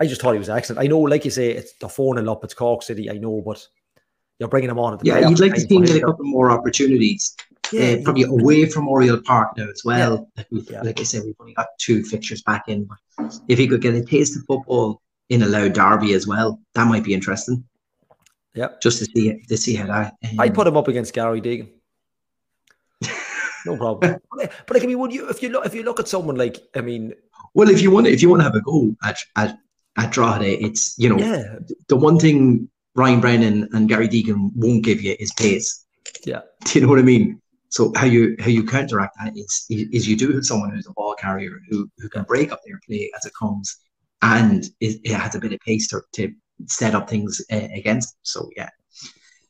I 0.00 0.06
just 0.06 0.20
thought 0.20 0.32
he 0.32 0.38
was 0.40 0.50
excellent. 0.50 0.82
I 0.82 0.88
know, 0.88 0.98
like 0.98 1.24
you 1.24 1.30
say, 1.30 1.52
it's 1.52 1.74
the 1.74 1.88
four 1.88 2.12
nil 2.16 2.28
up. 2.28 2.42
It's 2.42 2.54
Cork 2.54 2.82
City. 2.82 3.08
I 3.08 3.18
know, 3.18 3.40
but 3.40 3.64
you're 4.40 4.48
bringing 4.48 4.70
him 4.70 4.80
on. 4.80 4.98
yeah, 5.04 5.28
you'd 5.28 5.38
like 5.38 5.54
to 5.54 5.60
see 5.60 5.76
him 5.76 5.84
get 5.84 6.02
a 6.02 6.06
couple 6.06 6.24
more 6.24 6.50
opportunities 6.50 7.36
yeah, 7.72 7.82
uh, 7.82 8.02
probably 8.02 8.24
away 8.24 8.66
from 8.66 8.88
Oriel 8.88 9.22
Park 9.22 9.56
now 9.56 9.68
as 9.68 9.82
well. 9.84 10.28
Yeah. 10.36 10.44
Like, 10.50 10.70
yeah. 10.70 10.82
like 10.82 11.00
I 11.00 11.04
said, 11.04 11.22
we've 11.24 11.36
only 11.40 11.54
got 11.54 11.68
two 11.78 12.02
fixtures 12.02 12.42
back 12.42 12.64
in. 12.68 12.88
If 13.48 13.58
he 13.58 13.68
could 13.68 13.80
get 13.80 13.94
a 13.94 14.04
taste 14.04 14.36
of 14.36 14.44
football 14.46 15.00
in 15.30 15.42
a 15.42 15.46
Louth 15.46 15.72
derby 15.72 16.12
as 16.12 16.26
well, 16.26 16.60
that 16.74 16.86
might 16.86 17.04
be 17.04 17.14
interesting. 17.14 17.64
Yeah, 18.54 18.68
just 18.82 18.98
to 18.98 19.04
see 19.06 19.42
to 19.48 19.56
see 19.56 19.74
how 19.76 19.86
that. 19.86 20.16
Um, 20.28 20.40
I'd 20.40 20.54
put 20.54 20.66
him 20.66 20.76
up 20.76 20.88
against 20.88 21.14
Gary 21.14 21.40
Deegan. 21.40 21.68
no 23.64 23.76
problem. 23.76 24.20
but, 24.30 24.52
but 24.66 24.74
like, 24.74 24.82
I 24.82 24.86
mean, 24.86 24.98
would 24.98 25.12
you 25.12 25.28
if 25.28 25.42
you 25.42 25.50
look 25.50 25.64
if 25.64 25.74
you 25.74 25.84
look 25.84 26.00
at 26.00 26.08
someone 26.08 26.36
like 26.36 26.58
I 26.74 26.80
mean, 26.80 27.14
well, 27.54 27.70
if 27.70 27.80
you 27.80 27.92
want 27.92 28.08
if 28.08 28.20
you 28.22 28.28
want 28.28 28.40
to 28.40 28.44
have 28.44 28.56
a 28.56 28.60
go 28.60 28.94
at 29.04 29.18
at 29.36 29.56
at 29.96 30.10
Drogheda, 30.10 30.62
it's 30.64 30.98
you 30.98 31.08
know 31.08 31.18
yeah. 31.18 31.58
the 31.88 31.96
one 31.96 32.18
thing 32.18 32.68
Ryan 32.96 33.20
Brennan 33.20 33.68
and 33.72 33.88
Gary 33.88 34.08
Deegan 34.08 34.50
won't 34.56 34.84
give 34.84 35.00
you 35.00 35.14
is 35.20 35.32
pace. 35.34 35.86
Yeah, 36.24 36.40
do 36.64 36.78
you 36.78 36.84
know 36.84 36.90
what 36.90 36.98
I 36.98 37.02
mean? 37.02 37.40
So 37.68 37.92
how 37.94 38.06
you 38.06 38.34
how 38.40 38.48
you 38.48 38.64
counteract 38.64 39.16
that 39.22 39.36
is 39.36 39.66
is 39.70 40.08
you 40.08 40.16
do 40.16 40.32
have 40.32 40.44
someone 40.44 40.70
who's 40.70 40.88
a 40.88 40.92
ball 40.92 41.14
carrier 41.14 41.60
who 41.68 41.88
who 41.98 42.08
can 42.08 42.24
break 42.24 42.50
up 42.50 42.60
their 42.66 42.80
play 42.84 43.12
as 43.16 43.24
it 43.26 43.32
comes, 43.38 43.76
and 44.22 44.64
it, 44.80 45.00
it 45.04 45.14
has 45.14 45.34
a 45.34 45.40
bit 45.40 45.52
of 45.52 45.60
pace 45.60 45.88
to, 45.88 46.02
to 46.12 46.32
set 46.66 46.94
up 46.94 47.08
things 47.08 47.40
uh, 47.52 47.68
against. 47.74 48.16
So 48.22 48.50
yeah. 48.56 48.68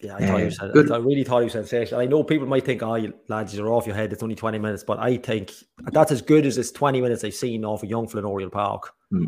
Yeah, 0.02 0.16
I, 0.16 0.26
thought 0.26 0.40
you 0.40 0.50
said, 0.50 0.72
good. 0.72 0.90
I 0.90 0.96
really 0.96 1.24
thought 1.24 1.40
you 1.40 1.50
said 1.50 1.92
I 1.92 2.06
know 2.06 2.24
people 2.24 2.46
might 2.46 2.64
think, 2.64 2.82
oh, 2.82 2.94
you, 2.94 3.12
lads, 3.28 3.54
you're 3.54 3.70
off 3.70 3.86
your 3.86 3.94
head. 3.94 4.10
It's 4.14 4.22
only 4.22 4.34
20 4.34 4.58
minutes. 4.58 4.82
But 4.82 4.98
I 4.98 5.18
think 5.18 5.52
that's 5.92 6.10
as 6.10 6.22
good 6.22 6.46
as 6.46 6.56
this 6.56 6.72
20 6.72 7.02
minutes 7.02 7.22
I've 7.22 7.34
seen 7.34 7.66
off 7.66 7.82
of 7.82 7.90
Young 7.90 8.08
Flynn 8.08 8.50
Park. 8.50 8.92
Hmm. 9.10 9.26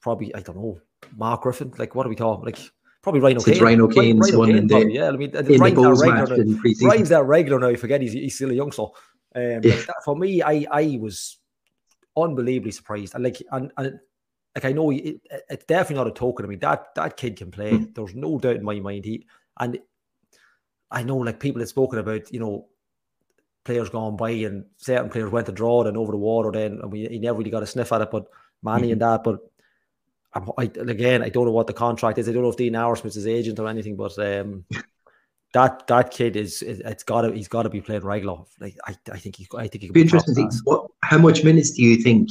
Probably, 0.00 0.32
I 0.36 0.40
don't 0.40 0.56
know, 0.56 0.80
Mark 1.16 1.42
Griffin. 1.42 1.72
Like, 1.78 1.96
what 1.96 2.06
are 2.06 2.08
we 2.08 2.14
talking? 2.14 2.44
Like, 2.44 2.60
probably 3.02 3.20
Ryan 3.20 3.38
O'Kane. 3.38 3.60
Ryan 3.60 3.80
O'Kane's 3.80 4.32
Ryan, 4.32 4.68
one 4.68 4.90
yeah, 4.90 5.08
I 5.08 5.10
mean, 5.12 5.34
in 5.34 5.60
Ryan's 5.60 5.76
the 5.76 5.94
regular 5.94 6.44
now. 6.44 6.88
Ryan's 6.88 7.08
that 7.08 7.24
regular 7.24 7.58
now. 7.58 7.68
You 7.68 7.76
forget 7.76 8.00
he's, 8.00 8.12
he's 8.12 8.36
still 8.36 8.50
a 8.50 8.54
youngster. 8.54 8.82
Um, 8.82 8.92
yeah. 9.34 9.58
that, 9.60 10.02
for 10.04 10.16
me, 10.16 10.42
I 10.42 10.64
I 10.70 10.98
was 11.00 11.38
unbelievably 12.16 12.70
surprised. 12.70 13.14
And 13.14 13.24
like, 13.24 13.42
and, 13.50 13.72
and 13.76 13.98
like 14.54 14.64
I 14.64 14.72
know 14.72 14.90
it, 14.90 15.20
it's 15.48 15.64
definitely 15.64 15.96
not 15.96 16.08
a 16.08 16.12
token. 16.12 16.44
I 16.44 16.48
mean, 16.48 16.58
that 16.60 16.94
that 16.94 17.16
kid 17.16 17.36
can 17.36 17.50
play. 17.50 17.72
Mm. 17.72 17.94
There's 17.94 18.14
no 18.14 18.38
doubt 18.38 18.56
in 18.56 18.64
my 18.64 18.78
mind. 18.80 19.04
He 19.04 19.26
and 19.58 19.78
I 20.90 21.02
know 21.02 21.16
like 21.16 21.40
people 21.40 21.60
had 21.60 21.68
spoken 21.68 21.98
about, 21.98 22.32
you 22.32 22.40
know, 22.40 22.66
players 23.64 23.88
gone 23.88 24.16
by 24.16 24.30
and 24.30 24.66
certain 24.76 25.08
players 25.08 25.30
went 25.30 25.46
to 25.46 25.52
draw 25.52 25.82
and 25.84 25.96
over 25.96 26.12
the 26.12 26.18
water 26.18 26.50
then 26.52 26.80
and 26.82 26.92
we 26.92 27.06
he 27.06 27.18
never 27.18 27.38
really 27.38 27.50
got 27.50 27.62
a 27.62 27.66
sniff 27.66 27.92
at 27.92 28.02
it, 28.02 28.10
but 28.10 28.26
Manny 28.62 28.84
mm-hmm. 28.84 28.92
and 28.92 29.02
that, 29.02 29.24
but 29.24 29.40
I'm, 30.34 30.50
I, 30.58 30.64
again, 30.64 31.22
I 31.22 31.28
don't 31.28 31.46
know 31.46 31.52
what 31.52 31.66
the 31.66 31.72
contract 31.72 32.18
is. 32.18 32.28
I 32.28 32.32
don't 32.32 32.42
know 32.42 32.50
if 32.50 32.56
Dean 32.56 32.74
Auersmith's 32.74 33.14
his 33.14 33.26
agent 33.26 33.58
or 33.58 33.68
anything, 33.68 33.96
but 33.96 34.18
um, 34.18 34.64
that 35.52 35.86
that 35.86 36.10
kid 36.10 36.36
is, 36.36 36.62
is 36.62 36.80
it's 36.80 37.02
got 37.02 37.22
to 37.22 37.32
he's 37.32 37.48
got 37.48 37.64
to 37.64 37.70
be 37.70 37.80
playing 37.80 38.02
regular. 38.02 38.38
Like 38.60 38.76
I, 38.86 38.96
I 39.12 39.18
think 39.18 39.36
he 39.36 39.46
I 39.56 39.68
think 39.68 39.82
he 39.82 39.88
could 39.88 39.94
be 39.94 40.02
interesting. 40.02 40.50
What 40.64 40.90
how 41.02 41.18
much 41.18 41.44
minutes 41.44 41.72
do 41.72 41.82
you 41.82 41.96
think 41.96 42.30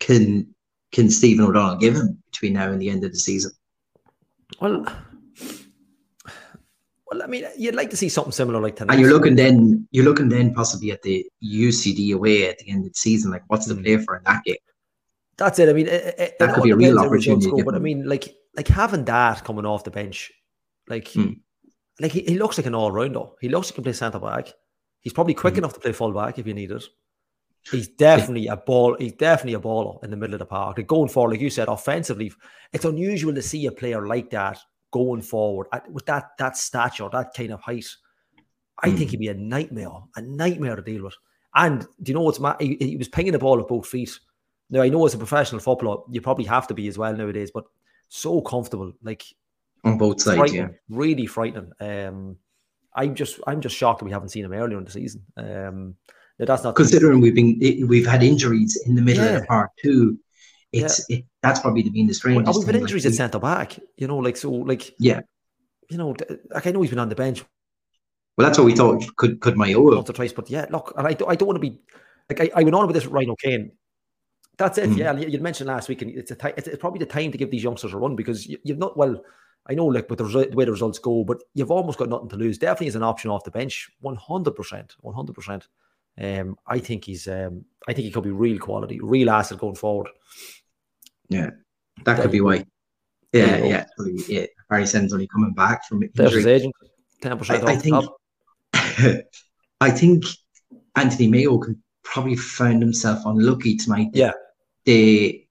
can 0.00 0.52
can 0.92 1.10
Stephen 1.10 1.44
O'Donnell 1.44 1.78
give 1.78 1.96
him 1.96 2.22
between 2.30 2.54
now 2.54 2.70
and 2.70 2.80
the 2.80 2.90
end 2.90 3.04
of 3.04 3.12
the 3.12 3.18
season? 3.18 3.52
Well, 4.60 4.86
well, 7.10 7.22
I 7.22 7.26
mean, 7.26 7.46
you'd 7.56 7.74
like 7.74 7.90
to 7.90 7.96
see 7.96 8.08
something 8.08 8.32
similar 8.32 8.60
like 8.60 8.76
tonight. 8.76 8.94
And 8.94 9.02
you're 9.02 9.12
looking 9.12 9.36
then, 9.36 9.86
you're 9.90 10.04
looking 10.04 10.28
then 10.28 10.52
possibly 10.54 10.90
at 10.90 11.02
the 11.02 11.26
UCD 11.42 12.14
away 12.14 12.48
at 12.48 12.58
the 12.58 12.70
end 12.70 12.84
of 12.84 12.92
the 12.92 12.98
season. 12.98 13.30
Like, 13.30 13.42
what's 13.48 13.66
the 13.66 13.74
mm. 13.74 13.82
play 13.82 13.96
for 13.98 14.16
in 14.16 14.22
that 14.24 14.44
game? 14.44 14.56
That's 15.36 15.58
it. 15.58 15.68
I 15.68 15.72
mean, 15.72 15.86
it, 15.86 16.14
it, 16.18 16.38
that 16.38 16.54
could 16.54 16.64
be 16.64 16.70
a 16.70 16.76
real 16.76 16.98
opportunity. 16.98 17.62
But 17.62 17.76
I 17.76 17.78
mean, 17.78 18.08
like, 18.08 18.34
like 18.56 18.66
having 18.66 19.04
that 19.04 19.44
coming 19.44 19.64
off 19.64 19.84
the 19.84 19.90
bench, 19.90 20.32
like, 20.88 21.08
hmm. 21.12 21.34
like 22.00 22.10
he, 22.10 22.22
he 22.22 22.38
looks 22.38 22.58
like 22.58 22.66
an 22.66 22.74
all 22.74 22.90
rounder. 22.90 23.26
He 23.40 23.48
looks 23.48 23.68
like 23.68 23.74
he 23.74 23.76
can 23.76 23.84
play 23.84 23.92
centre 23.92 24.18
back. 24.18 24.52
He's 25.00 25.12
probably 25.12 25.34
quick 25.34 25.54
hmm. 25.54 25.58
enough 25.58 25.74
to 25.74 25.80
play 25.80 25.92
full 25.92 26.12
back 26.12 26.38
if 26.38 26.46
you 26.46 26.54
need 26.54 26.72
it. 26.72 26.84
He's 27.70 27.88
definitely 27.88 28.46
a 28.46 28.56
ball. 28.56 28.96
He's 28.98 29.12
definitely 29.12 29.54
a 29.54 29.60
baller 29.60 30.02
in 30.02 30.10
the 30.10 30.16
middle 30.16 30.34
of 30.34 30.38
the 30.38 30.46
park. 30.46 30.78
Like 30.78 30.86
going 30.86 31.08
forward, 31.08 31.32
like 31.32 31.40
you 31.40 31.50
said, 31.50 31.68
offensively, 31.68 32.32
it's 32.72 32.84
unusual 32.84 33.34
to 33.34 33.42
see 33.42 33.66
a 33.66 33.72
player 33.72 34.06
like 34.06 34.30
that 34.30 34.58
going 34.90 35.22
forward 35.22 35.66
at, 35.72 35.90
with 35.90 36.06
that 36.06 36.36
that 36.38 36.56
stature, 36.56 37.08
that 37.12 37.34
kind 37.34 37.52
of 37.52 37.60
height. 37.60 37.88
I 38.82 38.88
mm. 38.88 38.98
think 38.98 39.10
he'd 39.10 39.20
be 39.20 39.28
a 39.28 39.34
nightmare, 39.34 39.90
a 40.16 40.22
nightmare 40.22 40.76
to 40.76 40.82
deal 40.82 41.04
with. 41.04 41.14
And 41.54 41.86
do 42.02 42.12
you 42.12 42.14
know 42.14 42.22
what's 42.22 42.40
He, 42.60 42.76
he 42.80 42.96
was 42.96 43.08
pinging 43.08 43.32
the 43.32 43.38
ball 43.38 43.60
at 43.60 43.68
both 43.68 43.86
feet. 43.86 44.18
Now 44.70 44.82
I 44.82 44.88
know 44.88 45.06
as 45.06 45.14
a 45.14 45.18
professional 45.18 45.60
footballer, 45.60 46.02
you 46.10 46.20
probably 46.20 46.44
have 46.44 46.66
to 46.68 46.74
be 46.74 46.88
as 46.88 46.98
well 46.98 47.16
nowadays, 47.16 47.50
but 47.52 47.64
so 48.08 48.40
comfortable, 48.40 48.92
like 49.02 49.24
on 49.84 49.98
both 49.98 50.20
sides, 50.20 50.52
yeah, 50.52 50.68
really 50.88 51.26
frightening. 51.26 51.72
Um, 51.80 52.36
I'm 52.94 53.14
just 53.14 53.40
I'm 53.46 53.60
just 53.60 53.76
shocked 53.76 54.00
that 54.00 54.04
we 54.04 54.10
haven't 54.10 54.30
seen 54.30 54.44
him 54.44 54.52
earlier 54.52 54.78
in 54.78 54.84
the 54.84 54.90
season. 54.90 55.22
Um, 55.36 55.94
that's 56.46 56.64
not 56.64 56.74
considering 56.74 57.20
we've 57.20 57.34
been 57.34 57.58
we've 57.88 58.06
had 58.06 58.22
injuries 58.22 58.80
in 58.86 58.94
the 58.94 59.02
middle 59.02 59.24
yeah. 59.24 59.30
of 59.32 59.40
the 59.40 59.46
park 59.46 59.70
too 59.82 60.18
it's 60.72 61.06
yeah. 61.08 61.18
it, 61.18 61.24
that's 61.42 61.60
probably 61.60 61.82
been 61.88 62.06
the 62.06 62.14
strangest. 62.14 62.46
Well, 62.46 62.58
we've 62.58 62.66
had 62.66 62.76
injuries 62.76 63.04
like, 63.04 63.12
at 63.12 63.16
centre 63.16 63.38
back, 63.38 63.78
you 63.96 64.06
know, 64.06 64.18
like 64.18 64.36
so, 64.36 64.50
like 64.50 64.94
yeah, 64.98 65.20
you 65.88 65.96
know, 65.96 66.14
like 66.50 66.66
I 66.66 66.70
know 66.70 66.82
he's 66.82 66.90
been 66.90 66.98
on 66.98 67.08
the 67.08 67.14
bench. 67.14 67.44
Well, 68.36 68.46
that's 68.46 68.58
what 68.58 68.66
we 68.66 68.74
thought. 68.74 69.04
Could 69.16 69.40
could 69.40 69.56
Mayo 69.56 69.80
once 69.80 70.10
or 70.10 70.12
twice, 70.12 70.32
but 70.32 70.50
yeah, 70.50 70.66
look, 70.70 70.92
and 70.96 71.06
I, 71.06 71.10
I 71.10 71.34
don't 71.36 71.46
want 71.46 71.56
to 71.56 71.70
be 71.70 71.80
like 72.28 72.40
I, 72.40 72.50
I 72.54 72.62
went 72.62 72.74
on 72.74 72.86
with 72.86 72.94
this 72.94 73.06
Ryan 73.06 73.30
O'Kane. 73.30 73.72
That's 74.58 74.76
it. 74.78 74.90
Mm. 74.90 74.96
Yeah, 74.96 75.16
you 75.16 75.40
mentioned 75.40 75.68
last 75.68 75.88
week, 75.88 76.02
and 76.02 76.10
it's 76.10 76.30
a 76.30 76.58
it's, 76.58 76.68
it's 76.68 76.80
probably 76.80 76.98
the 76.98 77.06
time 77.06 77.32
to 77.32 77.38
give 77.38 77.50
these 77.50 77.62
youngsters 77.62 77.94
a 77.94 77.96
run 77.96 78.16
because 78.16 78.46
you, 78.46 78.58
you've 78.62 78.78
not 78.78 78.96
well. 78.96 79.22
I 79.70 79.74
know, 79.74 79.86
like, 79.86 80.08
but 80.08 80.16
the, 80.16 80.24
the 80.24 80.56
way 80.56 80.64
the 80.64 80.72
results 80.72 80.98
go, 80.98 81.24
but 81.24 81.42
you've 81.52 81.70
almost 81.70 81.98
got 81.98 82.08
nothing 82.08 82.30
to 82.30 82.36
lose. 82.36 82.56
Definitely 82.58 82.86
is 82.86 82.96
an 82.96 83.02
option 83.02 83.30
off 83.30 83.44
the 83.44 83.50
bench, 83.50 83.90
one 84.00 84.16
hundred 84.16 84.52
percent, 84.52 84.96
one 85.00 85.14
hundred 85.14 85.34
percent. 85.34 85.68
Um, 86.20 86.56
I 86.66 86.78
think 86.78 87.04
he's, 87.04 87.28
um, 87.28 87.64
I 87.86 87.92
think 87.92 88.04
he 88.04 88.10
could 88.10 88.24
be 88.24 88.30
real 88.30 88.58
quality, 88.58 88.98
real 89.00 89.30
asset 89.30 89.58
going 89.58 89.76
forward. 89.76 90.08
Yeah, 91.28 91.50
that 92.04 92.20
could 92.20 92.30
be 92.30 92.40
why. 92.40 92.64
Yeah, 93.32 93.58
yeah, 93.64 93.84
yeah. 94.28 94.46
Barry 94.70 94.86
only 94.94 95.28
coming 95.28 95.52
back 95.52 95.86
from 95.86 96.02
injury. 96.02 96.50
agent, 96.50 96.74
ten 97.20 97.38
percent. 97.38 97.64
I, 97.64 97.72
I 97.72 97.76
think. 97.76 98.04
I 99.80 99.90
think 99.90 100.24
Anthony 100.96 101.28
Mayo 101.28 101.58
can 101.58 101.82
probably 102.02 102.36
found 102.36 102.82
himself 102.82 103.24
unlucky 103.24 103.76
tonight. 103.76 104.08
Yeah. 104.12 104.32
The 104.84 105.44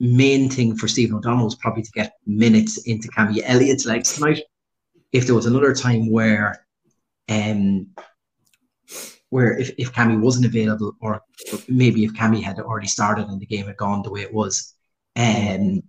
main 0.00 0.50
thing 0.50 0.76
for 0.76 0.88
Stephen 0.88 1.16
O'Donnell 1.16 1.44
was 1.44 1.54
probably 1.54 1.82
to 1.82 1.90
get 1.92 2.12
minutes 2.26 2.78
into 2.86 3.08
Cammy 3.08 3.40
Elliott's 3.44 3.86
legs 3.86 4.14
tonight. 4.14 4.42
If 5.12 5.26
there 5.26 5.34
was 5.34 5.46
another 5.46 5.74
time 5.74 6.10
where 6.10 6.66
um 7.28 7.88
where 9.36 9.52
if, 9.58 9.70
if 9.76 9.92
Cammy 9.92 10.18
wasn't 10.18 10.46
available 10.46 10.96
or 11.02 11.20
maybe 11.68 12.04
if 12.04 12.14
Cammy 12.14 12.42
had 12.42 12.58
already 12.58 12.86
started 12.86 13.26
and 13.26 13.38
the 13.38 13.44
game 13.44 13.66
had 13.66 13.76
gone 13.76 14.00
the 14.00 14.10
way 14.10 14.22
it 14.22 14.32
was, 14.32 14.74
um, 15.14 15.82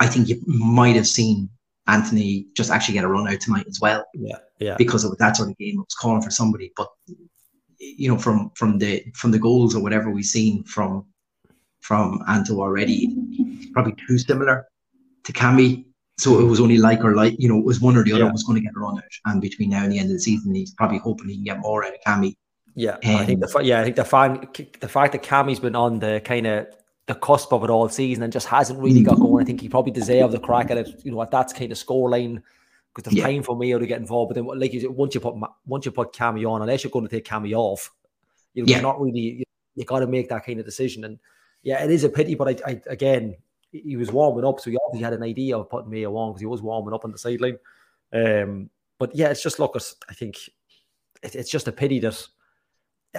I 0.00 0.06
think 0.06 0.28
you 0.28 0.40
might 0.46 0.96
have 0.96 1.06
seen 1.06 1.50
Anthony 1.88 2.46
just 2.56 2.70
actually 2.70 2.94
get 2.94 3.04
a 3.04 3.08
run 3.08 3.28
out 3.28 3.42
tonight 3.42 3.66
as 3.68 3.80
well. 3.82 4.02
Yeah, 4.14 4.38
yeah. 4.60 4.76
Because 4.78 5.04
of 5.04 5.18
that 5.18 5.36
sort 5.36 5.50
of 5.50 5.58
game, 5.58 5.74
it 5.74 5.86
was 5.88 6.00
calling 6.00 6.22
for 6.22 6.30
somebody. 6.30 6.72
But 6.74 6.88
you 7.78 8.08
know, 8.08 8.16
from 8.16 8.50
from 8.54 8.78
the 8.78 9.04
from 9.14 9.30
the 9.30 9.38
goals 9.38 9.76
or 9.76 9.82
whatever 9.82 10.10
we've 10.10 10.24
seen 10.24 10.64
from 10.64 11.04
from 11.82 12.22
Anto 12.28 12.60
already, 12.62 13.14
probably 13.74 13.94
too 14.06 14.16
similar 14.16 14.66
to 15.24 15.32
Cammy. 15.34 15.84
So 16.18 16.40
it 16.40 16.44
was 16.44 16.60
only 16.60 16.78
like 16.78 17.04
or 17.04 17.14
like, 17.14 17.36
you 17.38 17.48
know, 17.48 17.58
it 17.58 17.64
was 17.64 17.80
one 17.80 17.96
or 17.96 18.02
the 18.02 18.12
other 18.12 18.24
yeah. 18.24 18.32
was 18.32 18.42
going 18.42 18.56
to 18.56 18.64
get 18.64 18.74
a 18.76 18.80
run 18.80 18.98
out. 18.98 19.04
And 19.26 19.40
between 19.40 19.70
now 19.70 19.84
and 19.84 19.92
the 19.92 19.98
end 19.98 20.10
of 20.10 20.14
the 20.14 20.20
season, 20.20 20.54
he's 20.54 20.74
probably 20.74 20.98
hoping 20.98 21.28
he 21.28 21.36
can 21.36 21.44
get 21.44 21.60
more 21.60 21.84
out 21.84 21.94
of 21.94 22.00
Cammy. 22.06 22.36
Yeah, 22.74 22.92
um, 22.92 23.16
I 23.16 23.24
think 23.24 23.40
the 23.40 23.60
yeah, 23.62 23.80
I 23.80 23.84
think 23.84 23.96
the 23.96 24.04
fact 24.04 24.80
the 24.80 24.88
fact 24.88 25.12
that 25.12 25.22
Cammy's 25.22 25.58
been 25.58 25.74
on 25.74 25.98
the 25.98 26.20
kind 26.24 26.46
of 26.46 26.66
the 27.06 27.14
cusp 27.14 27.52
of 27.52 27.64
it 27.64 27.70
all 27.70 27.88
season 27.88 28.22
and 28.22 28.32
just 28.32 28.46
hasn't 28.46 28.78
really 28.78 29.02
got 29.02 29.18
going. 29.18 29.42
I 29.42 29.46
think 29.46 29.60
he 29.60 29.68
probably 29.68 29.92
deserved 29.92 30.32
the 30.32 30.38
crack 30.38 30.70
at 30.70 30.76
it, 30.78 31.04
you 31.04 31.10
know, 31.10 31.22
at 31.22 31.30
that 31.30 31.52
kind 31.54 31.72
of 31.72 31.78
scoreline 31.78 32.42
because 32.94 33.04
there's 33.04 33.16
yeah. 33.16 33.24
time 33.24 33.42
for 33.42 33.56
Mayo 33.56 33.78
to 33.78 33.86
get 33.86 33.98
involved. 34.00 34.28
But 34.28 34.34
then, 34.34 34.60
like 34.60 34.72
you 34.72 34.80
said, 34.80 34.90
once 34.90 35.14
you 35.14 35.20
put 35.20 35.34
once 35.66 35.86
you 35.86 35.90
put 35.90 36.12
Cammy 36.12 36.48
on, 36.48 36.62
unless 36.62 36.84
you're 36.84 36.90
going 36.90 37.06
to 37.06 37.10
take 37.10 37.24
Cammy 37.24 37.52
off, 37.52 37.90
you 38.54 38.62
know, 38.62 38.68
yeah. 38.68 38.76
you're 38.76 38.82
not 38.82 39.00
really 39.00 39.20
you, 39.20 39.44
you 39.74 39.84
got 39.84 40.00
to 40.00 40.06
make 40.06 40.28
that 40.28 40.44
kind 40.44 40.60
of 40.60 40.66
decision. 40.66 41.04
And 41.04 41.18
yeah, 41.62 41.82
it 41.82 41.90
is 41.90 42.04
a 42.04 42.08
pity, 42.08 42.34
but 42.34 42.48
I, 42.48 42.70
I 42.70 42.82
again, 42.86 43.36
he 43.70 43.96
was 43.96 44.10
warming 44.10 44.44
up, 44.44 44.60
so 44.60 44.70
he 44.70 44.78
obviously 44.86 45.04
had 45.04 45.12
an 45.12 45.22
idea 45.22 45.56
of 45.56 45.68
putting 45.68 45.90
Mayo 45.90 46.16
on 46.16 46.32
because 46.32 46.40
he 46.40 46.46
was 46.46 46.62
warming 46.62 46.94
up 46.94 47.04
on 47.04 47.12
the 47.12 47.18
sideline. 47.18 47.58
Um, 48.12 48.70
but 48.98 49.14
yeah, 49.14 49.28
it's 49.28 49.42
just 49.42 49.58
look, 49.58 49.76
I 50.08 50.14
think 50.14 50.36
it, 51.22 51.34
it's 51.34 51.50
just 51.50 51.68
a 51.68 51.72
pity 51.72 52.00
that 52.00 52.26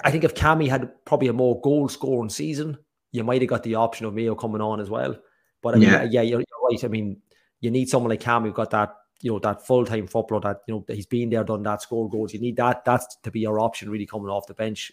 I 0.04 0.12
think 0.12 0.24
if 0.24 0.36
Cammy 0.36 0.68
had 0.68 0.92
probably 1.06 1.28
a 1.28 1.34
more 1.34 1.60
goal 1.62 1.90
scoring 1.90 2.30
season, 2.30 2.78
you 3.12 3.24
might 3.24 3.42
have 3.42 3.50
got 3.50 3.64
the 3.64 3.76
option 3.76 4.06
of 4.06 4.14
Mayo 4.14 4.36
coming 4.36 4.62
on 4.62 4.80
as 4.80 4.90
well. 4.90 5.18
But 5.62 5.76
I 5.76 5.78
mean, 5.78 5.90
yeah, 5.90 6.04
yeah 6.04 6.22
you're, 6.22 6.40
you're, 6.40 6.70
right. 6.70 6.84
I 6.84 6.88
mean, 6.88 7.18
you 7.60 7.72
need 7.72 7.90
someone 7.90 8.10
like 8.10 8.22
Cam 8.22 8.44
who 8.44 8.52
got 8.52 8.72
that, 8.72 8.96
you 9.22 9.32
know, 9.32 9.40
that 9.40 9.66
full 9.66 9.86
time 9.86 10.08
footballer 10.08 10.42
that 10.42 10.62
you 10.68 10.76
know 10.76 10.86
he's 10.88 11.06
been 11.06 11.30
there, 11.30 11.44
done 11.44 11.64
that, 11.64 11.82
scored 11.82 12.12
goals. 12.12 12.34
You 12.34 12.40
need 12.40 12.56
that. 12.58 12.86
That's 12.86 13.18
to 13.24 13.32
be 13.32 13.42
your 13.42 13.60
option, 13.60 13.90
really 13.90 14.06
coming 14.06 14.30
off 14.30 14.48
the 14.48 14.54
bench. 14.54 14.92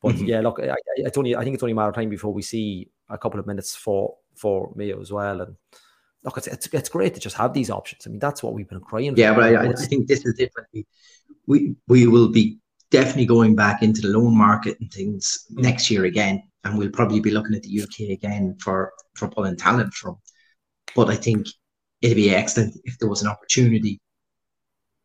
But 0.00 0.14
mm-hmm. 0.14 0.24
yeah, 0.24 0.40
look, 0.40 0.60
I, 0.60 0.74
it's 0.96 1.18
only 1.18 1.36
I 1.36 1.44
think 1.44 1.54
it's 1.54 1.62
only 1.62 1.72
a 1.72 1.76
matter 1.76 1.90
of 1.90 1.94
time 1.94 2.08
before 2.08 2.32
we 2.32 2.42
see 2.42 2.88
a 3.08 3.18
couple 3.18 3.40
of 3.40 3.46
minutes 3.46 3.76
for 3.76 4.16
for 4.40 4.72
Mayo 4.74 5.00
as 5.00 5.12
well. 5.12 5.40
And 5.40 5.56
look, 6.24 6.38
it's, 6.38 6.46
it's, 6.46 6.66
it's 6.72 6.88
great 6.88 7.14
to 7.14 7.20
just 7.20 7.36
have 7.36 7.52
these 7.52 7.70
options. 7.70 8.06
I 8.06 8.10
mean, 8.10 8.18
that's 8.18 8.42
what 8.42 8.54
we've 8.54 8.68
been 8.68 8.80
crying. 8.80 9.14
Yeah, 9.16 9.34
for. 9.34 9.40
but 9.40 9.56
I, 9.56 9.68
I 9.68 9.86
think 9.86 10.06
this 10.06 10.24
is 10.24 10.34
different. 10.34 10.68
We 11.46 11.74
we 11.88 12.06
will 12.06 12.28
be 12.28 12.58
definitely 12.90 13.26
going 13.26 13.54
back 13.54 13.82
into 13.82 14.00
the 14.00 14.08
loan 14.08 14.36
market 14.36 14.76
and 14.80 14.90
things 14.92 15.46
next 15.50 15.90
year 15.90 16.04
again, 16.04 16.42
and 16.64 16.76
we'll 16.76 16.90
probably 16.90 17.20
be 17.20 17.30
looking 17.30 17.54
at 17.54 17.62
the 17.62 17.82
UK 17.82 18.10
again 18.10 18.56
for 18.60 18.92
for 19.14 19.28
pulling 19.28 19.56
talent 19.56 19.92
from. 19.94 20.16
But 20.94 21.08
I 21.08 21.16
think 21.16 21.46
it'd 22.02 22.16
be 22.16 22.34
excellent 22.34 22.76
if 22.84 22.98
there 22.98 23.08
was 23.08 23.22
an 23.22 23.28
opportunity 23.28 24.00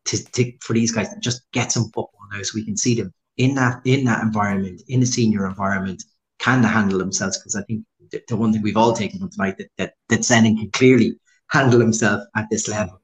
to, 0.06 0.24
to 0.32 0.52
for 0.60 0.72
these 0.72 0.92
guys 0.92 1.12
to 1.12 1.20
just 1.20 1.42
get 1.52 1.72
some 1.72 1.84
football 1.84 2.10
now, 2.32 2.42
so 2.42 2.52
we 2.54 2.64
can 2.64 2.76
see 2.76 2.94
them 2.94 3.12
in 3.36 3.54
that 3.54 3.80
in 3.84 4.04
that 4.04 4.22
environment, 4.22 4.82
in 4.88 5.00
the 5.00 5.06
senior 5.06 5.46
environment, 5.46 6.02
can 6.38 6.62
they 6.62 6.68
handle 6.68 6.98
themselves? 6.98 7.38
Because 7.38 7.54
I 7.54 7.62
think 7.62 7.84
the, 8.10 8.22
the, 8.28 8.36
one 8.36 8.52
thing 8.52 8.62
we've 8.62 8.76
all 8.76 8.92
taken 8.92 9.18
from 9.18 9.30
tonight 9.30 9.56
that 9.58 9.70
that 9.78 9.94
that 10.08 10.20
Senan 10.20 10.58
can 10.58 10.70
clearly 10.70 11.18
handle 11.50 11.80
himself 11.80 12.24
at 12.34 12.46
this 12.50 12.68
level. 12.68 13.00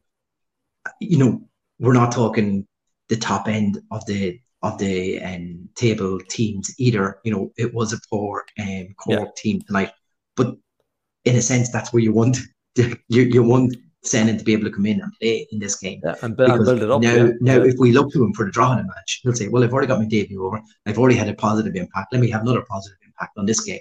You 1.01 1.19
know, 1.19 1.49
we're 1.79 1.93
not 1.93 2.13
talking 2.13 2.67
the 3.09 3.17
top 3.17 3.49
end 3.49 3.81
of 3.91 4.05
the 4.07 4.41
of 4.63 4.79
the 4.79 5.21
um, 5.23 5.69
table 5.75 6.21
teams 6.29 6.75
either. 6.79 7.19
You 7.25 7.33
know, 7.33 7.53
it 7.57 7.75
was 7.75 7.93
a 7.93 8.01
poor 8.09 8.45
um, 8.61 8.89
Cork 8.97 9.21
yeah. 9.21 9.27
team 9.37 9.61
tonight, 9.63 9.93
but 10.37 10.57
in 11.25 11.37
a 11.37 11.43
sense, 11.43 11.71
that's 11.71 11.93
where 11.93 12.03
you 12.03 12.13
want 12.13 12.39
you 12.77 12.97
you 13.09 13.43
want 13.43 13.77
Senan 14.05 14.39
to 14.39 14.45
be 14.45 14.53
able 14.53 14.65
to 14.65 14.71
come 14.71 14.87
in 14.87 15.01
and 15.01 15.13
play 15.21 15.47
in 15.53 15.59
this 15.59 15.77
game. 15.77 16.01
Yeah, 16.05 16.15
and, 16.23 16.37
build, 16.37 16.51
and 16.51 16.65
build 16.65 16.83
it 16.83 16.91
up. 16.91 17.03
Now, 17.03 17.15
yeah. 17.15 17.31
now, 17.41 17.63
if 17.63 17.75
we 17.79 17.93
look 17.93 18.13
to 18.13 18.25
him 18.25 18.33
for 18.33 18.45
the 18.45 18.53
draw 18.53 18.73
in 18.73 18.81
a 18.81 18.85
match, 18.85 19.21
he'll 19.23 19.35
say, 19.35 19.49
"Well, 19.49 19.63
I've 19.63 19.73
already 19.73 19.89
got 19.89 20.01
my 20.01 20.07
debut 20.07 20.45
over. 20.45 20.61
I've 20.87 20.99
already 20.99 21.17
had 21.17 21.29
a 21.29 21.35
positive 21.35 21.77
impact. 21.77 22.13
Let 22.13 22.21
me 22.21 22.31
have 22.31 22.43
another 22.43 22.65
positive 22.69 22.99
impact 23.05 23.39
on 23.39 23.47
this 23.47 23.61
game." 23.61 23.81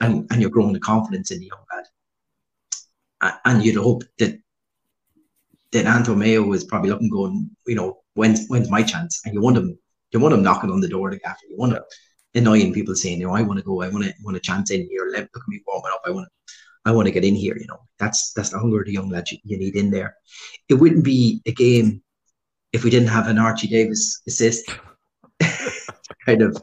And 0.00 0.26
and 0.30 0.40
you're 0.40 0.50
growing 0.50 0.72
the 0.72 0.80
confidence 0.80 1.30
in 1.30 1.40
the 1.40 1.46
young 1.46 1.64
lad. 1.72 3.34
And 3.44 3.64
you'd 3.64 3.76
hope 3.76 4.02
that 4.18 4.38
that 5.72 5.86
Anto 5.86 6.14
Mayo 6.14 6.52
is 6.52 6.64
probably 6.64 6.90
looking, 6.90 7.10
going, 7.10 7.50
you 7.66 7.74
know, 7.74 7.98
when's 8.14 8.46
when's 8.48 8.70
my 8.70 8.82
chance? 8.82 9.20
And 9.24 9.34
you 9.34 9.40
want 9.40 9.56
him, 9.56 9.78
you 10.10 10.20
want 10.20 10.34
him 10.34 10.42
knocking 10.42 10.70
on 10.70 10.80
the 10.80 10.88
door 10.88 11.10
to 11.10 11.18
after. 11.26 11.46
You 11.48 11.56
want 11.56 11.72
him 11.72 11.82
annoying 12.34 12.72
people 12.72 12.94
saying, 12.94 13.20
you 13.20 13.26
know, 13.26 13.34
I 13.34 13.42
want 13.42 13.58
to 13.58 13.64
go, 13.64 13.82
I 13.82 13.88
want 13.88 14.04
to 14.04 14.14
want 14.22 14.36
a 14.36 14.40
chance 14.40 14.70
in 14.70 14.88
here. 14.88 15.08
Let 15.10 15.28
look 15.34 15.44
at 15.44 15.48
me 15.48 15.62
warming 15.66 15.92
up. 15.92 16.02
I 16.04 16.10
want 16.10 16.26
to 16.26 16.52
I 16.84 16.92
want 16.92 17.06
to 17.06 17.12
get 17.12 17.24
in 17.24 17.34
here. 17.34 17.56
You 17.56 17.66
know, 17.66 17.80
that's 17.98 18.32
that's 18.32 18.50
the 18.50 18.58
hunger 18.58 18.80
of 18.80 18.86
the 18.86 18.92
young 18.92 19.08
lad 19.08 19.30
you, 19.30 19.38
you 19.44 19.58
need 19.58 19.76
in 19.76 19.90
there. 19.90 20.16
It 20.68 20.74
wouldn't 20.74 21.04
be 21.04 21.40
a 21.46 21.52
game 21.52 22.02
if 22.72 22.84
we 22.84 22.90
didn't 22.90 23.08
have 23.08 23.28
an 23.28 23.38
Archie 23.38 23.68
Davies 23.68 24.22
assist. 24.26 24.70
kind 26.26 26.42
of, 26.42 26.62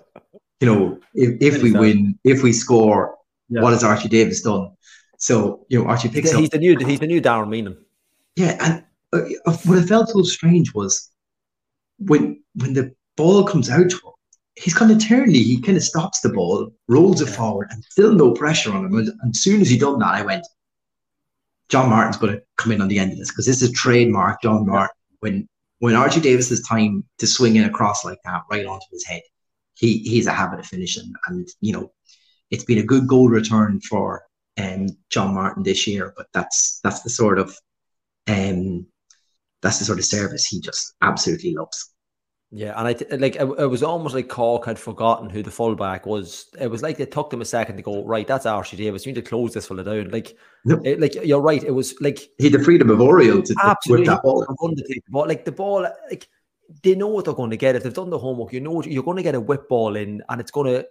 you 0.59 0.67
know, 0.67 0.99
if, 1.13 1.55
if 1.55 1.63
we 1.63 1.71
win, 1.71 2.17
if 2.23 2.43
we 2.43 2.53
score, 2.53 3.15
yeah. 3.51 3.61
what 3.61 3.73
has 3.73 3.83
Archie 3.83 4.09
Davies 4.09 4.41
done? 4.41 4.71
So 5.17 5.65
you 5.69 5.79
know, 5.79 5.89
Archie 5.89 6.09
picks 6.09 6.29
he's 6.29 6.33
up. 6.33 6.39
He's 6.39 6.49
the 6.49 6.57
new, 6.57 6.77
he's 6.77 6.99
the 6.99 7.07
new 7.07 7.21
Darren 7.21 7.49
Meenan. 7.49 7.77
Yeah, 8.35 8.57
and 8.59 8.83
uh, 9.13 9.53
what 9.65 9.77
I 9.77 9.83
felt 9.83 10.09
so 10.09 10.23
strange 10.23 10.73
was 10.73 11.11
when 11.99 12.41
when 12.55 12.73
the 12.73 12.95
ball 13.17 13.43
comes 13.43 13.69
out 13.69 13.89
to 13.89 13.95
him, 13.97 14.13
he's 14.55 14.73
kind 14.73 14.91
of 14.91 14.97
turny. 14.97 15.43
He 15.43 15.61
kind 15.61 15.77
of 15.77 15.83
stops 15.83 16.21
the 16.21 16.29
ball, 16.29 16.71
rolls 16.87 17.21
it 17.21 17.29
yeah. 17.29 17.35
forward, 17.35 17.67
and 17.71 17.83
still 17.83 18.13
no 18.13 18.31
pressure 18.31 18.73
on 18.73 18.85
him. 18.85 18.95
And 18.95 19.09
as 19.29 19.41
soon 19.41 19.61
as 19.61 19.69
he 19.69 19.77
done 19.77 19.99
that, 19.99 20.15
I 20.15 20.23
went, 20.23 20.47
John 21.69 21.89
Martin's 21.89 22.17
going 22.17 22.33
to 22.33 22.43
come 22.57 22.71
in 22.71 22.81
on 22.81 22.87
the 22.87 22.99
end 22.99 23.11
of 23.11 23.17
this 23.17 23.29
because 23.29 23.45
this 23.45 23.61
is 23.61 23.71
trademark 23.71 24.41
John 24.41 24.65
Martin. 24.65 24.95
When 25.19 25.47
when 25.79 25.95
Archie 25.95 26.21
Davies 26.21 26.49
has 26.49 26.61
time 26.61 27.03
to 27.19 27.27
swing 27.27 27.55
in 27.55 27.65
across 27.65 28.05
like 28.05 28.19
that 28.23 28.43
right 28.49 28.65
onto 28.65 28.85
his 28.91 29.05
head, 29.05 29.21
he 29.75 29.99
he's 29.99 30.27
a 30.27 30.31
habit 30.31 30.59
of 30.59 30.65
finishing. 30.65 31.13
And 31.27 31.47
you 31.59 31.73
know, 31.73 31.91
it's 32.51 32.65
been 32.65 32.77
a 32.77 32.83
good 32.83 33.07
goal 33.07 33.29
return 33.29 33.79
for 33.81 34.23
um, 34.57 34.87
John 35.09 35.33
Martin 35.33 35.63
this 35.63 35.87
year. 35.87 36.13
But 36.15 36.27
that's 36.33 36.79
that's 36.83 37.01
the 37.01 37.09
sort 37.09 37.39
of 37.39 37.57
um, 38.27 38.85
that's 39.61 39.79
the 39.79 39.85
sort 39.85 39.99
of 39.99 40.05
service 40.05 40.45
he 40.45 40.59
just 40.59 40.93
absolutely 41.01 41.55
loves. 41.55 41.91
Yeah, 42.53 42.77
and 42.77 42.85
I 42.85 42.93
th- 42.93 43.09
like 43.21 43.37
it, 43.37 43.47
it, 43.59 43.67
was 43.67 43.81
almost 43.81 44.13
like 44.13 44.27
Cork 44.27 44.65
had 44.65 44.77
forgotten 44.77 45.29
who 45.29 45.41
the 45.41 45.49
fullback 45.49 46.05
was. 46.05 46.47
It 46.59 46.67
was 46.67 46.83
like 46.83 46.99
it 46.99 47.09
took 47.09 47.29
them 47.29 47.39
a 47.39 47.45
second 47.45 47.77
to 47.77 47.81
go 47.81 48.03
right. 48.03 48.27
That's 48.27 48.45
Archie 48.45 48.75
Davies. 48.75 49.05
You 49.05 49.13
need 49.13 49.23
to 49.23 49.29
close 49.29 49.53
this 49.53 49.67
fella 49.67 49.85
down. 49.85 50.09
Like, 50.09 50.35
it, 50.83 50.99
like 50.99 51.15
you're 51.15 51.39
right. 51.39 51.63
It 51.63 51.71
was 51.71 51.95
like 52.01 52.19
he 52.37 52.49
had 52.49 52.53
the 52.59 52.63
freedom 52.63 52.89
of 52.89 52.99
Oriel 52.99 53.41
to 53.41 53.55
absolutely 53.63 54.07
that 54.07 54.21
ball. 54.21 54.45
But 55.09 55.29
like 55.29 55.45
the 55.45 55.53
ball, 55.53 55.87
like 56.09 56.27
they 56.83 56.93
know 56.93 57.07
what 57.07 57.23
they're 57.23 57.33
going 57.33 57.51
to 57.51 57.57
get 57.57 57.77
if 57.77 57.83
they've 57.83 57.93
done 57.93 58.09
the 58.09 58.19
homework. 58.19 58.51
You 58.51 58.59
know 58.59 58.83
you're 58.83 59.03
going 59.03 59.15
to 59.17 59.23
get 59.23 59.35
a 59.35 59.39
whip 59.39 59.69
ball 59.69 59.95
in, 59.95 60.21
and 60.27 60.41
it's 60.41 60.51
going 60.51 60.73
to 60.73 60.85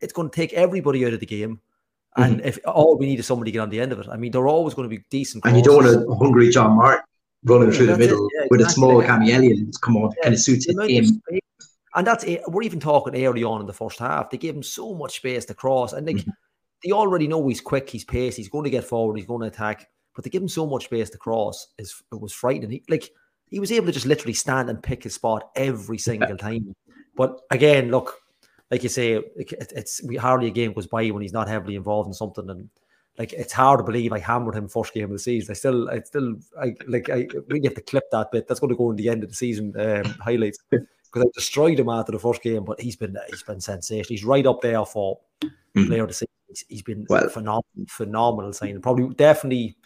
it's 0.00 0.12
going 0.12 0.30
to 0.30 0.34
take 0.34 0.52
everybody 0.52 1.04
out 1.06 1.12
of 1.12 1.20
the 1.20 1.26
game. 1.26 1.60
And 2.16 2.38
mm-hmm. 2.38 2.46
if 2.46 2.58
all 2.66 2.96
we 2.96 3.06
need 3.06 3.18
is 3.18 3.26
somebody 3.26 3.50
to 3.50 3.54
get 3.54 3.60
on 3.60 3.70
the 3.70 3.80
end 3.80 3.92
of 3.92 3.98
it, 3.98 4.06
I 4.08 4.16
mean, 4.16 4.30
they're 4.30 4.46
always 4.46 4.74
going 4.74 4.88
to 4.88 4.96
be 4.96 5.04
decent. 5.10 5.44
And 5.44 5.56
you 5.56 5.62
don't 5.62 5.84
want 5.84 6.08
a 6.08 6.14
hungry 6.14 6.50
John 6.50 6.76
Martin 6.76 7.04
running 7.44 7.70
yeah, 7.70 7.76
through 7.76 7.86
the 7.86 7.98
middle 7.98 8.28
yeah, 8.34 8.46
with 8.50 8.60
exactly. 8.60 8.72
a 8.72 8.88
small 8.88 9.02
Cammy 9.02 9.30
Elliott 9.30 9.76
come 9.82 9.96
on, 9.96 10.10
yeah, 10.16 10.22
kind 10.22 10.34
of 10.34 10.40
suits 10.40 10.66
his 10.66 10.76
game. 10.76 11.20
And 11.96 12.06
that's 12.06 12.24
it. 12.24 12.42
We're 12.48 12.62
even 12.62 12.80
talking 12.80 13.14
early 13.24 13.44
on 13.44 13.60
in 13.60 13.66
the 13.66 13.72
first 13.72 13.98
half. 13.98 14.30
They 14.30 14.38
gave 14.38 14.54
him 14.54 14.62
so 14.62 14.94
much 14.94 15.16
space 15.16 15.44
to 15.46 15.54
cross. 15.54 15.92
And 15.92 16.06
like 16.06 16.16
mm-hmm. 16.16 16.30
they 16.82 16.92
already 16.92 17.28
know 17.28 17.46
he's 17.46 17.60
quick, 17.60 17.88
he's 17.88 18.04
pace, 18.04 18.36
he's 18.36 18.48
going 18.48 18.64
to 18.64 18.70
get 18.70 18.84
forward, 18.84 19.16
he's 19.16 19.26
going 19.26 19.42
to 19.42 19.46
attack. 19.46 19.88
But 20.14 20.24
they 20.24 20.30
give 20.30 20.42
him 20.42 20.48
so 20.48 20.66
much 20.66 20.84
space 20.84 21.10
to 21.10 21.18
cross 21.18 21.68
is 21.78 22.02
it 22.12 22.20
was 22.20 22.32
frightening. 22.32 22.70
He, 22.70 22.82
like 22.88 23.10
he 23.48 23.60
was 23.60 23.72
able 23.72 23.86
to 23.86 23.92
just 23.92 24.06
literally 24.06 24.34
stand 24.34 24.70
and 24.70 24.82
pick 24.82 25.04
his 25.04 25.14
spot 25.14 25.50
every 25.54 25.98
single 25.98 26.36
time. 26.36 26.74
But 27.16 27.40
again, 27.50 27.90
look, 27.90 28.20
like 28.70 28.82
you 28.82 28.88
say, 28.88 29.12
it, 29.12 29.52
it's 29.74 30.02
we 30.02 30.16
hardly 30.16 30.48
a 30.48 30.50
game 30.50 30.72
goes 30.72 30.86
by 30.86 31.08
when 31.08 31.22
he's 31.22 31.32
not 31.32 31.48
heavily 31.48 31.76
involved 31.76 32.08
in 32.08 32.14
something 32.14 32.48
and 32.48 32.68
like 33.18 33.32
it's 33.32 33.52
hard 33.52 33.78
to 33.78 33.84
believe 33.84 34.12
I 34.12 34.18
hammered 34.18 34.56
him 34.56 34.68
first 34.68 34.92
game 34.92 35.04
of 35.04 35.10
the 35.10 35.18
season. 35.18 35.52
I 35.52 35.54
still, 35.54 35.88
I 35.88 36.00
still, 36.00 36.34
I 36.60 36.74
like, 36.88 37.08
I 37.10 37.28
really 37.48 37.66
have 37.66 37.76
to 37.76 37.82
clip 37.82 38.10
that 38.10 38.32
bit. 38.32 38.48
That's 38.48 38.60
going 38.60 38.70
to 38.70 38.76
go 38.76 38.90
in 38.90 38.96
the 38.96 39.08
end 39.08 39.22
of 39.22 39.30
the 39.30 39.36
season 39.36 39.72
um, 39.78 40.04
highlights 40.20 40.58
because 40.70 40.88
I 41.16 41.24
destroyed 41.32 41.78
him 41.78 41.88
after 41.88 42.10
the 42.10 42.18
first 42.18 42.42
game. 42.42 42.64
But 42.64 42.80
he's 42.80 42.96
been, 42.96 43.16
he's 43.28 43.44
been 43.44 43.60
sensational. 43.60 44.08
He's 44.08 44.24
right 44.24 44.46
up 44.46 44.62
there 44.62 44.84
for 44.84 45.20
mm-hmm. 45.40 45.86
player 45.86 46.02
of 46.02 46.08
the 46.08 46.14
season. 46.14 46.28
He's, 46.48 46.64
he's 46.68 46.82
been 46.82 47.06
well, 47.08 47.28
phenomenal, 47.28 47.64
phenomenal 47.88 48.52
signing. 48.52 48.82
Probably, 48.82 49.14
definitely. 49.14 49.76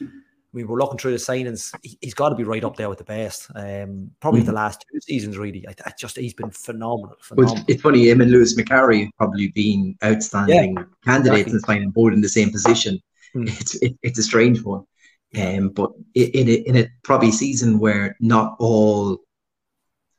I 0.52 0.56
mean, 0.56 0.66
we're 0.66 0.78
looking 0.78 0.98
through 0.98 1.12
the 1.12 1.18
signings. 1.18 1.74
He, 1.82 1.98
has 2.02 2.14
got 2.14 2.30
to 2.30 2.34
be 2.34 2.44
right 2.44 2.64
up 2.64 2.74
there 2.74 2.88
with 2.88 2.96
the 2.96 3.04
best. 3.04 3.50
Um, 3.54 4.10
probably 4.20 4.40
mm-hmm. 4.40 4.46
the 4.46 4.54
last 4.54 4.82
two 4.90 4.98
seasons, 5.00 5.36
really. 5.36 5.66
I, 5.68 5.74
I, 5.84 5.92
just 5.98 6.16
he's 6.16 6.32
been 6.32 6.50
phenomenal. 6.50 7.16
phenomenal. 7.20 7.56
Well, 7.56 7.64
it's 7.68 7.82
funny. 7.82 8.08
Him 8.08 8.22
and 8.22 8.30
Lewis 8.30 8.56
Macari 8.58 9.04
have 9.04 9.12
probably 9.18 9.48
been 9.48 9.94
outstanding 10.02 10.74
yeah, 10.74 10.84
candidates 11.04 11.40
exactly. 11.40 11.52
and 11.52 11.62
signing 11.66 11.90
board 11.90 12.14
in 12.14 12.22
the 12.22 12.30
same 12.30 12.50
position. 12.50 12.98
Mm. 13.34 13.48
It's 13.60 13.74
it, 13.82 13.98
it's 14.02 14.18
a 14.18 14.22
strange 14.22 14.62
one, 14.62 14.84
um, 15.38 15.68
but 15.68 15.92
in 16.14 16.48
a, 16.48 16.54
in 16.66 16.76
a 16.78 16.88
probably 17.04 17.30
season 17.30 17.78
where 17.78 18.16
not 18.20 18.56
all 18.58 19.18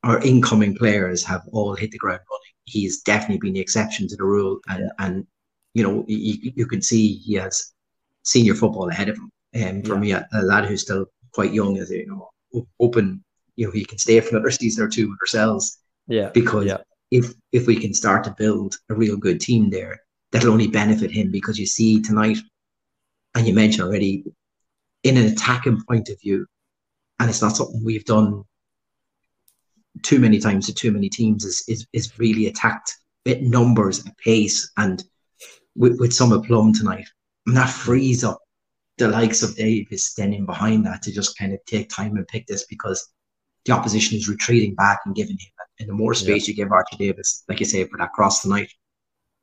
our 0.04 0.22
incoming 0.22 0.76
players 0.76 1.24
have 1.24 1.42
all 1.52 1.74
hit 1.74 1.90
the 1.90 1.98
ground 1.98 2.22
running, 2.30 2.54
he's 2.66 3.02
definitely 3.02 3.40
been 3.40 3.54
the 3.54 3.60
exception 3.60 4.08
to 4.10 4.16
the 4.16 4.24
rule, 4.24 4.60
and 4.70 4.82
yeah. 4.82 5.06
and 5.06 5.28
you 5.74 5.82
know 5.82 6.06
you, 6.08 6.52
you 6.56 6.68
can 6.68 6.84
see 6.84 7.16
he 7.16 7.34
has 7.34 7.74
senior 8.22 8.54
football 8.54 8.90
ahead 8.90 9.10
of 9.10 9.18
him. 9.18 9.32
And 9.54 9.84
um, 9.86 9.90
for 9.90 9.94
yeah. 9.96 10.00
me, 10.00 10.12
a, 10.12 10.28
a, 10.34 10.42
lad 10.44 10.66
who's 10.66 10.82
still 10.82 11.08
quite 11.34 11.54
young, 11.54 11.78
is 11.78 11.90
you 11.90 12.08
know 12.08 12.30
open, 12.80 13.24
you 13.56 13.66
know 13.66 13.72
he 13.72 13.86
can 13.86 13.98
stay 13.98 14.20
for 14.20 14.30
another 14.30 14.52
season 14.52 14.84
or 14.84 14.90
two 14.90 15.10
with 15.10 15.20
ourselves. 15.22 15.80
Yeah, 16.08 16.30
because 16.34 16.66
yeah. 16.66 16.78
if 17.12 17.34
if 17.52 17.68
we 17.68 17.76
can 17.76 17.94
start 17.94 18.24
to 18.26 18.36
build 18.38 18.76
a 18.90 18.96
real 18.96 19.18
good 19.18 19.40
team 19.42 19.70
there, 19.70 20.00
that'll 20.32 20.52
only 20.52 20.68
benefit 20.68 21.12
him 21.12 21.32
because 21.32 21.58
you 21.58 21.66
see 21.66 22.02
tonight 22.02 22.38
and 23.36 23.48
you 23.48 23.54
mentioned 23.54 23.88
already, 23.88 24.24
in 25.04 25.18
an 25.18 25.28
attacking 25.28 25.82
point 25.88 26.10
of 26.10 26.20
view, 26.22 26.46
and 27.20 27.30
it's 27.30 27.42
not 27.42 27.56
something 27.56 27.84
we've 27.84 28.06
done 28.06 28.44
too 30.04 30.20
many 30.20 30.40
times 30.40 30.66
to 30.68 30.74
too 30.74 30.92
many 30.92 31.10
teams, 31.10 31.46
is 31.46 31.64
is, 31.68 31.88
is 31.94 32.20
really 32.20 32.48
attacked 32.48 32.96
at 33.28 33.42
numbers, 33.42 34.06
at 34.06 34.18
pace, 34.18 34.72
and 34.78 35.04
with, 35.76 36.00
with 36.00 36.14
some 36.14 36.32
aplomb 36.32 36.74
tonight. 36.74 37.08
And 37.46 37.56
that 37.56 37.70
frees 37.70 38.24
up 38.24 38.40
the 39.00 39.08
likes 39.08 39.42
of 39.42 39.56
Davies 39.56 40.04
standing 40.04 40.46
behind 40.46 40.86
that 40.86 41.02
to 41.04 41.12
just 41.12 41.38
kind 41.38 41.54
of 41.54 41.60
take 41.66 41.90
time 41.90 42.16
and 42.18 42.28
pick 42.28 42.46
this 42.48 42.66
because 42.66 43.10
the 43.66 43.72
opposition 43.72 44.18
is 44.18 44.30
retreating 44.30 44.76
back 44.76 45.00
and 45.06 45.16
giving 45.16 45.38
him. 45.38 45.50
And 45.80 45.90
the 45.90 45.94
more 45.94 46.14
space 46.14 46.48
yeah. 46.48 46.52
you 46.52 46.56
give 46.56 46.72
Archie 46.72 46.98
Davies, 46.98 47.44
like 47.48 47.60
you 47.60 47.66
say, 47.66 47.86
for 47.86 47.98
that 47.98 48.12
cross 48.12 48.42
tonight, 48.42 48.72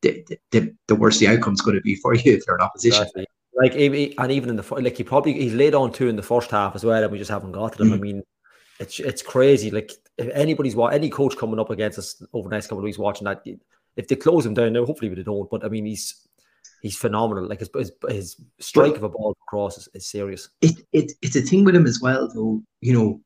the, 0.03 0.25
the, 0.53 0.75
the 0.87 0.95
worse 0.95 1.19
the 1.19 1.29
outcome's 1.29 1.63
going 1.63 1.77
to 1.77 1.81
be 1.81 1.97
for 1.97 2.15
you 2.15 2.35
if 2.35 2.43
you're 2.47 2.57
in 2.57 2.63
opposition. 2.63 3.03
Exactly. 3.03 3.27
Like, 3.55 3.73
and 3.75 4.33
even 4.33 4.51
in 4.51 4.57
the 4.57 4.75
like, 4.75 4.99
he 4.99 5.03
probably 5.03 5.33
he's 5.33 5.55
laid 5.55 5.75
on 5.75 5.91
two 5.91 6.09
in 6.09 6.17
the 6.17 6.23
first 6.23 6.51
half 6.51 6.75
as 6.75 6.85
well, 6.85 7.03
and 7.03 7.11
we 7.11 7.17
just 7.17 7.31
haven't 7.31 7.53
got 7.53 7.73
to 7.73 7.79
them. 7.79 7.89
Mm. 7.89 7.95
I 7.95 7.97
mean, 7.97 8.23
it's 8.79 9.01
it's 9.01 9.23
crazy. 9.23 9.71
Like, 9.71 9.93
if 10.19 10.29
anybody's 10.35 10.77
watch 10.77 10.93
any 10.93 11.09
coach 11.09 11.39
coming 11.39 11.59
up 11.59 11.71
against 11.71 11.99
us 11.99 12.23
over 12.35 12.51
the 12.51 12.55
next 12.55 12.67
couple 12.67 12.81
of 12.81 12.85
weeks 12.85 12.99
watching 12.99 13.25
that, 13.25 13.43
if 13.97 14.09
they 14.09 14.17
close 14.17 14.45
him 14.45 14.53
down 14.53 14.75
now, 14.75 14.85
hopefully 14.85 15.15
they 15.15 15.23
don't. 15.23 15.49
But 15.49 15.65
I 15.65 15.71
mean, 15.71 15.87
he's 15.87 16.26
he's 16.83 16.97
phenomenal. 16.97 17.47
Like 17.47 17.61
his 17.61 17.71
his, 17.75 17.93
his 18.09 18.41
strike 18.61 18.93
but, 18.93 18.99
of 18.99 19.03
a 19.05 19.09
ball 19.09 19.37
across 19.47 19.79
is, 19.79 19.89
is 19.95 20.11
serious. 20.11 20.49
It, 20.61 20.81
it 20.93 21.13
it's 21.23 21.37
a 21.37 21.43
thing 21.43 21.65
with 21.65 21.77
him 21.77 21.87
as 21.87 22.01
well, 22.01 22.29
though. 22.35 22.63
You 22.81 22.93
know, 22.93 23.21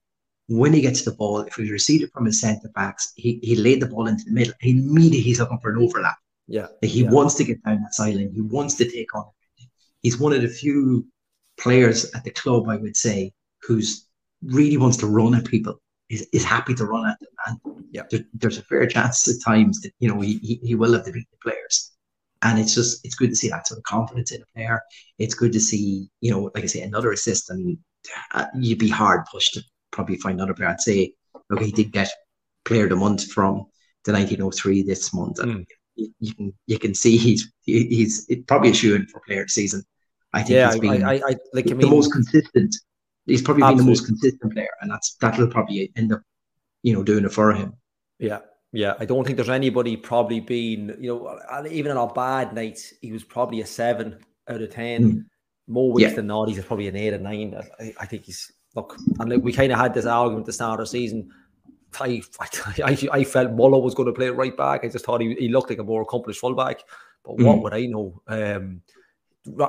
when 0.49 0.73
he 0.73 0.81
gets 0.81 1.05
the 1.05 1.13
ball, 1.13 1.41
if 1.41 1.55
he 1.55 1.71
receives 1.71 2.05
it 2.05 2.13
from 2.13 2.27
his 2.27 2.41
centre 2.41 2.71
backs, 2.75 3.13
he 3.17 3.41
he 3.43 3.57
laid 3.57 3.81
the 3.81 3.87
ball 3.87 4.07
into 4.07 4.25
the 4.25 4.33
middle. 4.33 4.55
Immediately, 4.61 5.21
he's 5.21 5.41
looking 5.41 5.59
for 5.59 5.73
an 5.73 5.83
overlap. 5.83 6.17
Yeah, 6.47 6.67
like 6.83 6.91
he 6.91 7.03
yeah. 7.03 7.11
wants 7.11 7.35
to 7.37 7.45
get 7.45 7.63
down 7.65 7.83
that 7.83 7.95
sideline. 7.95 8.33
He 8.35 8.41
wants 8.41 8.75
to 8.77 8.91
take 8.91 9.15
on 9.15 9.25
he's 10.03 10.19
one 10.19 10.33
of 10.33 10.43
the 10.43 10.49
few 10.49 11.07
players 11.59 12.11
at 12.15 12.25
the 12.25 12.31
club, 12.31 12.69
I 12.69 12.77
would 12.77 12.97
say, 12.97 13.33
who's 13.63 14.07
really 14.43 14.77
wants 14.77 14.97
to 14.99 15.07
run 15.07 15.35
at 15.35 15.45
people. 15.45 15.81
is, 16.09 16.27
is 16.33 16.45
happy 16.45 16.75
to 16.75 16.85
run 16.85 17.09
at 17.09 17.19
them. 17.21 17.29
And 17.47 17.85
yeah. 17.93 18.03
there, 18.11 18.25
there's 18.35 18.59
a 18.59 18.63
fair 18.63 18.87
chance 18.87 19.29
at 19.29 19.37
times 19.45 19.81
that, 19.83 19.93
you 20.01 20.09
know, 20.09 20.21
he, 20.21 20.39
he, 20.39 20.61
he 20.63 20.75
will 20.75 20.93
have 20.93 21.05
to 21.05 21.13
beat 21.13 21.29
the 21.31 21.37
players. 21.43 21.93
And 22.43 22.59
it's 22.59 22.75
just, 22.75 23.05
it's 23.05 23.15
good 23.15 23.31
to 23.31 23.37
see 23.37 23.49
that 23.49 23.67
sort 23.67 23.79
of 23.79 23.85
confidence 23.85 24.33
in 24.33 24.43
a 24.43 24.47
player. 24.55 24.81
It's 25.19 25.35
good 25.35 25.53
to 25.53 25.61
see, 25.61 26.09
you 26.21 26.31
know, 26.31 26.51
like 26.55 26.65
I 26.65 26.67
say, 26.67 26.83
another 26.83 27.13
assist 27.13 27.51
and 27.51 27.79
uh, 28.33 28.47
you'd 28.59 28.79
be 28.79 28.89
hard 28.89 29.27
pushed 29.31 29.55
to 29.55 29.63
probably 29.91 30.17
find 30.17 30.39
another 30.39 30.55
player. 30.55 30.69
I'd 30.69 30.81
say, 30.81 31.13
okay, 31.53 31.67
he 31.67 31.73
did 31.73 31.93
get 31.93 32.11
player 32.65 32.85
of 32.85 32.91
the 32.91 32.97
month 32.97 33.31
from 33.31 33.67
the 34.05 34.13
1903 34.13 34.83
this 34.83 35.13
month. 35.13 35.39
And 35.39 35.53
mm. 35.53 35.67
you, 35.97 36.15
you, 36.19 36.35
can, 36.35 36.53
you 36.67 36.79
can 36.79 36.95
see 36.95 37.19
he's, 37.19 37.53
he's 37.65 38.27
probably 38.47 38.71
a 38.71 38.75
shoe 38.75 38.95
in 38.95 39.07
for 39.07 39.21
player 39.27 39.43
of 39.43 39.49
the 39.49 39.53
season. 39.53 39.83
I 40.33 40.43
think 40.43 40.57
yeah, 40.57 40.71
he's 40.71 40.81
been 40.81 41.03
I, 41.03 41.15
I, 41.15 41.23
I, 41.27 41.35
like, 41.53 41.67
the 41.67 41.75
mean, 41.75 41.91
most 41.91 42.13
consistent 42.13 42.75
he's 43.31 43.43
probably 43.43 43.63
Absolutely. 43.63 43.79
been 43.79 43.87
the 43.87 43.91
most 43.91 44.07
consistent 44.07 44.53
player, 44.53 44.69
and 44.81 44.91
that's 44.91 45.17
that'll 45.21 45.49
probably 45.49 45.93
end 45.97 46.13
up, 46.13 46.23
you 46.83 46.93
know, 46.93 47.03
doing 47.03 47.25
it 47.25 47.33
for 47.33 47.53
him. 47.53 47.75
Yeah, 48.19 48.41
yeah. 48.73 48.95
I 48.99 49.05
don't 49.05 49.25
think 49.25 49.37
there's 49.37 49.49
anybody 49.49 49.97
probably 49.97 50.41
been, 50.41 50.97
you 51.01 51.09
know, 51.15 51.67
even 51.71 51.93
on 51.93 51.99
our 51.99 52.13
bad 52.13 52.55
nights, 52.55 52.95
he 53.01 53.13
was 53.13 53.25
probably 53.25 53.61
a 53.61 53.67
seven 53.67 54.19
out 54.49 54.63
of 54.63 54.71
ten. 54.71 55.03
Mm. 55.13 55.25
More 55.69 55.93
weeks 55.93 56.11
Yeah. 56.11 56.17
than 56.17 56.27
not, 56.27 56.49
he's 56.49 56.65
probably 56.65 56.89
an 56.89 56.97
eight 56.97 57.15
or 57.15 57.19
nine. 57.19 57.55
I, 57.79 57.95
I 58.01 58.07
think 58.07 58.25
he's 58.25 58.51
look, 58.75 58.97
and 59.19 59.31
like 59.31 59.43
we 59.43 59.53
kind 59.53 59.73
of 59.73 59.79
had 59.79 59.95
this 59.95 60.07
argument 60.07 60.43
at 60.43 60.47
the 60.47 60.53
start 60.53 60.81
of 60.81 60.87
the 60.87 60.91
season. 60.91 61.31
I, 62.01 62.23
I, 62.85 62.97
I 63.13 63.25
felt 63.25 63.53
Muller 63.53 63.81
was 63.81 63.95
going 63.95 64.07
to 64.07 64.13
play 64.13 64.27
it 64.27 64.37
right 64.37 64.57
back. 64.57 64.85
I 64.85 64.89
just 64.89 65.05
thought 65.05 65.21
he, 65.21 65.35
he 65.35 65.49
looked 65.49 65.71
like 65.71 65.79
a 65.81 65.85
more 65.85 66.03
accomplished 66.03 66.41
fullback. 66.41 66.81
But 67.25 67.39
what 67.39 67.57
Mm. 67.59 67.63
would 67.63 67.75
I 67.75 67.87
know? 67.87 68.23
Um, 68.29 68.83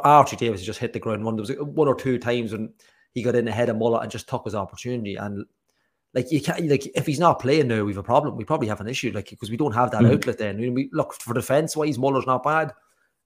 Archie 0.04 0.36
Davies 0.36 0.64
just 0.64 0.80
hit 0.80 0.94
the 0.94 1.00
ground 1.00 1.24
running. 1.26 1.44
There 1.44 1.58
was 1.58 1.68
one 1.68 1.88
or 1.88 1.96
two 1.96 2.18
times 2.20 2.52
when 2.52 2.74
he 3.14 3.24
got 3.24 3.36
in 3.36 3.48
ahead 3.48 3.70
of 3.70 3.78
Muller 3.78 4.02
and 4.02 4.12
just 4.12 4.28
took 4.30 4.46
his 4.46 4.56
opportunity. 4.56 5.16
And 5.16 5.46
like 6.14 6.32
you 6.32 6.42
can't 6.42 6.68
like 6.68 6.88
if 6.96 7.06
he's 7.06 7.20
not 7.20 7.40
playing 7.40 7.68
now, 7.68 7.84
we've 7.84 7.98
a 7.98 8.04
problem. 8.04 8.36
We 8.36 8.44
probably 8.44 8.68
have 8.68 8.82
an 8.82 8.88
issue, 8.88 9.12
like 9.14 9.30
because 9.30 9.50
we 9.50 9.58
don't 9.58 9.74
have 9.74 9.92
that 9.92 10.02
Mm. 10.02 10.14
outlet 10.14 10.38
then. 10.38 10.56
I 10.56 10.60
mean, 10.60 10.74
we 10.74 10.90
look 10.92 11.14
for 11.14 11.34
defense 11.34 11.76
Why 11.76 11.86
wise, 11.86 11.98
Muller's 11.98 12.28
not 12.28 12.44
bad 12.44 12.74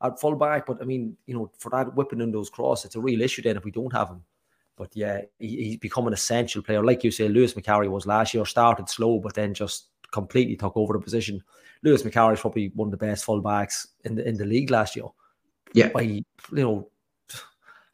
at 0.01 0.19
fullback, 0.19 0.65
but 0.65 0.81
I 0.81 0.85
mean, 0.85 1.17
you 1.25 1.33
know, 1.33 1.51
for 1.57 1.69
that 1.71 1.95
whipping 1.95 2.21
in 2.21 2.31
those 2.31 2.49
cross, 2.49 2.85
it's 2.85 2.95
a 2.95 2.99
real 3.01 3.21
issue 3.21 3.41
then 3.41 3.57
if 3.57 3.63
we 3.63 3.71
don't 3.71 3.93
have 3.93 4.09
him. 4.09 4.23
But 4.77 4.95
yeah, 4.95 5.21
he, 5.39 5.63
he's 5.63 5.77
become 5.77 6.05
an 6.05 6.13
essential 6.13 6.61
player. 6.61 6.83
Like 6.83 7.03
you 7.03 7.11
say, 7.11 7.27
Lewis 7.29 7.53
Macari 7.53 7.89
was 7.89 8.05
last 8.05 8.33
year, 8.33 8.45
started 8.45 8.89
slow, 8.89 9.19
but 9.19 9.33
then 9.33 9.53
just 9.53 9.87
completely 10.11 10.55
took 10.55 10.75
over 10.75 10.93
the 10.93 10.99
position. 10.99 11.41
Lewis 11.81 12.03
Macari 12.03 12.33
is 12.33 12.41
probably 12.41 12.71
one 12.75 12.87
of 12.87 12.91
the 12.91 12.97
best 12.97 13.25
fullbacks 13.25 13.87
in 14.03 14.15
the 14.15 14.27
in 14.27 14.37
the 14.37 14.45
league 14.45 14.69
last 14.69 14.95
year. 14.95 15.05
Yeah. 15.73 15.89
By 15.89 16.01
you 16.01 16.23
know, 16.51 16.89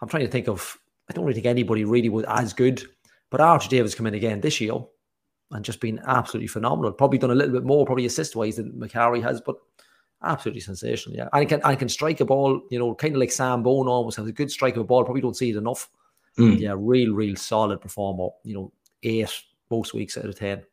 I'm 0.02 0.10
trying 0.10 0.26
to 0.26 0.32
think 0.32 0.48
of 0.48 0.78
I 1.10 1.14
don't 1.14 1.26
really 1.26 1.36
think 1.36 1.46
anybody 1.46 1.84
really 1.86 2.10
was 2.10 2.26
as 2.28 2.54
good. 2.54 2.84
But 3.32 3.42
Archie 3.42 3.70
Davies 3.70 3.96
come 3.96 4.06
in 4.08 4.14
again 4.14 4.42
this 4.42 4.62
year 4.62 4.74
and 5.52 5.66
just 5.66 5.80
been 5.80 6.00
absolutely 6.06 6.48
phenomenal. 6.48 6.92
Probably 6.92 7.18
done 7.18 7.32
a 7.32 7.36
little 7.36 7.54
bit 7.54 7.64
more, 7.64 7.86
probably 7.86 8.06
assist 8.06 8.36
wise 8.36 8.58
than 8.58 8.74
Macari 8.74 9.24
has, 9.24 9.42
but 9.42 9.56
absolutely 10.22 10.62
sensational. 10.62 11.16
Yeah, 11.16 11.30
and 11.34 11.50
can 11.50 11.62
and 11.64 11.80
can 11.80 11.90
strike 11.90 12.20
a 12.20 12.26
ball. 12.26 12.62
You 12.70 12.78
know, 12.78 12.94
kind 12.94 13.16
of 13.16 13.20
like 13.20 13.32
Sam 13.32 13.64
Bone 13.64 13.88
almost 13.88 14.18
has 14.18 14.28
a 14.28 14.34
good 14.34 14.52
strike 14.52 14.76
of 14.76 14.82
a 14.82 14.86
ball. 14.86 15.06
Probably 15.06 15.22
don't 15.22 15.36
see 15.36 15.50
it 15.50 15.56
enough. 15.56 15.90
Mm. 16.38 16.60
Yeah, 16.60 16.76
real, 16.78 17.14
real 17.14 17.36
solid 17.36 17.82
performer. 17.82 18.30
You 18.44 18.54
know, 18.54 18.74
eight 19.04 19.44
most 19.70 19.94
weeks 19.94 20.18
out 20.18 20.26
of 20.26 20.38
ten. 20.38 20.64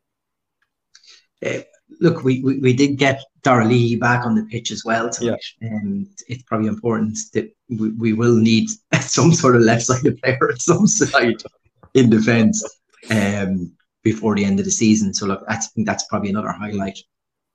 Uh, 1.44 1.60
look, 2.00 2.24
we, 2.24 2.42
we, 2.42 2.58
we 2.58 2.72
did 2.72 2.96
get 2.96 3.22
Darragh 3.42 3.68
Leahy 3.68 3.94
back 3.94 4.26
on 4.26 4.34
the 4.34 4.42
pitch 4.46 4.72
as 4.72 4.84
well 4.84 5.08
tonight, 5.08 5.40
and 5.60 6.08
it's 6.26 6.42
probably 6.42 6.66
important 6.66 7.16
that 7.34 7.54
we, 7.68 7.90
we 7.90 8.12
will 8.12 8.34
need 8.34 8.68
some 9.00 9.32
sort 9.32 9.54
of 9.54 9.62
left-sided 9.62 10.20
player 10.20 10.50
at 10.50 10.60
some 10.60 10.88
side 10.88 11.40
in 11.98 12.10
defence 12.10 12.62
um, 13.10 13.72
before 14.02 14.34
the 14.34 14.44
end 14.44 14.58
of 14.58 14.64
the 14.64 14.70
season. 14.70 15.12
So 15.12 15.26
look, 15.26 15.44
I 15.48 15.56
think 15.56 15.86
that's 15.86 16.06
probably 16.06 16.30
another 16.30 16.52
highlight 16.52 16.98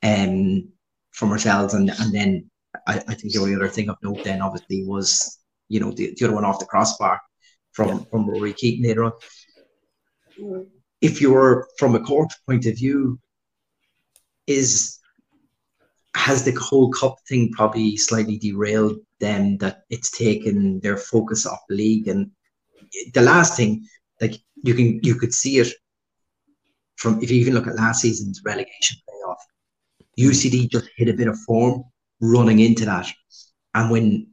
um, 0.03 0.67
from 1.11 1.31
ourselves, 1.31 1.73
and 1.73 1.89
and 1.99 2.13
then 2.13 2.49
I, 2.87 2.95
I 3.07 3.13
think 3.15 3.33
the 3.33 3.39
only 3.39 3.55
other 3.55 3.69
thing 3.69 3.89
of 3.89 3.97
note 4.03 4.23
then 4.23 4.41
obviously 4.41 4.83
was 4.85 5.39
you 5.69 5.79
know 5.79 5.91
the, 5.91 6.13
the 6.17 6.25
other 6.25 6.35
one 6.35 6.45
off 6.45 6.59
the 6.59 6.65
crossbar 6.65 7.19
from 7.71 7.87
Yeah. 7.89 7.99
from 8.09 8.27
Ruairi 8.27 8.55
Keating 8.55 8.85
later 8.85 9.05
on. 9.05 9.13
If 11.01 11.21
you're 11.21 11.67
from 11.77 11.95
a 11.95 11.99
Cork 11.99 12.29
point 12.47 12.65
of 12.65 12.75
view, 12.75 13.19
is 14.47 14.99
has 16.15 16.43
the 16.43 16.51
whole 16.51 16.91
cup 16.91 17.15
thing 17.27 17.51
probably 17.51 17.97
slightly 17.97 18.37
derailed 18.37 18.97
them 19.19 19.57
that 19.57 19.81
it's 19.89 20.11
taken 20.11 20.79
their 20.81 20.97
focus 20.97 21.45
off 21.45 21.59
the 21.67 21.75
league 21.75 22.07
and 22.07 22.29
the 23.13 23.21
last 23.21 23.57
thing 23.57 23.85
like 24.21 24.35
you 24.63 24.73
can 24.73 24.99
you 25.03 25.15
could 25.15 25.33
see 25.33 25.59
it 25.59 25.73
from 26.95 27.21
if 27.21 27.31
you 27.31 27.39
even 27.39 27.53
look 27.53 27.67
at 27.67 27.75
last 27.75 28.01
season's 28.01 28.41
relegation 28.45 28.97
playoff 29.09 29.37
UCD 30.19 30.69
just 30.69 30.89
hit 30.95 31.09
a 31.09 31.13
bit 31.13 31.27
of 31.27 31.37
form 31.39 31.83
running 32.21 32.59
into 32.59 32.85
that 32.85 33.07
and 33.73 33.89
when 33.89 34.27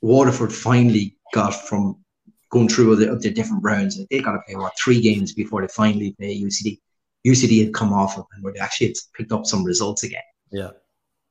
Waterford 0.00 0.52
finally 0.52 1.16
got 1.34 1.50
from 1.50 2.02
going 2.50 2.68
through 2.68 2.96
the, 2.96 3.14
the 3.16 3.30
different 3.30 3.62
rounds 3.62 3.98
they 4.10 4.20
got 4.20 4.32
to 4.32 4.40
play 4.46 4.56
what 4.56 4.72
three 4.82 5.00
games 5.00 5.32
before 5.32 5.60
they 5.60 5.68
finally 5.68 6.12
play 6.18 6.40
UCD 6.40 6.78
UCD 7.26 7.64
had 7.64 7.74
come 7.74 7.92
off 7.92 8.18
of 8.18 8.26
and 8.34 8.42
where 8.42 8.52
they 8.52 8.60
actually 8.60 8.88
had 8.88 8.96
picked 9.14 9.32
up 9.32 9.46
some 9.46 9.64
results 9.64 10.02
again. 10.02 10.22
Yeah, 10.50 10.70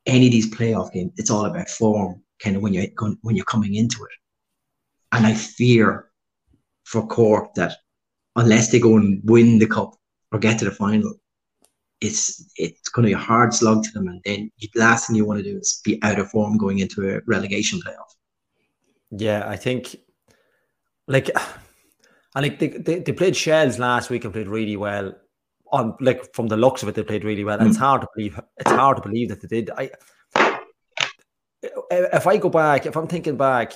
Any 0.05 0.27
of 0.27 0.31
these 0.31 0.49
playoff 0.53 0.91
games, 0.91 1.13
it's 1.17 1.29
all 1.29 1.45
about 1.45 1.69
form, 1.69 2.21
kind 2.41 2.55
of 2.55 2.61
when 2.61 2.73
you're 2.73 2.87
when 3.21 3.35
you're 3.35 3.45
coming 3.45 3.75
into 3.75 4.03
it. 4.03 4.11
And 5.11 5.25
I 5.25 5.33
fear 5.33 6.08
for 6.89 7.05
Cork 7.05 7.53
that 7.53 7.77
unless 8.35 8.71
they 8.71 8.79
go 8.79 8.97
and 8.97 9.21
win 9.23 9.59
the 9.59 9.67
cup 9.67 9.95
or 10.31 10.39
get 10.39 10.57
to 10.59 10.65
the 10.65 10.71
final, 10.71 11.13
it's 12.01 12.51
it's 12.55 12.89
going 12.89 13.03
to 13.03 13.09
be 13.09 13.13
a 13.13 13.25
hard 13.31 13.53
slog 13.53 13.83
to 13.83 13.91
them. 13.91 14.07
And 14.07 14.21
then 14.25 14.51
the 14.59 14.69
last 14.75 15.07
thing 15.07 15.15
you 15.15 15.25
want 15.25 15.43
to 15.43 15.51
do 15.51 15.57
is 15.57 15.81
be 15.83 15.99
out 16.01 16.19
of 16.19 16.31
form 16.31 16.57
going 16.57 16.79
into 16.79 17.07
a 17.07 17.21
relegation 17.27 17.79
playoff. 17.79 18.11
yeah. 19.11 19.47
I 19.47 19.55
think 19.55 19.97
like 21.07 21.29
I 22.35 22.41
think 22.41 22.59
they, 22.59 22.67
they, 22.67 22.99
they 22.99 23.11
played 23.11 23.35
Shels 23.35 23.79
last 23.79 24.09
week 24.09 24.23
and 24.23 24.33
played 24.33 24.47
really 24.47 24.77
well. 24.77 25.13
On 25.71 25.95
like 25.99 26.33
from 26.33 26.47
the 26.47 26.57
looks 26.57 26.81
of 26.81 26.89
it, 26.89 26.95
they 26.95 27.03
played 27.03 27.23
really 27.23 27.43
well. 27.43 27.59
And 27.59 27.67
it's 27.67 27.77
hmm. 27.77 27.83
hard 27.83 28.01
to 28.01 28.07
believe. 28.15 28.39
It's 28.57 28.71
hard 28.71 28.97
to 28.97 29.03
believe 29.07 29.29
that 29.29 29.41
they 29.41 29.47
did. 29.47 29.69
I 29.77 29.91
if 31.91 32.25
I 32.25 32.37
go 32.37 32.49
back, 32.49 32.87
if 32.87 32.95
I'm 32.95 33.07
thinking 33.07 33.37
back, 33.37 33.73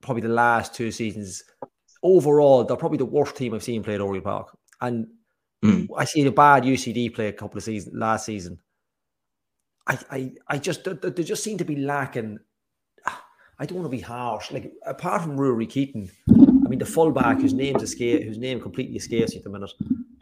probably 0.00 0.22
the 0.22 0.28
last 0.28 0.74
two 0.74 0.90
seasons, 0.90 1.42
overall, 2.04 2.62
they're 2.64 2.76
probably 2.76 2.98
the 2.98 3.04
worst 3.04 3.34
team 3.36 3.54
I've 3.54 3.64
seen 3.64 3.82
play 3.82 3.94
at 3.94 4.00
Oriel 4.00 4.22
Park. 4.22 4.56
And 4.80 5.08
Mm. 5.64 5.88
I 5.96 6.04
see 6.04 6.26
a 6.26 6.30
bad 6.30 6.64
UCD 6.64 7.14
play 7.14 7.28
a 7.28 7.32
couple 7.32 7.56
of 7.56 7.64
seasons 7.64 7.96
last 7.96 8.26
season. 8.26 8.58
I, 9.86 9.98
I, 10.10 10.32
I 10.46 10.58
just 10.58 10.84
they, 10.84 11.22
just 11.24 11.42
seem 11.42 11.56
to 11.56 11.64
be 11.64 11.76
lacking. 11.76 12.38
I 13.06 13.64
don't 13.64 13.78
want 13.78 13.86
to 13.90 13.96
be 13.96 14.02
harsh. 14.02 14.50
Like 14.50 14.72
apart 14.84 15.22
from 15.22 15.38
Ruairi 15.38 15.66
Keating, 15.66 16.10
I 16.28 16.68
mean 16.68 16.78
the 16.78 16.84
fullback 16.84 17.40
whose 17.40 17.54
name's 17.54 17.82
escape, 17.82 18.24
whose 18.24 18.36
name 18.36 18.60
completely 18.60 18.96
escapes 18.96 19.32
me 19.32 19.38
at 19.38 19.44
the 19.44 19.50
minute. 19.50 19.72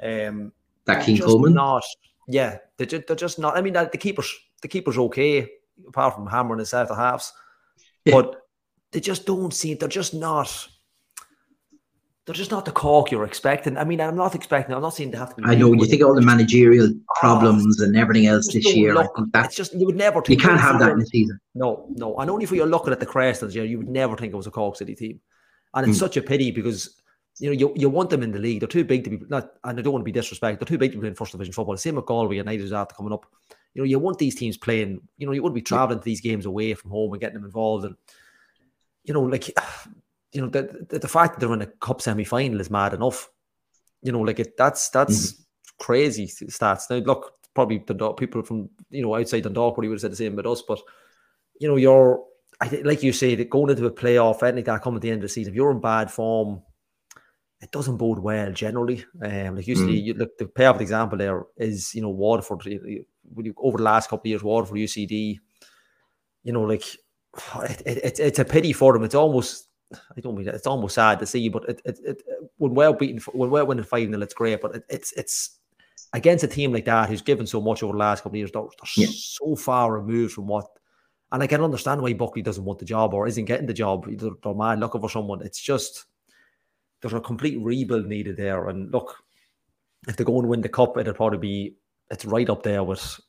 Um, 0.00 0.52
That 0.84 1.04
King 1.04 1.18
Coleman, 1.18 1.54
not. 1.54 1.82
Yeah, 2.28 2.58
they're 2.76 2.86
just, 2.86 3.08
they're 3.08 3.16
just 3.16 3.40
not. 3.40 3.56
I 3.56 3.62
mean, 3.62 3.72
the 3.72 3.98
keeper's 3.98 4.32
the 4.62 4.68
keeper's 4.68 4.96
okay, 4.98 5.48
apart 5.88 6.14
from 6.14 6.28
hammering 6.28 6.60
his 6.60 6.70
centre 6.70 6.94
halves, 6.94 7.32
Yeah. 8.04 8.12
but 8.14 8.42
they 8.92 9.00
just 9.00 9.26
don't 9.26 9.52
seem. 9.52 9.78
They're 9.78 9.88
just 9.88 10.14
not. 10.14 10.68
They're 12.24 12.34
just 12.36 12.52
not 12.52 12.64
the 12.64 12.70
cork 12.70 13.10
you're 13.10 13.24
expecting. 13.24 13.76
I 13.76 13.82
mean, 13.82 14.00
I'm 14.00 14.14
not 14.14 14.36
expecting. 14.36 14.74
I'm 14.76 14.82
not 14.82 14.94
saying 14.94 15.10
they 15.10 15.18
have 15.18 15.34
to 15.34 15.42
be. 15.42 15.48
I 15.48 15.56
know 15.56 15.72
you 15.72 15.84
think 15.86 16.02
all 16.04 16.14
the 16.14 16.20
managerial 16.20 16.88
problems 17.16 17.80
and 17.80 17.96
everything 17.96 18.26
else 18.28 18.46
this 18.52 18.64
don't 18.64 18.76
year. 18.76 18.92
I 18.92 19.02
look- 19.02 19.16
think 19.16 19.32
that 19.32 19.46
It's 19.46 19.56
just 19.56 19.74
you 19.74 19.86
would 19.86 19.96
never. 19.96 20.22
Think 20.22 20.40
you 20.40 20.46
can't 20.48 20.60
have 20.60 20.78
that 20.78 20.92
in 20.92 20.98
the 21.00 21.06
season. 21.06 21.40
No, 21.56 21.86
no, 21.96 22.14
and 22.18 22.30
only 22.30 22.46
for 22.46 22.54
you're 22.54 22.66
looking 22.66 22.92
at 22.92 23.00
the 23.00 23.06
Crestons, 23.06 23.54
you 23.54 23.60
know, 23.62 23.66
you 23.66 23.78
would 23.78 23.88
never 23.88 24.16
think 24.16 24.32
it 24.32 24.36
was 24.36 24.46
a 24.46 24.52
Cork 24.52 24.76
City 24.76 24.94
team, 24.94 25.20
and 25.74 25.88
it's 25.88 25.96
Mm. 25.96 26.00
such 26.00 26.16
a 26.16 26.22
pity 26.22 26.52
because 26.52 26.96
you 27.40 27.48
know 27.48 27.54
you, 27.58 27.72
you 27.74 27.90
want 27.90 28.10
them 28.10 28.22
in 28.22 28.30
the 28.30 28.38
league. 28.38 28.60
They're 28.60 28.68
too 28.68 28.84
big 28.84 29.02
to 29.04 29.10
be 29.10 29.18
not, 29.28 29.54
and 29.64 29.76
I 29.76 29.82
don't 29.82 29.92
want 29.92 30.02
to 30.02 30.12
be 30.12 30.12
disrespectful. 30.12 30.64
They're 30.64 30.76
too 30.76 30.78
big 30.78 30.92
to 30.92 30.98
be 30.98 31.08
in 31.08 31.16
first 31.16 31.32
division 31.32 31.52
football. 31.52 31.74
The 31.74 31.80
same 31.80 31.96
with 31.96 32.06
Galway 32.06 32.36
United 32.36 32.72
after 32.72 32.94
coming 32.94 33.12
up. 33.12 33.26
You 33.74 33.82
know, 33.82 33.86
you 33.86 33.98
want 33.98 34.18
these 34.18 34.36
teams 34.36 34.56
playing. 34.56 35.00
You 35.18 35.26
know, 35.26 35.32
you 35.32 35.42
wouldn't 35.42 35.56
be 35.56 35.62
traveling 35.62 35.98
to 35.98 36.04
these 36.04 36.20
games 36.20 36.46
away 36.46 36.74
from 36.74 36.92
home 36.92 37.10
and 37.12 37.20
getting 37.20 37.34
them 37.38 37.46
involved, 37.46 37.84
and 37.84 37.96
you 39.02 39.12
know, 39.12 39.22
like 39.22 39.50
you 40.32 40.40
know, 40.42 40.48
the 40.48 40.86
the, 40.88 40.98
the 40.98 41.08
fact 41.08 41.34
that 41.34 41.40
they're 41.46 41.54
in 41.54 41.62
a 41.62 41.66
cup 41.66 42.00
semi 42.02 42.24
final 42.24 42.60
is 42.60 42.70
mad 42.70 42.94
enough. 42.94 43.28
You 44.02 44.12
know, 44.12 44.20
like 44.20 44.40
it 44.40 44.56
that's 44.56 44.88
that's 44.90 45.44
crazy 45.78 46.26
stats. 46.26 46.88
Now, 46.90 46.96
look, 46.96 47.32
probably 47.54 47.78
Dundalk 47.78 48.18
people 48.18 48.42
from 48.42 48.70
you 48.90 49.02
know 49.02 49.14
outside 49.14 49.42
Dundalk 49.44 49.74
probably 49.74 49.88
would 49.88 49.96
have 49.96 50.00
said 50.02 50.12
the 50.12 50.16
same 50.16 50.32
about 50.38 50.50
us, 50.50 50.62
but 50.62 50.80
you 51.60 51.68
know, 51.68 51.76
you're 51.76 52.24
I 52.60 52.68
think, 52.68 52.84
like 52.86 53.02
you 53.02 53.12
say, 53.12 53.34
that 53.34 53.50
going 53.50 53.70
into 53.70 53.86
a 53.86 53.90
playoff, 53.90 54.42
anything 54.42 54.56
like 54.56 54.64
that, 54.66 54.82
come 54.82 54.94
at 54.96 55.02
the 55.02 55.10
end 55.10 55.18
of 55.18 55.22
the 55.22 55.28
season, 55.28 55.52
if 55.52 55.56
you're 55.56 55.70
in 55.72 55.80
bad 55.80 56.10
form, 56.10 56.62
it 57.60 57.70
doesn't 57.72 57.96
bode 57.96 58.18
well 58.20 58.52
generally. 58.52 59.04
Um, 59.22 59.56
like 59.56 59.66
usually, 59.66 60.00
Mm. 60.00 60.04
you 60.04 60.14
look 60.14 60.36
the 60.38 60.46
perfect 60.46 60.80
example 60.82 61.18
there 61.18 61.44
is 61.56 61.94
you 61.94 62.02
know 62.02 62.10
Waterford. 62.10 62.64
You- 62.66 62.84
you- 62.86 63.06
When 63.34 63.46
you 63.46 63.54
over 63.56 63.78
the 63.78 63.84
last 63.84 64.10
couple 64.10 64.22
of 64.22 64.30
years, 64.30 64.42
Waterford, 64.42 64.78
UCD, 64.78 65.38
you 66.42 66.52
know, 66.52 66.62
like 66.62 66.84
it, 67.70 67.82
it, 67.86 67.98
it's 68.04 68.20
it's 68.20 68.38
a 68.38 68.44
pity 68.44 68.72
for 68.72 68.92
them. 68.92 69.04
It's 69.04 69.14
almost 69.14 69.68
I 70.16 70.20
don't 70.20 70.36
mean 70.36 70.48
it's 70.48 70.66
almost 70.66 70.94
sad 70.94 71.18
to 71.18 71.26
see, 71.26 71.40
you, 71.40 71.50
but 71.50 71.68
it, 71.68 71.82
it, 71.84 71.98
it 72.04 72.22
when 72.58 72.74
we're 72.74 72.92
beating 72.92 73.20
when 73.32 73.50
we're 73.50 73.64
winning 73.64 73.84
five 73.84 74.08
0 74.08 74.20
it's 74.20 74.34
great. 74.34 74.60
But 74.60 74.76
it, 74.76 74.84
it's 74.88 75.12
it's 75.12 75.58
against 76.12 76.44
a 76.44 76.48
team 76.48 76.72
like 76.72 76.84
that 76.84 77.08
who's 77.08 77.22
given 77.22 77.46
so 77.46 77.60
much 77.60 77.82
over 77.82 77.92
the 77.92 77.98
last 77.98 78.22
couple 78.22 78.36
of 78.36 78.38
years. 78.38 78.52
They're, 78.52 78.62
they're 78.62 79.06
yeah. 79.06 79.12
so 79.12 79.56
far 79.56 79.92
removed 79.92 80.34
from 80.34 80.46
what, 80.46 80.66
and 81.30 81.42
I 81.42 81.46
can 81.46 81.62
understand 81.62 82.02
why 82.02 82.12
Buckley 82.12 82.42
doesn't 82.42 82.64
want 82.64 82.78
the 82.78 82.84
job 82.84 83.14
or 83.14 83.26
isn't 83.26 83.44
getting 83.44 83.66
the 83.66 83.74
job. 83.74 84.06
They're, 84.06 84.30
they're 84.42 84.54
mad 84.54 84.80
looking 84.80 85.00
for 85.00 85.10
someone. 85.10 85.42
It's 85.42 85.60
just 85.60 86.04
there's 87.00 87.14
a 87.14 87.20
complete 87.20 87.58
rebuild 87.60 88.06
needed 88.06 88.36
there. 88.36 88.68
And 88.68 88.92
look, 88.92 89.16
if 90.08 90.16
they 90.16 90.24
go 90.24 90.38
and 90.38 90.48
win 90.48 90.60
the 90.60 90.68
cup, 90.68 90.96
it'll 90.96 91.14
probably 91.14 91.38
be 91.38 91.76
it's 92.10 92.24
right 92.24 92.48
up 92.48 92.62
there 92.62 92.84
with. 92.84 93.20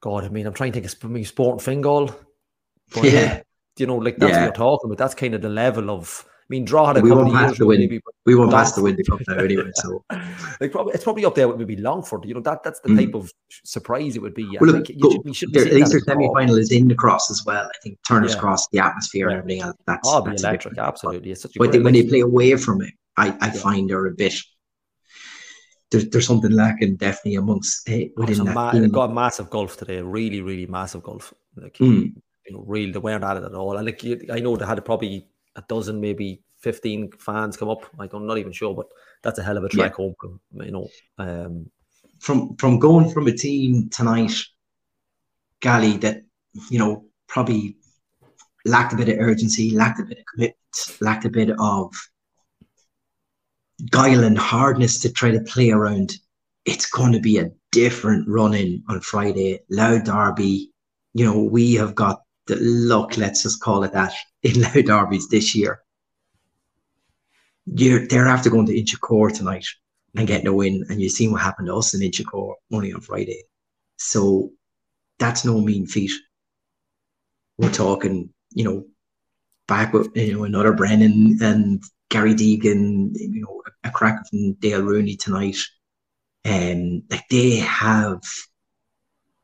God, 0.00 0.24
I 0.24 0.28
mean, 0.28 0.46
I'm 0.46 0.52
trying 0.52 0.70
to 0.70 0.80
think 0.80 0.92
of 0.92 1.04
I 1.04 1.08
mean, 1.08 1.24
Sporting 1.24 1.60
Fingal. 1.60 2.14
But, 2.92 3.04
yeah 3.04 3.40
you 3.76 3.86
know, 3.86 3.96
like 3.96 4.16
that's 4.16 4.30
yeah. 4.30 4.40
what 4.40 4.44
you're 4.44 4.52
talking 4.52 4.88
about. 4.88 4.98
That's 4.98 5.14
kind 5.14 5.34
of 5.34 5.42
the 5.42 5.48
level 5.48 5.90
of. 5.90 6.24
I 6.26 6.46
mean, 6.50 6.66
draw 6.66 6.88
had 6.88 6.98
a 6.98 7.00
we 7.00 7.08
couple 7.08 7.24
won't 7.24 7.36
of 7.36 7.40
years. 7.40 7.58
The 7.58 7.66
win. 7.66 7.80
Maybe, 7.80 8.00
we 8.26 8.34
won't 8.34 8.50
pass 8.50 8.72
the 8.72 8.82
win 8.82 8.98
cup 9.08 9.18
now 9.26 9.36
anyway. 9.42 9.70
So, 9.76 10.04
like, 10.60 10.72
probably 10.72 10.92
it's 10.92 11.02
probably 11.02 11.24
up 11.24 11.34
there 11.34 11.48
with 11.48 11.56
maybe 11.56 11.76
Longford. 11.76 12.26
You 12.26 12.34
know, 12.34 12.40
that 12.40 12.62
that's 12.62 12.80
the 12.80 12.90
mm. 12.90 12.98
type 12.98 13.14
of 13.14 13.32
surprise 13.64 14.14
it 14.14 14.20
would 14.20 14.34
be. 14.34 14.46
Well, 14.60 14.72
look, 14.72 14.86
go, 15.00 15.10
should, 15.32 15.36
should 15.36 15.56
at 15.56 15.72
least 15.72 15.92
their 15.92 16.00
semi 16.00 16.28
final 16.34 16.56
is 16.56 16.70
in 16.70 16.86
the 16.86 16.94
cross 16.94 17.30
as 17.30 17.44
well. 17.46 17.64
I 17.64 17.78
think 17.82 17.98
Turner's 18.06 18.34
yeah. 18.34 18.40
cross, 18.40 18.68
the 18.68 18.80
atmosphere 18.80 19.28
and 19.28 19.38
everything 19.38 19.62
else. 19.62 19.76
That's, 19.86 20.06
oh, 20.06 20.22
that's 20.22 20.42
electric. 20.42 20.76
Absolutely, 20.76 21.30
it's 21.30 21.40
such 21.40 21.56
a 21.56 21.58
but 21.58 21.72
they, 21.72 21.78
when 21.78 21.94
they 21.94 22.06
play 22.06 22.20
away 22.20 22.56
from 22.56 22.82
it, 22.82 22.92
I, 23.16 23.28
I 23.40 23.46
yeah. 23.46 23.52
find 23.52 23.88
they're 23.88 24.06
a 24.06 24.10
bit. 24.10 24.34
There's, 25.90 26.08
there's 26.10 26.26
something 26.26 26.50
lacking 26.50 26.96
definitely 26.96 27.36
amongst 27.36 27.88
uh, 27.88 28.00
within 28.16 28.42
oh, 28.42 28.44
that. 28.44 28.54
Ma- 28.54 28.86
got 28.88 29.14
massive 29.14 29.48
golf 29.48 29.78
today. 29.78 30.02
Really, 30.02 30.42
really 30.42 30.66
massive 30.66 31.02
golf. 31.02 31.32
Like, 31.56 31.74
mm 31.74 32.12
you 32.46 32.54
know, 32.54 32.64
really 32.66 32.92
they 32.92 32.98
weren't 32.98 33.24
at 33.24 33.36
it 33.36 33.44
at 33.44 33.54
all. 33.54 33.76
And 33.76 33.86
like 33.86 34.04
I 34.30 34.40
know 34.40 34.56
they 34.56 34.66
had 34.66 34.84
probably 34.84 35.26
a 35.56 35.62
dozen, 35.68 36.00
maybe 36.00 36.42
fifteen 36.58 37.10
fans 37.12 37.56
come 37.56 37.68
up. 37.68 37.84
Like 37.98 38.12
I'm 38.12 38.26
not 38.26 38.38
even 38.38 38.52
sure, 38.52 38.74
but 38.74 38.86
that's 39.22 39.38
a 39.38 39.42
hell 39.42 39.56
of 39.56 39.64
a 39.64 39.68
track 39.68 39.92
yeah. 39.98 40.12
home. 40.14 40.40
You 40.52 40.70
know, 40.70 40.88
um, 41.18 41.70
from 42.20 42.56
from 42.56 42.78
going 42.78 43.10
from 43.10 43.26
a 43.26 43.32
team 43.32 43.88
tonight, 43.90 44.34
Gally, 45.60 45.96
that 45.98 46.22
you 46.70 46.78
know 46.78 47.06
probably 47.28 47.76
lacked 48.64 48.92
a 48.92 48.96
bit 48.96 49.08
of 49.08 49.18
urgency, 49.18 49.70
lacked 49.70 50.00
a 50.00 50.04
bit 50.04 50.18
of 50.18 50.24
commitment, 50.26 50.56
lacked 51.00 51.24
a 51.24 51.30
bit 51.30 51.50
of 51.58 51.92
guile 53.90 54.24
and 54.24 54.38
hardness 54.38 54.98
to 55.00 55.12
try 55.12 55.30
to 55.30 55.40
play 55.40 55.70
around. 55.70 56.14
It's 56.64 56.90
going 56.90 57.12
to 57.12 57.20
be 57.20 57.38
a 57.38 57.50
different 57.72 58.26
run 58.28 58.54
in 58.54 58.82
on 58.88 59.00
Friday. 59.00 59.60
Louth 59.68 60.04
Derby, 60.04 60.70
you 61.12 61.24
know, 61.24 61.42
we 61.42 61.74
have 61.74 61.94
got 61.94 62.22
the 62.46 62.56
luck, 62.60 63.16
let's 63.16 63.42
just 63.42 63.60
call 63.60 63.84
it 63.84 63.92
that, 63.92 64.12
in 64.42 64.60
Louth 64.60 64.84
Derbies 64.84 65.28
this 65.28 65.54
year. 65.54 65.80
You're, 67.66 68.06
they're 68.06 68.28
after 68.28 68.50
going 68.50 68.66
to 68.66 68.74
Inchicore 68.74 69.34
tonight 69.34 69.66
and 70.14 70.26
getting 70.26 70.46
a 70.46 70.52
win, 70.52 70.84
and 70.88 71.00
you've 71.00 71.12
seen 71.12 71.32
what 71.32 71.40
happened 71.40 71.68
to 71.68 71.74
us 71.74 71.94
in 71.94 72.00
Inchicore 72.00 72.54
only 72.72 72.92
on 72.92 73.00
Friday. 73.00 73.42
So 73.96 74.50
that's 75.18 75.44
no 75.44 75.60
mean 75.60 75.86
feat. 75.86 76.12
We're 77.56 77.72
talking, 77.72 78.30
you 78.50 78.64
know, 78.64 78.84
back 79.66 79.92
with 79.92 80.14
you 80.14 80.34
know 80.34 80.44
another 80.44 80.72
Brennan 80.72 81.38
and 81.40 81.82
Gary 82.10 82.34
Deegan, 82.34 83.12
you 83.14 83.42
know, 83.42 83.62
a 83.84 83.90
crack 83.90 84.28
from 84.28 84.54
Dayle 84.54 84.82
Rooney 84.82 85.16
tonight. 85.16 85.56
And 86.44 87.02
um, 87.02 87.02
like 87.10 87.24
they 87.30 87.56
have 87.56 88.20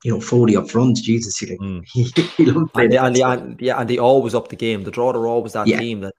you 0.03 0.13
know, 0.13 0.21
Foley 0.21 0.57
up 0.57 0.71
front, 0.71 0.97
Jesus, 0.97 1.39
he 1.39 1.47
like 1.47 1.59
mm. 1.59 1.85
he, 1.93 2.05
he 2.37 2.47
loved 2.47 2.71
and, 2.75 2.93
they, 2.93 2.97
and, 2.97 3.17
they, 3.17 3.23
and, 3.23 3.61
yeah, 3.61 3.81
and 3.81 3.89
they 3.89 3.99
always 3.99 4.35
up 4.35 4.49
the 4.49 4.57
game. 4.57 4.85
The 4.85 4.91
draw 4.91 5.11
are 5.11 5.27
always 5.27 5.53
that 5.53 5.67
yeah. 5.67 5.79
team 5.79 6.01
that 6.01 6.15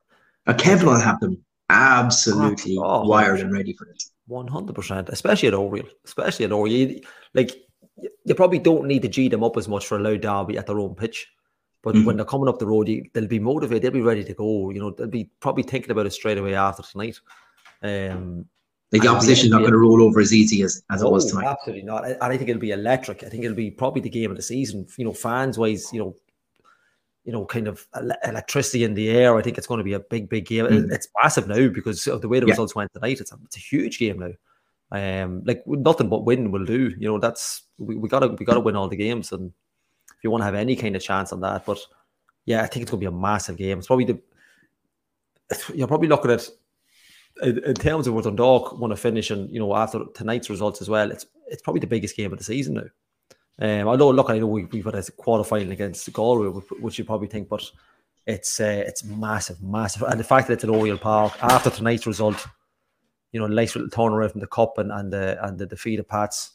a 0.48 0.54
Kevin 0.54 0.88
will 0.88 1.00
have 1.00 1.20
them 1.20 1.44
absolutely 1.70 2.78
oh, 2.78 3.08
wired 3.08 3.40
and 3.40 3.54
ready 3.54 3.74
for 3.74 3.86
this. 3.86 4.12
One 4.28 4.48
hundred 4.48 4.76
percent, 4.76 5.10
especially 5.10 5.48
at 5.48 5.54
Oriel, 5.54 5.88
especially 6.06 6.46
at 6.46 6.52
Oriel. 6.52 7.02
Like 7.34 7.56
you 8.26 8.36
probably 8.36 8.60
don't 8.60 8.86
need 8.86 9.02
to 9.02 9.08
G 9.08 9.28
them 9.28 9.44
up 9.44 9.58
as 9.58 9.68
much 9.68 9.86
for 9.86 9.98
a 9.98 10.02
Louth 10.02 10.22
Derby 10.22 10.58
at 10.58 10.68
their 10.68 10.80
own 10.80 10.96
pitch. 10.96 11.28
But 11.84 11.96
mm-hmm. 11.96 12.06
when 12.06 12.16
they're 12.16 12.26
coming 12.26 12.48
up 12.48 12.60
the 12.60 12.68
road, 12.68 12.90
they'll 13.14 13.28
be 13.28 13.40
motivated. 13.40 13.82
They'll 13.82 13.92
be 13.92 14.02
ready 14.02 14.24
to 14.24 14.34
go. 14.34 14.70
You 14.70 14.80
know, 14.80 14.92
they'll 14.92 15.08
be 15.08 15.32
probably 15.40 15.64
thinking 15.64 15.90
about 15.90 16.06
it 16.06 16.14
straight 16.14 16.38
away 16.38 16.54
after 16.54 16.84
tonight. 16.84 17.20
Um, 17.82 18.46
like 18.92 19.02
the 19.04 19.08
opposition 19.08 19.50
not 19.50 19.60
going 19.60 19.72
to 19.72 19.78
roll 19.78 20.02
over 20.02 20.20
as 20.20 20.34
easy 20.34 20.64
as, 20.64 20.84
as 20.92 21.02
no, 21.02 21.08
it 21.08 21.12
was 21.12 21.26
tonight. 21.32 21.46
Absolutely 21.46 21.84
not. 21.84 22.06
And 22.06 22.18
I 22.22 22.36
think 22.38 22.50
it'll 22.50 22.60
be 22.60 22.72
electric. 22.72 23.24
I 23.24 23.30
think 23.30 23.44
it'll 23.44 23.56
be 23.56 23.72
probably 23.72 24.02
the 24.02 24.10
game 24.10 24.32
of 24.32 24.38
the 24.38 24.44
season. 24.44 24.86
You 24.98 25.06
know, 25.06 25.14
fans 25.14 25.58
wise, 25.58 25.92
you 25.94 26.00
know, 26.00 26.16
you 27.24 27.32
know, 27.32 27.46
kind 27.46 27.68
of 27.68 27.88
electricity 28.26 28.84
in 28.84 28.94
the 28.94 29.10
air. 29.10 29.38
I 29.38 29.42
think 29.42 29.58
it's 29.58 29.68
going 29.68 29.78
to 29.78 29.84
be 29.84 29.94
a 29.94 30.00
big, 30.00 30.28
big 30.28 30.46
game. 30.46 30.66
Mm. 30.66 30.92
It's 30.92 31.08
massive 31.22 31.48
now 31.48 31.70
because 31.70 32.06
of 32.08 32.22
the 32.22 32.28
way 32.28 32.40
the 32.40 32.48
yeah. 32.48 32.52
results 32.52 32.76
went 32.76 32.92
tonight. 32.92 33.22
It's 33.22 33.32
a, 33.32 33.38
it's 33.46 33.58
a 33.58 33.60
huge 33.60 33.98
game 33.98 34.20
now. 34.20 34.32
Um, 34.92 35.44
like 35.46 35.64
nothing 35.66 36.10
but 36.10 36.26
win 36.26 36.52
will 36.52 36.66
do. 36.66 36.94
You 36.98 37.08
know, 37.08 37.20
that's 37.20 37.64
we, 37.78 37.96
we 37.96 38.10
gotta 38.10 38.28
we 38.28 38.46
gotta 38.46 38.60
win 38.60 38.76
all 38.76 38.90
the 38.90 38.98
games, 38.98 39.32
and 39.32 39.54
if 40.10 40.22
you 40.22 40.30
want 40.30 40.42
to 40.42 40.46
have 40.46 40.56
any 40.56 40.76
kind 40.76 40.98
of 40.98 41.02
chance 41.02 41.32
on 41.32 41.40
that, 41.42 41.66
but 41.66 41.80
yeah, 42.46 42.62
I 42.62 42.68
think 42.68 42.82
it's 42.82 42.92
gonna 42.92 43.00
be 43.00 43.06
a 43.06 43.12
massive 43.12 43.56
game. 43.56 43.78
It's 43.78 43.88
probably 43.88 44.04
the 44.04 44.20
you're 45.74 45.88
probably 45.88 46.10
looking 46.10 46.32
at 46.32 46.50
in 47.42 47.74
terms 47.76 48.08
of 48.08 48.14
what 48.14 48.26
Dundalk 48.26 48.78
want 48.80 48.92
to 48.92 48.98
finish, 48.98 49.32
and 49.32 49.50
you 49.50 49.60
know 49.60 49.76
after 49.76 50.04
tonight's 50.14 50.50
results 50.50 50.82
as 50.82 50.90
well, 50.90 51.12
it's 51.12 51.26
it's 51.48 51.62
probably 51.62 51.80
the 51.80 51.88
biggest 51.88 52.16
game 52.16 52.32
of 52.32 52.38
the 52.38 52.44
season 52.44 52.76
now. 52.76 52.90
Um, 53.60 53.88
although 53.88 54.10
look, 54.10 54.30
I 54.30 54.40
know 54.40 54.48
we, 54.48 54.66
we've 54.66 54.86
had 54.86 54.96
a 54.96 55.04
final 55.04 55.72
against 55.72 56.12
Galway, 56.14 56.48
which 56.80 56.98
you 56.98 57.06
probably 57.06 57.28
think, 57.28 57.48
but 57.48 57.70
it's 58.26 58.60
uh, 58.60 58.84
it's 58.86 59.04
massive, 59.04 59.62
massive, 59.62 60.04
and 60.04 60.20
the 60.20 60.24
fact 60.24 60.48
that 60.48 60.54
it's 60.54 60.64
at 60.64 60.70
Oriel 60.70 60.98
Park 60.98 61.34
after 61.44 61.70
tonight's 61.70 62.08
result, 62.08 62.46
you 63.32 63.40
know, 63.40 63.48
nice 63.48 63.76
little 63.76 63.90
turnaround 63.90 64.32
from 64.32 64.42
the 64.42 64.48
cup 64.48 64.78
and 64.78 64.92
and 64.92 65.12
the 65.12 65.44
and 65.46 65.58
the 65.58 65.66
defeat 65.66 66.00
of 66.00 66.08
Pats. 66.08 66.52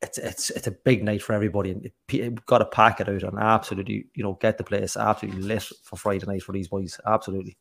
It's 0.00 0.18
it's 0.18 0.50
it's 0.50 0.66
a 0.66 0.72
big 0.72 1.02
night 1.02 1.22
for 1.22 1.32
everybody, 1.32 1.72
and 1.72 1.90
it, 2.08 2.46
got 2.46 2.58
to 2.58 2.66
pack 2.66 3.00
it 3.00 3.08
out 3.08 3.22
and 3.22 3.38
absolutely, 3.38 4.06
you 4.14 4.22
know, 4.22 4.38
get 4.40 4.58
the 4.58 4.64
place 4.64 4.96
absolutely 4.96 5.42
lit 5.42 5.64
for 5.82 5.96
Friday 5.96 6.26
night 6.26 6.42
for 6.42 6.52
these 6.52 6.68
boys. 6.68 7.00
Absolutely. 7.04 7.56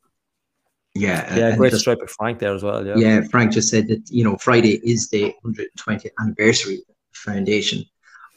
Yeah, 0.96 1.36
yeah, 1.36 1.56
great 1.56 1.72
just, 1.72 1.82
stripe 1.82 2.00
of 2.02 2.10
Frank 2.10 2.40
there 2.40 2.56
as 2.56 2.64
well. 2.64 2.86
Yeah, 2.86 2.96
yeah. 2.96 3.22
Frank 3.30 3.52
just 3.52 3.70
said 3.70 3.88
that 3.88 4.10
you 4.10 4.24
know 4.24 4.38
Friday 4.38 4.80
is 4.84 5.10
the 5.10 5.34
120th 5.46 6.10
anniversary 6.20 6.82
foundation 7.14 7.84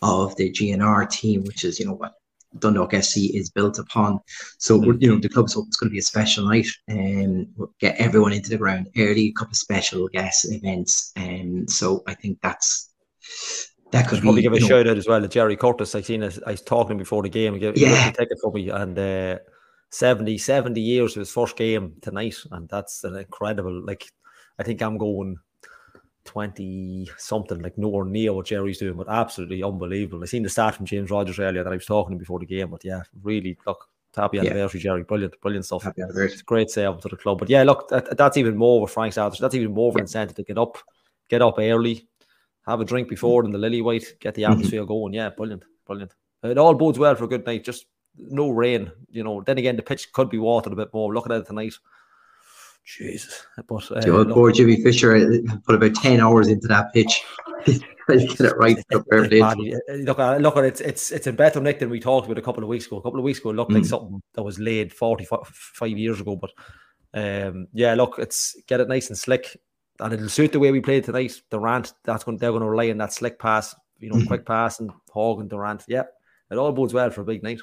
of 0.03 0.37
the 0.37 0.51
GNR 0.51 1.09
team, 1.09 1.45
which 1.45 1.65
is 1.65 1.81
you 1.81 1.87
know 1.87 1.95
what 1.95 2.15
Dundalk 2.59 2.95
SC 2.95 3.35
is 3.35 3.51
built 3.51 3.79
upon. 3.79 4.21
So 4.59 4.79
mm-hmm. 4.79 4.99
you 5.01 5.09
know 5.09 5.19
the 5.19 5.29
club's 5.29 5.55
hope 5.55 5.67
it's 5.69 5.77
going 5.77 5.89
to 5.89 5.93
be 5.93 5.99
a 5.99 6.03
special 6.03 6.49
night, 6.49 6.67
and 6.89 7.49
we'll 7.57 7.73
get 7.81 7.97
everyone 7.97 8.33
into 8.33 8.51
the 8.51 8.59
ground 8.59 8.89
early. 8.97 9.27
A 9.27 9.33
couple 9.33 9.53
of 9.53 9.57
special 9.57 10.09
guest 10.09 10.47
events, 10.51 11.13
and 11.17 11.71
so 11.71 12.03
I 12.07 12.15
think 12.15 12.39
that's 12.43 12.91
that 13.93 14.09
could 14.09 14.21
probably 14.21 14.41
be, 14.41 14.43
give 14.43 14.53
a 14.53 14.61
shout 14.61 14.87
out 14.87 14.97
as 14.97 15.09
well 15.09 15.21
to 15.21 15.29
Jerry 15.29 15.57
Curtis. 15.57 15.95
I 15.95 16.01
seen 16.01 16.23
I 16.23 16.31
was 16.47 16.63
talking 16.63 16.99
before 16.99 17.23
the 17.23 17.29
game. 17.29 17.55
He 17.55 17.73
yeah, 17.77 18.11
take 18.11 18.31
it 18.31 18.39
for 18.43 18.53
me, 18.53 18.69
and 18.69 18.99
uh, 18.99 19.39
70, 19.91 20.39
70 20.39 20.81
years 20.81 21.17
of 21.17 21.21
his 21.21 21.33
first 21.33 21.57
game 21.57 21.95
tonight. 22.01 22.37
And 22.51 22.69
that's 22.69 23.05
an 23.05 23.17
incredible, 23.17 23.85
like, 23.85 24.11
I 24.59 24.63
think 24.63 24.83
I'm 24.83 24.99
going 24.99 25.39
20 26.25 27.11
something, 27.19 27.61
like 27.61 27.77
nowhere 27.77 28.05
near 28.05 28.33
what 28.33 28.47
Jerry's 28.47 28.79
doing, 28.79 28.97
but 28.97 29.09
absolutely 29.09 29.63
unbelievable. 29.63 30.23
I 30.23 30.27
seen 30.27 30.43
the 30.43 30.49
start 30.49 30.77
from 30.77 30.87
James 30.87 31.11
Rogers 31.11 31.39
earlier 31.39 31.65
that 31.65 31.73
I 31.73 31.77
was 31.77 31.87
talking 31.87 32.19
before 32.19 32.39
the 32.39 32.47
game, 32.47 32.71
but 32.71 32.85
yeah, 32.85 33.03
really, 33.23 33.59
look, 33.67 33.89
happy 34.15 34.37
yeah. 34.37 34.45
anniversary, 34.45 34.81
Jerry. 34.81 35.03
Brilliant, 35.03 35.41
brilliant 35.41 35.67
stuff. 35.67 35.87
It's 35.97 36.43
great 36.43 36.71
save 36.71 37.01
to 37.01 37.09
the 37.09 37.17
club. 37.17 37.39
But 37.39 37.49
yeah, 37.49 37.63
look, 37.63 37.89
that, 37.89 38.17
that's 38.17 38.37
even 38.37 38.57
more 38.57 38.81
with 38.81 38.93
Frank's 38.93 39.19
out. 39.19 39.39
That's 39.39 39.55
even 39.55 39.73
more 39.73 39.89
of 39.89 39.97
an 39.97 40.03
incentive 40.03 40.37
to 40.37 40.43
get 40.43 40.59
up, 40.59 40.79
get 41.29 41.43
up 41.43 41.59
early, 41.59 42.07
have 42.67 42.81
a 42.81 42.85
drink 42.85 43.09
before 43.09 43.45
in 43.45 43.53
the 43.53 43.59
Lily 43.59 43.83
White, 43.83 44.17
get 44.21 44.35
the 44.35 44.43
mm-hmm. 44.43 44.53
atmosphere 44.53 44.83
mm-hmm. 44.83 44.89
going. 44.89 45.15
Yeah, 45.15 45.31
brilliant, 45.31 45.65
brilliant. 45.87 46.15
It 46.43 46.59
all 46.59 46.75
bodes 46.75 46.99
well 46.99 47.15
for 47.15 47.25
a 47.25 47.29
good 47.29 47.45
night. 47.45 47.65
Just 47.65 47.87
no 48.17 48.51
rain. 48.51 48.91
You 49.11 49.25
know, 49.25 49.43
then 49.43 49.59
again, 49.59 49.77
the 49.77 49.83
pitch 49.83 50.13
could 50.13 50.31
be 50.31 50.39
watered 50.39 50.73
a 50.73 50.77
bit 50.77 50.93
more. 50.93 51.15
Looking 51.15 51.33
at 51.33 51.41
it 51.41 51.47
tonight, 51.47 51.75
Jesus. 52.85 53.45
But 53.69 53.91
uh, 53.91 54.01
Joe, 54.01 54.25
poor 54.25 54.53
Jimmy 54.53 54.83
Fisher 54.83 55.17
uh, 55.17 55.57
put 55.65 55.75
about 55.75 55.95
ten 55.97 56.21
hours 56.21 56.49
into 56.49 56.69
that 56.69 56.93
pitch. 56.93 57.23
get 57.67 58.41
it 58.41 58.57
right. 58.57 58.79
Look, 58.91 60.19
uh, 60.19 60.37
look, 60.37 60.57
it's 60.57 60.81
it's 60.81 61.11
it's 61.11 61.27
in 61.27 61.37
better 61.37 61.61
nick 61.61 61.79
than 61.79 61.91
we 61.91 62.01
talked 62.01 62.27
about 62.27 62.39
a 62.39 62.43
couple 62.43 62.63
of 62.63 62.69
weeks 62.69 62.87
ago. 62.87 62.99
A 62.99 63.03
couple 63.03 63.19
of 63.19 63.25
weeks 63.25 63.39
ago, 63.39 63.51
it 63.51 63.57
looked 63.57 63.71
mm. 63.73 63.77
like 63.77 63.85
something 63.85 64.23
that 64.35 64.43
was 64.43 64.59
laid 64.59 64.93
forty 64.93 65.27
five 65.45 65.99
years 65.99 66.21
ago. 66.21 66.37
But 66.37 66.51
um, 67.15 67.69
yeah, 67.73 67.95
look, 67.95 68.17
it's 68.19 68.57
get 68.67 68.81
it 68.81 68.89
nice 68.89 69.09
and 69.09 69.19
slick, 69.19 69.57
and 69.99 70.13
it'll 70.13 70.29
suit 70.29 70.53
the 70.53 70.59
way 70.59 70.73
we 70.73 70.81
played 70.81 71.05
tonight. 71.05 71.41
Durrant, 71.51 71.93
that's 72.05 72.25
going 72.25 72.39
they're 72.39 72.51
going 72.51 72.63
to 72.63 72.69
rely 72.69 72.91
on 72.91 72.99
that 72.99 73.13
slick 73.13 73.39
pass, 73.39 73.75
you 73.99 74.11
know, 74.11 74.17
mm. 74.17 74.27
quick 74.27 74.47
pass 74.47 74.81
and 74.81 74.91
Horgan 75.11 75.43
and 75.43 75.51
Durrant. 75.51 75.85
Yeah, 75.87 76.05
it 76.51 76.57
all 76.57 76.73
bodes 76.73 76.95
well 76.95 77.11
for 77.11 77.21
a 77.21 77.27
big 77.27 77.43
night 77.43 77.61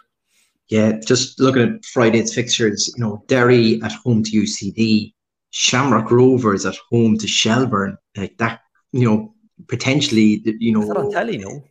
yeah, 0.70 0.99
just 1.05 1.39
looking 1.39 1.61
at 1.61 1.86
Friday's 1.86 2.34
fixtures, 2.34 2.93
you 2.95 3.03
know, 3.03 3.24
Derry 3.28 3.82
at 3.84 3.93
home 3.93 4.24
to 4.24 4.32
UCD, 4.32 5.13
Shamrock 5.51 6.11
Rovers 6.11 6.65
at 6.65 6.76
home 6.91 7.18
to 7.18 7.28
Shelbourne, 7.28 7.97
like 8.15 8.38
that, 8.38 8.61
you 8.91 9.09
know, 9.09 9.34
potentially, 9.68 10.41
you 10.59 10.74
know, 10.74 10.82
on 10.91 11.11
telly, 11.11 11.38
no? 11.38 11.63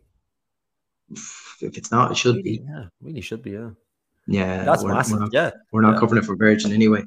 If 1.11 1.79
it's 1.79 1.91
not, 1.91 2.11
it 2.11 2.17
should 2.17 2.37
really, 2.37 2.59
be. 2.59 2.65
Yeah, 2.67 2.85
really 3.01 3.21
should 3.21 3.43
be. 3.43 3.53
Yeah. 3.53 3.71
Yeah, 4.29 4.65
That's 4.65 4.83
we're, 4.83 4.93
massive. 4.93 5.15
We're 5.15 5.21
not, 5.21 5.33
yeah, 5.33 5.51
we're 5.73 5.83
not 5.83 5.95
yeah. 5.95 6.01
covering 6.01 6.23
it 6.23 6.27
for 6.27 6.37
Virgin 6.37 6.73
anyway. 6.73 7.05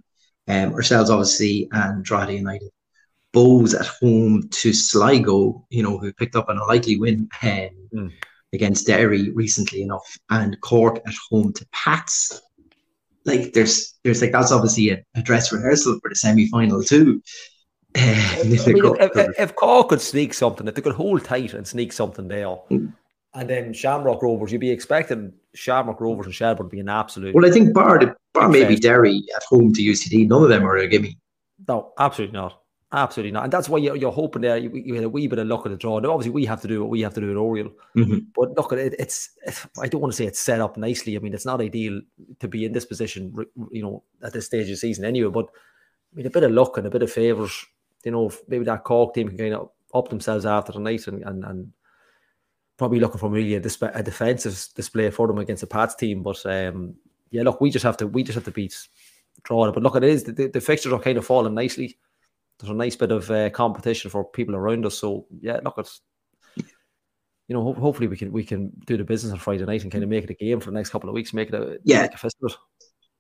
Um, 0.48 0.74
ourselves 0.74 1.10
obviously 1.10 1.68
and 1.72 2.04
Drogheda 2.04 2.34
United. 2.34 2.70
Bohs 3.34 3.80
at 3.80 3.86
home 3.86 4.48
to 4.50 4.74
Sligo, 4.74 5.66
you 5.70 5.84
know, 5.84 5.98
who 5.98 6.12
picked 6.14 6.36
up 6.36 6.50
an 6.50 6.58
unlikely 6.58 6.98
win 6.98 7.30
um, 7.44 7.70
Mm. 7.92 8.12
Against 8.54 8.88
Derry 8.88 9.32
recently 9.32 9.82
enough, 9.82 10.18
and 10.30 10.60
Cork 10.62 10.98
at 11.08 11.14
home 11.30 11.54
to 11.54 11.66
Pats. 11.72 12.42
Like 13.26 13.54
there's 13.54 14.00
there's 14.04 14.22
like 14.22 14.32
that's 14.32 14.52
obviously 14.52 14.90
a, 14.92 15.04
a 15.16 15.22
dress 15.22 15.52
rehearsal 15.52 16.00
for 16.02 16.10
the 16.10 16.16
semi 16.16 16.48
final 16.50 16.82
too. 16.84 17.22
Um, 17.96 18.04
I 18.04 18.44
mean, 18.44 18.54
if, 18.54 18.68
if, 18.68 19.40
if 19.40 19.56
Cork 19.56 19.90
could 19.90 20.02
sneak 20.02 20.34
something, 20.34 20.68
if 20.68 20.76
they 20.76 20.82
could 20.82 20.94
hold 20.94 21.24
tight 21.26 21.54
and 21.56 21.68
sneak 21.68 21.92
something 21.92 22.28
there, 22.28 22.46
Mm. 22.70 22.94
and 23.34 23.50
then 23.50 23.74
Shamrock 23.74 24.22
Rovers, 24.22 24.52
you'd 24.52 24.62
be 24.62 24.70
expecting 24.70 25.34
Shamrock 25.56 26.00
Rovers 26.00 26.28
and 26.28 26.36
Shelbourne 26.36 26.68
to 26.68 26.70
be 26.70 26.80
an 26.80 26.90
absolute. 26.90 27.34
well, 27.34 27.46
I 27.46 27.52
think 27.52 27.74
bar 27.74 28.16
bar 28.34 28.48
maybe. 28.50 28.76
Derry 28.76 29.24
at 29.36 29.44
home 29.50 29.74
to 29.74 29.82
UCD, 29.82 30.28
none 30.28 30.44
of 30.44 30.50
them 30.50 30.64
are 30.66 30.78
a 30.78 30.88
gimme. 30.88 31.18
No, 31.68 31.92
absolutely 32.00 32.34
not. 32.38 32.62
Absolutely 32.92 33.32
not. 33.32 33.44
And 33.44 33.54
that's 33.54 33.70
why 33.70 33.78
you're, 33.78 33.96
you're 33.96 34.12
hoping 34.12 34.42
there 34.42 34.58
you, 34.58 34.72
you 34.74 34.96
had 34.96 35.04
a 35.04 35.10
wee 35.10 35.28
bit 35.28 35.38
of 35.38 35.46
luck 35.48 35.64
at 35.66 35.70
the 35.72 35.78
draw. 35.78 36.00
Now, 36.00 36.12
obviously, 36.12 36.32
we 36.32 36.46
have 36.46 36.62
to 36.62 36.68
do 36.68 36.82
what 36.82 36.90
we 36.90 37.02
have 37.02 37.14
to 37.14 37.22
do 37.22 37.30
at 37.30 37.38
Oriel. 37.38 37.72
Mhm. 37.96 38.26
But 38.36 38.56
look, 38.58 38.74
at 38.74 38.80
it, 38.80 38.96
it's, 38.98 39.30
I 39.80 39.88
don't 39.88 40.02
want 40.02 40.12
to 40.12 40.18
say 40.18 40.26
it's 40.26 40.40
set 40.40 40.60
up 40.60 40.76
nicely. 40.76 41.16
I 41.16 41.20
mean, 41.20 41.36
it's 41.36 41.46
not 41.46 41.62
ideal 41.62 42.02
to 42.40 42.48
be 42.48 42.66
in 42.66 42.72
this 42.72 42.86
position, 42.86 43.34
you 43.72 43.84
know, 43.84 44.04
at 44.24 44.34
this 44.34 44.48
stage 44.48 44.64
of 44.64 44.70
the 44.70 44.76
season 44.78 45.06
anyway. 45.06 45.30
But 45.30 45.46
I 45.46 46.16
mean, 46.16 46.26
a 46.26 46.32
bit 46.32 46.42
of 46.44 46.52
luck 46.52 46.78
and 46.78 46.88
a 46.88 46.90
bit 46.90 47.04
of 47.04 47.12
favours, 47.12 47.64
you 48.04 48.12
know, 48.12 48.32
maybe 48.48 48.66
that 48.66 48.84
Cork 48.84 49.14
team 49.14 49.28
can 49.30 49.38
kind 49.38 49.54
of 49.54 49.70
up 49.94 50.10
themselves 50.10 50.48
after 50.48 50.72
the 50.72 50.80
night 50.80 51.06
and, 51.06 51.22
and, 51.24 51.44
and 51.44 51.72
probably 52.78 53.00
looking 53.00 53.20
for 53.20 53.30
really 53.30 53.54
a, 53.54 53.60
disp- 53.60 53.84
a 53.84 54.02
defensive 54.02 54.66
display 54.74 55.12
for 55.12 55.28
them 55.28 55.38
against 55.38 55.62
the 55.62 55.68
Pats 55.68 55.94
team. 55.94 56.24
But 56.24 56.44
um, 56.48 56.96
yeah, 57.30 57.44
look, 57.44 57.62
we 57.62 57.70
just 57.70 57.84
have 57.84 57.98
to 57.98 58.08
we 58.08 58.24
just 58.24 58.36
have 58.36 58.46
to 58.46 58.52
beat 58.52 58.76
draw 59.44 59.66
it. 59.66 59.74
But 59.74 59.84
look, 59.84 59.96
it 59.96 60.04
is 60.04 60.24
the, 60.24 60.32
the, 60.32 60.48
the 60.48 60.62
fixtures 60.62 60.92
are 60.92 61.00
kind 61.00 61.20
of 61.20 61.26
falling 61.26 61.54
nicely. 61.54 62.00
There's 62.60 62.70
a 62.72 62.74
nice 62.74 62.96
bit 62.96 63.12
of 63.12 63.30
uh, 63.32 63.50
competition 63.52 64.12
for 64.12 64.26
people 64.26 64.56
around 64.56 64.86
us. 64.86 64.98
So 64.98 65.28
yeah, 65.42 65.60
look, 65.64 65.76
it's 65.78 66.02
you 66.58 67.56
know, 67.56 67.64
ho- 67.64 67.74
hopefully 67.74 68.08
we 68.08 68.18
can 68.18 68.32
we 68.32 68.44
can 68.44 68.72
do 68.86 68.98
the 68.98 69.04
business 69.04 69.32
on 69.34 69.40
Friday 69.40 69.66
night 69.66 69.84
and 69.84 69.92
kind 69.92 70.04
of 70.04 70.10
make 70.10 70.24
it 70.24 70.30
a 70.30 70.34
game 70.36 70.60
for 70.60 70.70
the 70.72 70.76
next 70.76 70.90
couple 70.90 71.10
of 71.10 71.16
weeks, 71.16 71.34
make 71.34 71.50
it 71.50 71.56
a 71.56 71.80
Yeah. 71.84 72.02
make 72.04 72.14
a 72.14 72.18
festival. 72.18 72.56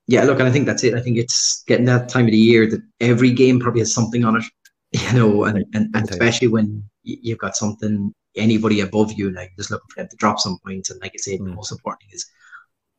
Yeah, 0.07 0.23
look, 0.23 0.39
and 0.39 0.47
I 0.47 0.51
think 0.51 0.65
that's 0.65 0.83
it. 0.83 0.95
I 0.95 1.01
think 1.01 1.17
it's 1.17 1.63
getting 1.67 1.85
that 1.85 2.09
time 2.09 2.25
of 2.25 2.31
the 2.31 2.37
year 2.37 2.67
that 2.69 2.81
every 2.99 3.31
game 3.31 3.59
probably 3.59 3.81
has 3.81 3.93
something 3.93 4.25
on 4.25 4.37
it, 4.37 4.43
you 4.91 5.13
know, 5.13 5.43
and, 5.43 5.65
and, 5.73 5.95
and 5.95 6.09
especially 6.09 6.47
when 6.47 6.83
you've 7.03 7.37
got 7.37 7.55
something, 7.55 8.11
anybody 8.35 8.81
above 8.81 9.13
you, 9.13 9.31
like 9.31 9.51
just 9.55 9.69
looking 9.71 9.85
for 9.89 10.01
them 10.01 10.09
to 10.09 10.17
drop 10.17 10.39
some 10.39 10.57
points. 10.65 10.89
And 10.89 10.99
like 11.01 11.11
I 11.15 11.17
said, 11.19 11.39
the 11.39 11.43
Mm. 11.45 11.55
most 11.55 11.71
important 11.71 12.01
thing 12.01 12.15
is 12.15 12.25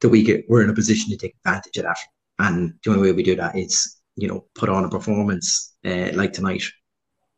that 0.01 0.09
we 0.09 0.23
get, 0.23 0.45
we're 0.49 0.63
in 0.63 0.71
a 0.71 0.75
position 0.75 1.11
to 1.11 1.17
take 1.17 1.35
advantage 1.45 1.77
of 1.79 1.85
that. 1.85 1.99
And 2.39 2.75
the 2.85 2.91
only 2.93 3.03
way 3.03 3.13
we 3.13 3.23
do 3.25 3.35
that 3.37 3.57
is, 3.59 4.00
you 4.21 4.29
know, 4.29 4.45
put 4.55 4.69
on 4.69 4.85
a 4.85 4.89
performance 4.89 5.75
uh, 5.85 6.11
like 6.15 6.33
tonight. 6.33 6.65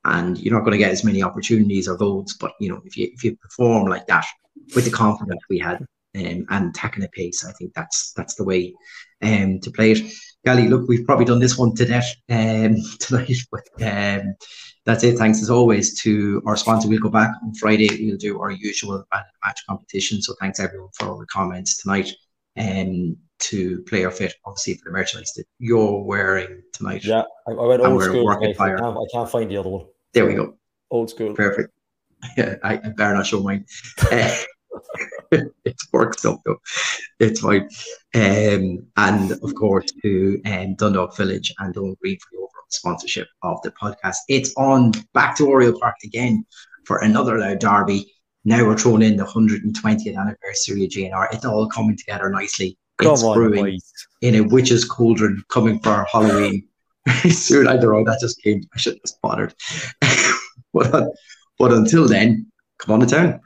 And 0.04 0.36
you're 0.38 0.54
not 0.54 0.64
going 0.64 0.72
to 0.72 0.78
get 0.78 0.90
as 0.90 1.04
many 1.04 1.22
opportunities 1.22 1.88
or 1.88 1.96
votes 1.96 2.34
but 2.34 2.52
you 2.58 2.68
know, 2.68 2.80
if 2.84 2.96
you 2.96 3.08
if 3.12 3.22
you 3.22 3.36
perform 3.36 3.88
like 3.88 4.06
that 4.08 4.26
with 4.74 4.84
the 4.84 4.90
confidence 4.90 5.40
we 5.48 5.58
had 5.58 5.78
um, 6.16 6.44
and 6.50 6.74
tackling 6.74 7.06
a 7.06 7.08
pace, 7.08 7.44
I 7.44 7.52
think 7.52 7.72
that's 7.74 8.12
that's 8.16 8.34
the 8.34 8.44
way 8.44 8.74
um, 9.22 9.60
to 9.60 9.70
play 9.70 9.92
it. 9.92 10.12
Gally, 10.44 10.68
look, 10.68 10.88
we've 10.88 11.06
probably 11.06 11.24
done 11.24 11.38
this 11.38 11.56
one 11.56 11.74
to 11.76 11.86
death 11.86 12.12
um, 12.28 12.76
tonight, 12.98 13.36
but 13.52 13.62
um, 13.80 14.34
that's 14.84 15.04
it. 15.04 15.16
Thanks 15.16 15.40
as 15.40 15.50
always 15.50 16.00
to 16.02 16.42
our 16.46 16.56
sponsor. 16.56 16.88
We'll 16.88 16.98
go 17.00 17.08
back 17.08 17.30
on 17.42 17.54
Friday. 17.54 17.88
We'll 18.04 18.16
do 18.16 18.40
our 18.40 18.50
usual 18.50 19.04
match 19.12 19.60
competition. 19.68 20.20
So 20.20 20.34
thanks 20.40 20.58
everyone 20.58 20.90
for 20.98 21.08
all 21.08 21.18
the 21.18 21.26
comments 21.26 21.78
tonight. 21.78 22.12
Um, 22.58 23.16
to 23.42 23.82
play 23.82 24.00
Player 24.00 24.10
Fit, 24.10 24.34
obviously 24.44 24.74
for 24.74 24.84
the 24.86 24.92
merchandise 24.92 25.32
that 25.36 25.46
you're 25.58 26.02
wearing 26.02 26.62
tonight. 26.72 27.04
Yeah, 27.04 27.24
I, 27.46 27.52
I 27.52 27.66
went 27.66 27.82
old 27.82 28.02
school. 28.02 28.28
I 28.28 28.52
can't, 28.52 28.60
I 28.60 29.04
can't 29.12 29.30
find 29.30 29.50
the 29.50 29.56
other 29.56 29.68
one. 29.68 29.86
There 30.12 30.26
we 30.26 30.34
go. 30.34 30.56
Old 30.90 31.10
school. 31.10 31.34
Perfect. 31.34 31.70
Yeah, 32.36 32.54
I, 32.62 32.74
I 32.74 32.88
better 32.90 33.14
not 33.14 33.26
show 33.26 33.40
mine. 33.42 33.66
Uh, 35.32 35.40
it's 35.64 35.92
work 35.92 36.18
stuff 36.18 36.38
though. 36.44 36.58
It's 37.18 37.40
fine. 37.40 37.68
Um, 38.14 38.86
and 38.96 39.32
of 39.32 39.54
course 39.54 39.86
to 40.02 40.40
um, 40.46 40.74
Dundalk 40.76 41.16
Village 41.16 41.52
and 41.58 41.74
Don't 41.74 41.98
Green 42.00 42.18
for 42.18 42.28
the 42.32 42.38
overall 42.38 42.50
sponsorship 42.68 43.28
of 43.42 43.60
the 43.62 43.70
podcast. 43.72 44.16
It's 44.28 44.54
on 44.56 44.92
back 45.14 45.36
to 45.36 45.46
Oriel 45.48 45.78
Park 45.78 45.96
again 46.04 46.44
for 46.84 46.98
another 46.98 47.38
Louth 47.38 47.60
derby. 47.60 48.12
Now 48.44 48.66
we're 48.66 48.76
throwing 48.76 49.02
in 49.02 49.16
the 49.16 49.24
120th 49.24 50.18
anniversary 50.18 50.84
of 50.84 50.90
GNR. 50.90 51.32
It's 51.32 51.44
all 51.44 51.68
coming 51.68 51.96
together 51.96 52.28
nicely. 52.28 52.78
It's 53.00 53.22
on, 53.22 53.34
brewing 53.34 53.64
boys. 53.64 53.92
in 54.20 54.34
a 54.34 54.40
witch's 54.42 54.84
cauldron 54.84 55.42
coming 55.48 55.80
for 55.80 56.06
Halloween. 56.10 56.66
Soon, 57.30 57.66
I 57.66 57.76
don't 57.76 57.92
know, 57.92 58.04
that 58.04 58.20
just 58.20 58.40
came. 58.42 58.62
I 58.74 58.78
should 58.78 58.94
have 58.94 59.02
just 59.02 59.20
bothered. 59.22 59.54
but, 60.72 60.94
uh, 60.94 61.08
but 61.58 61.72
until 61.72 62.06
then, 62.06 62.46
come 62.78 62.94
on 62.94 63.00
to 63.00 63.06
town. 63.06 63.40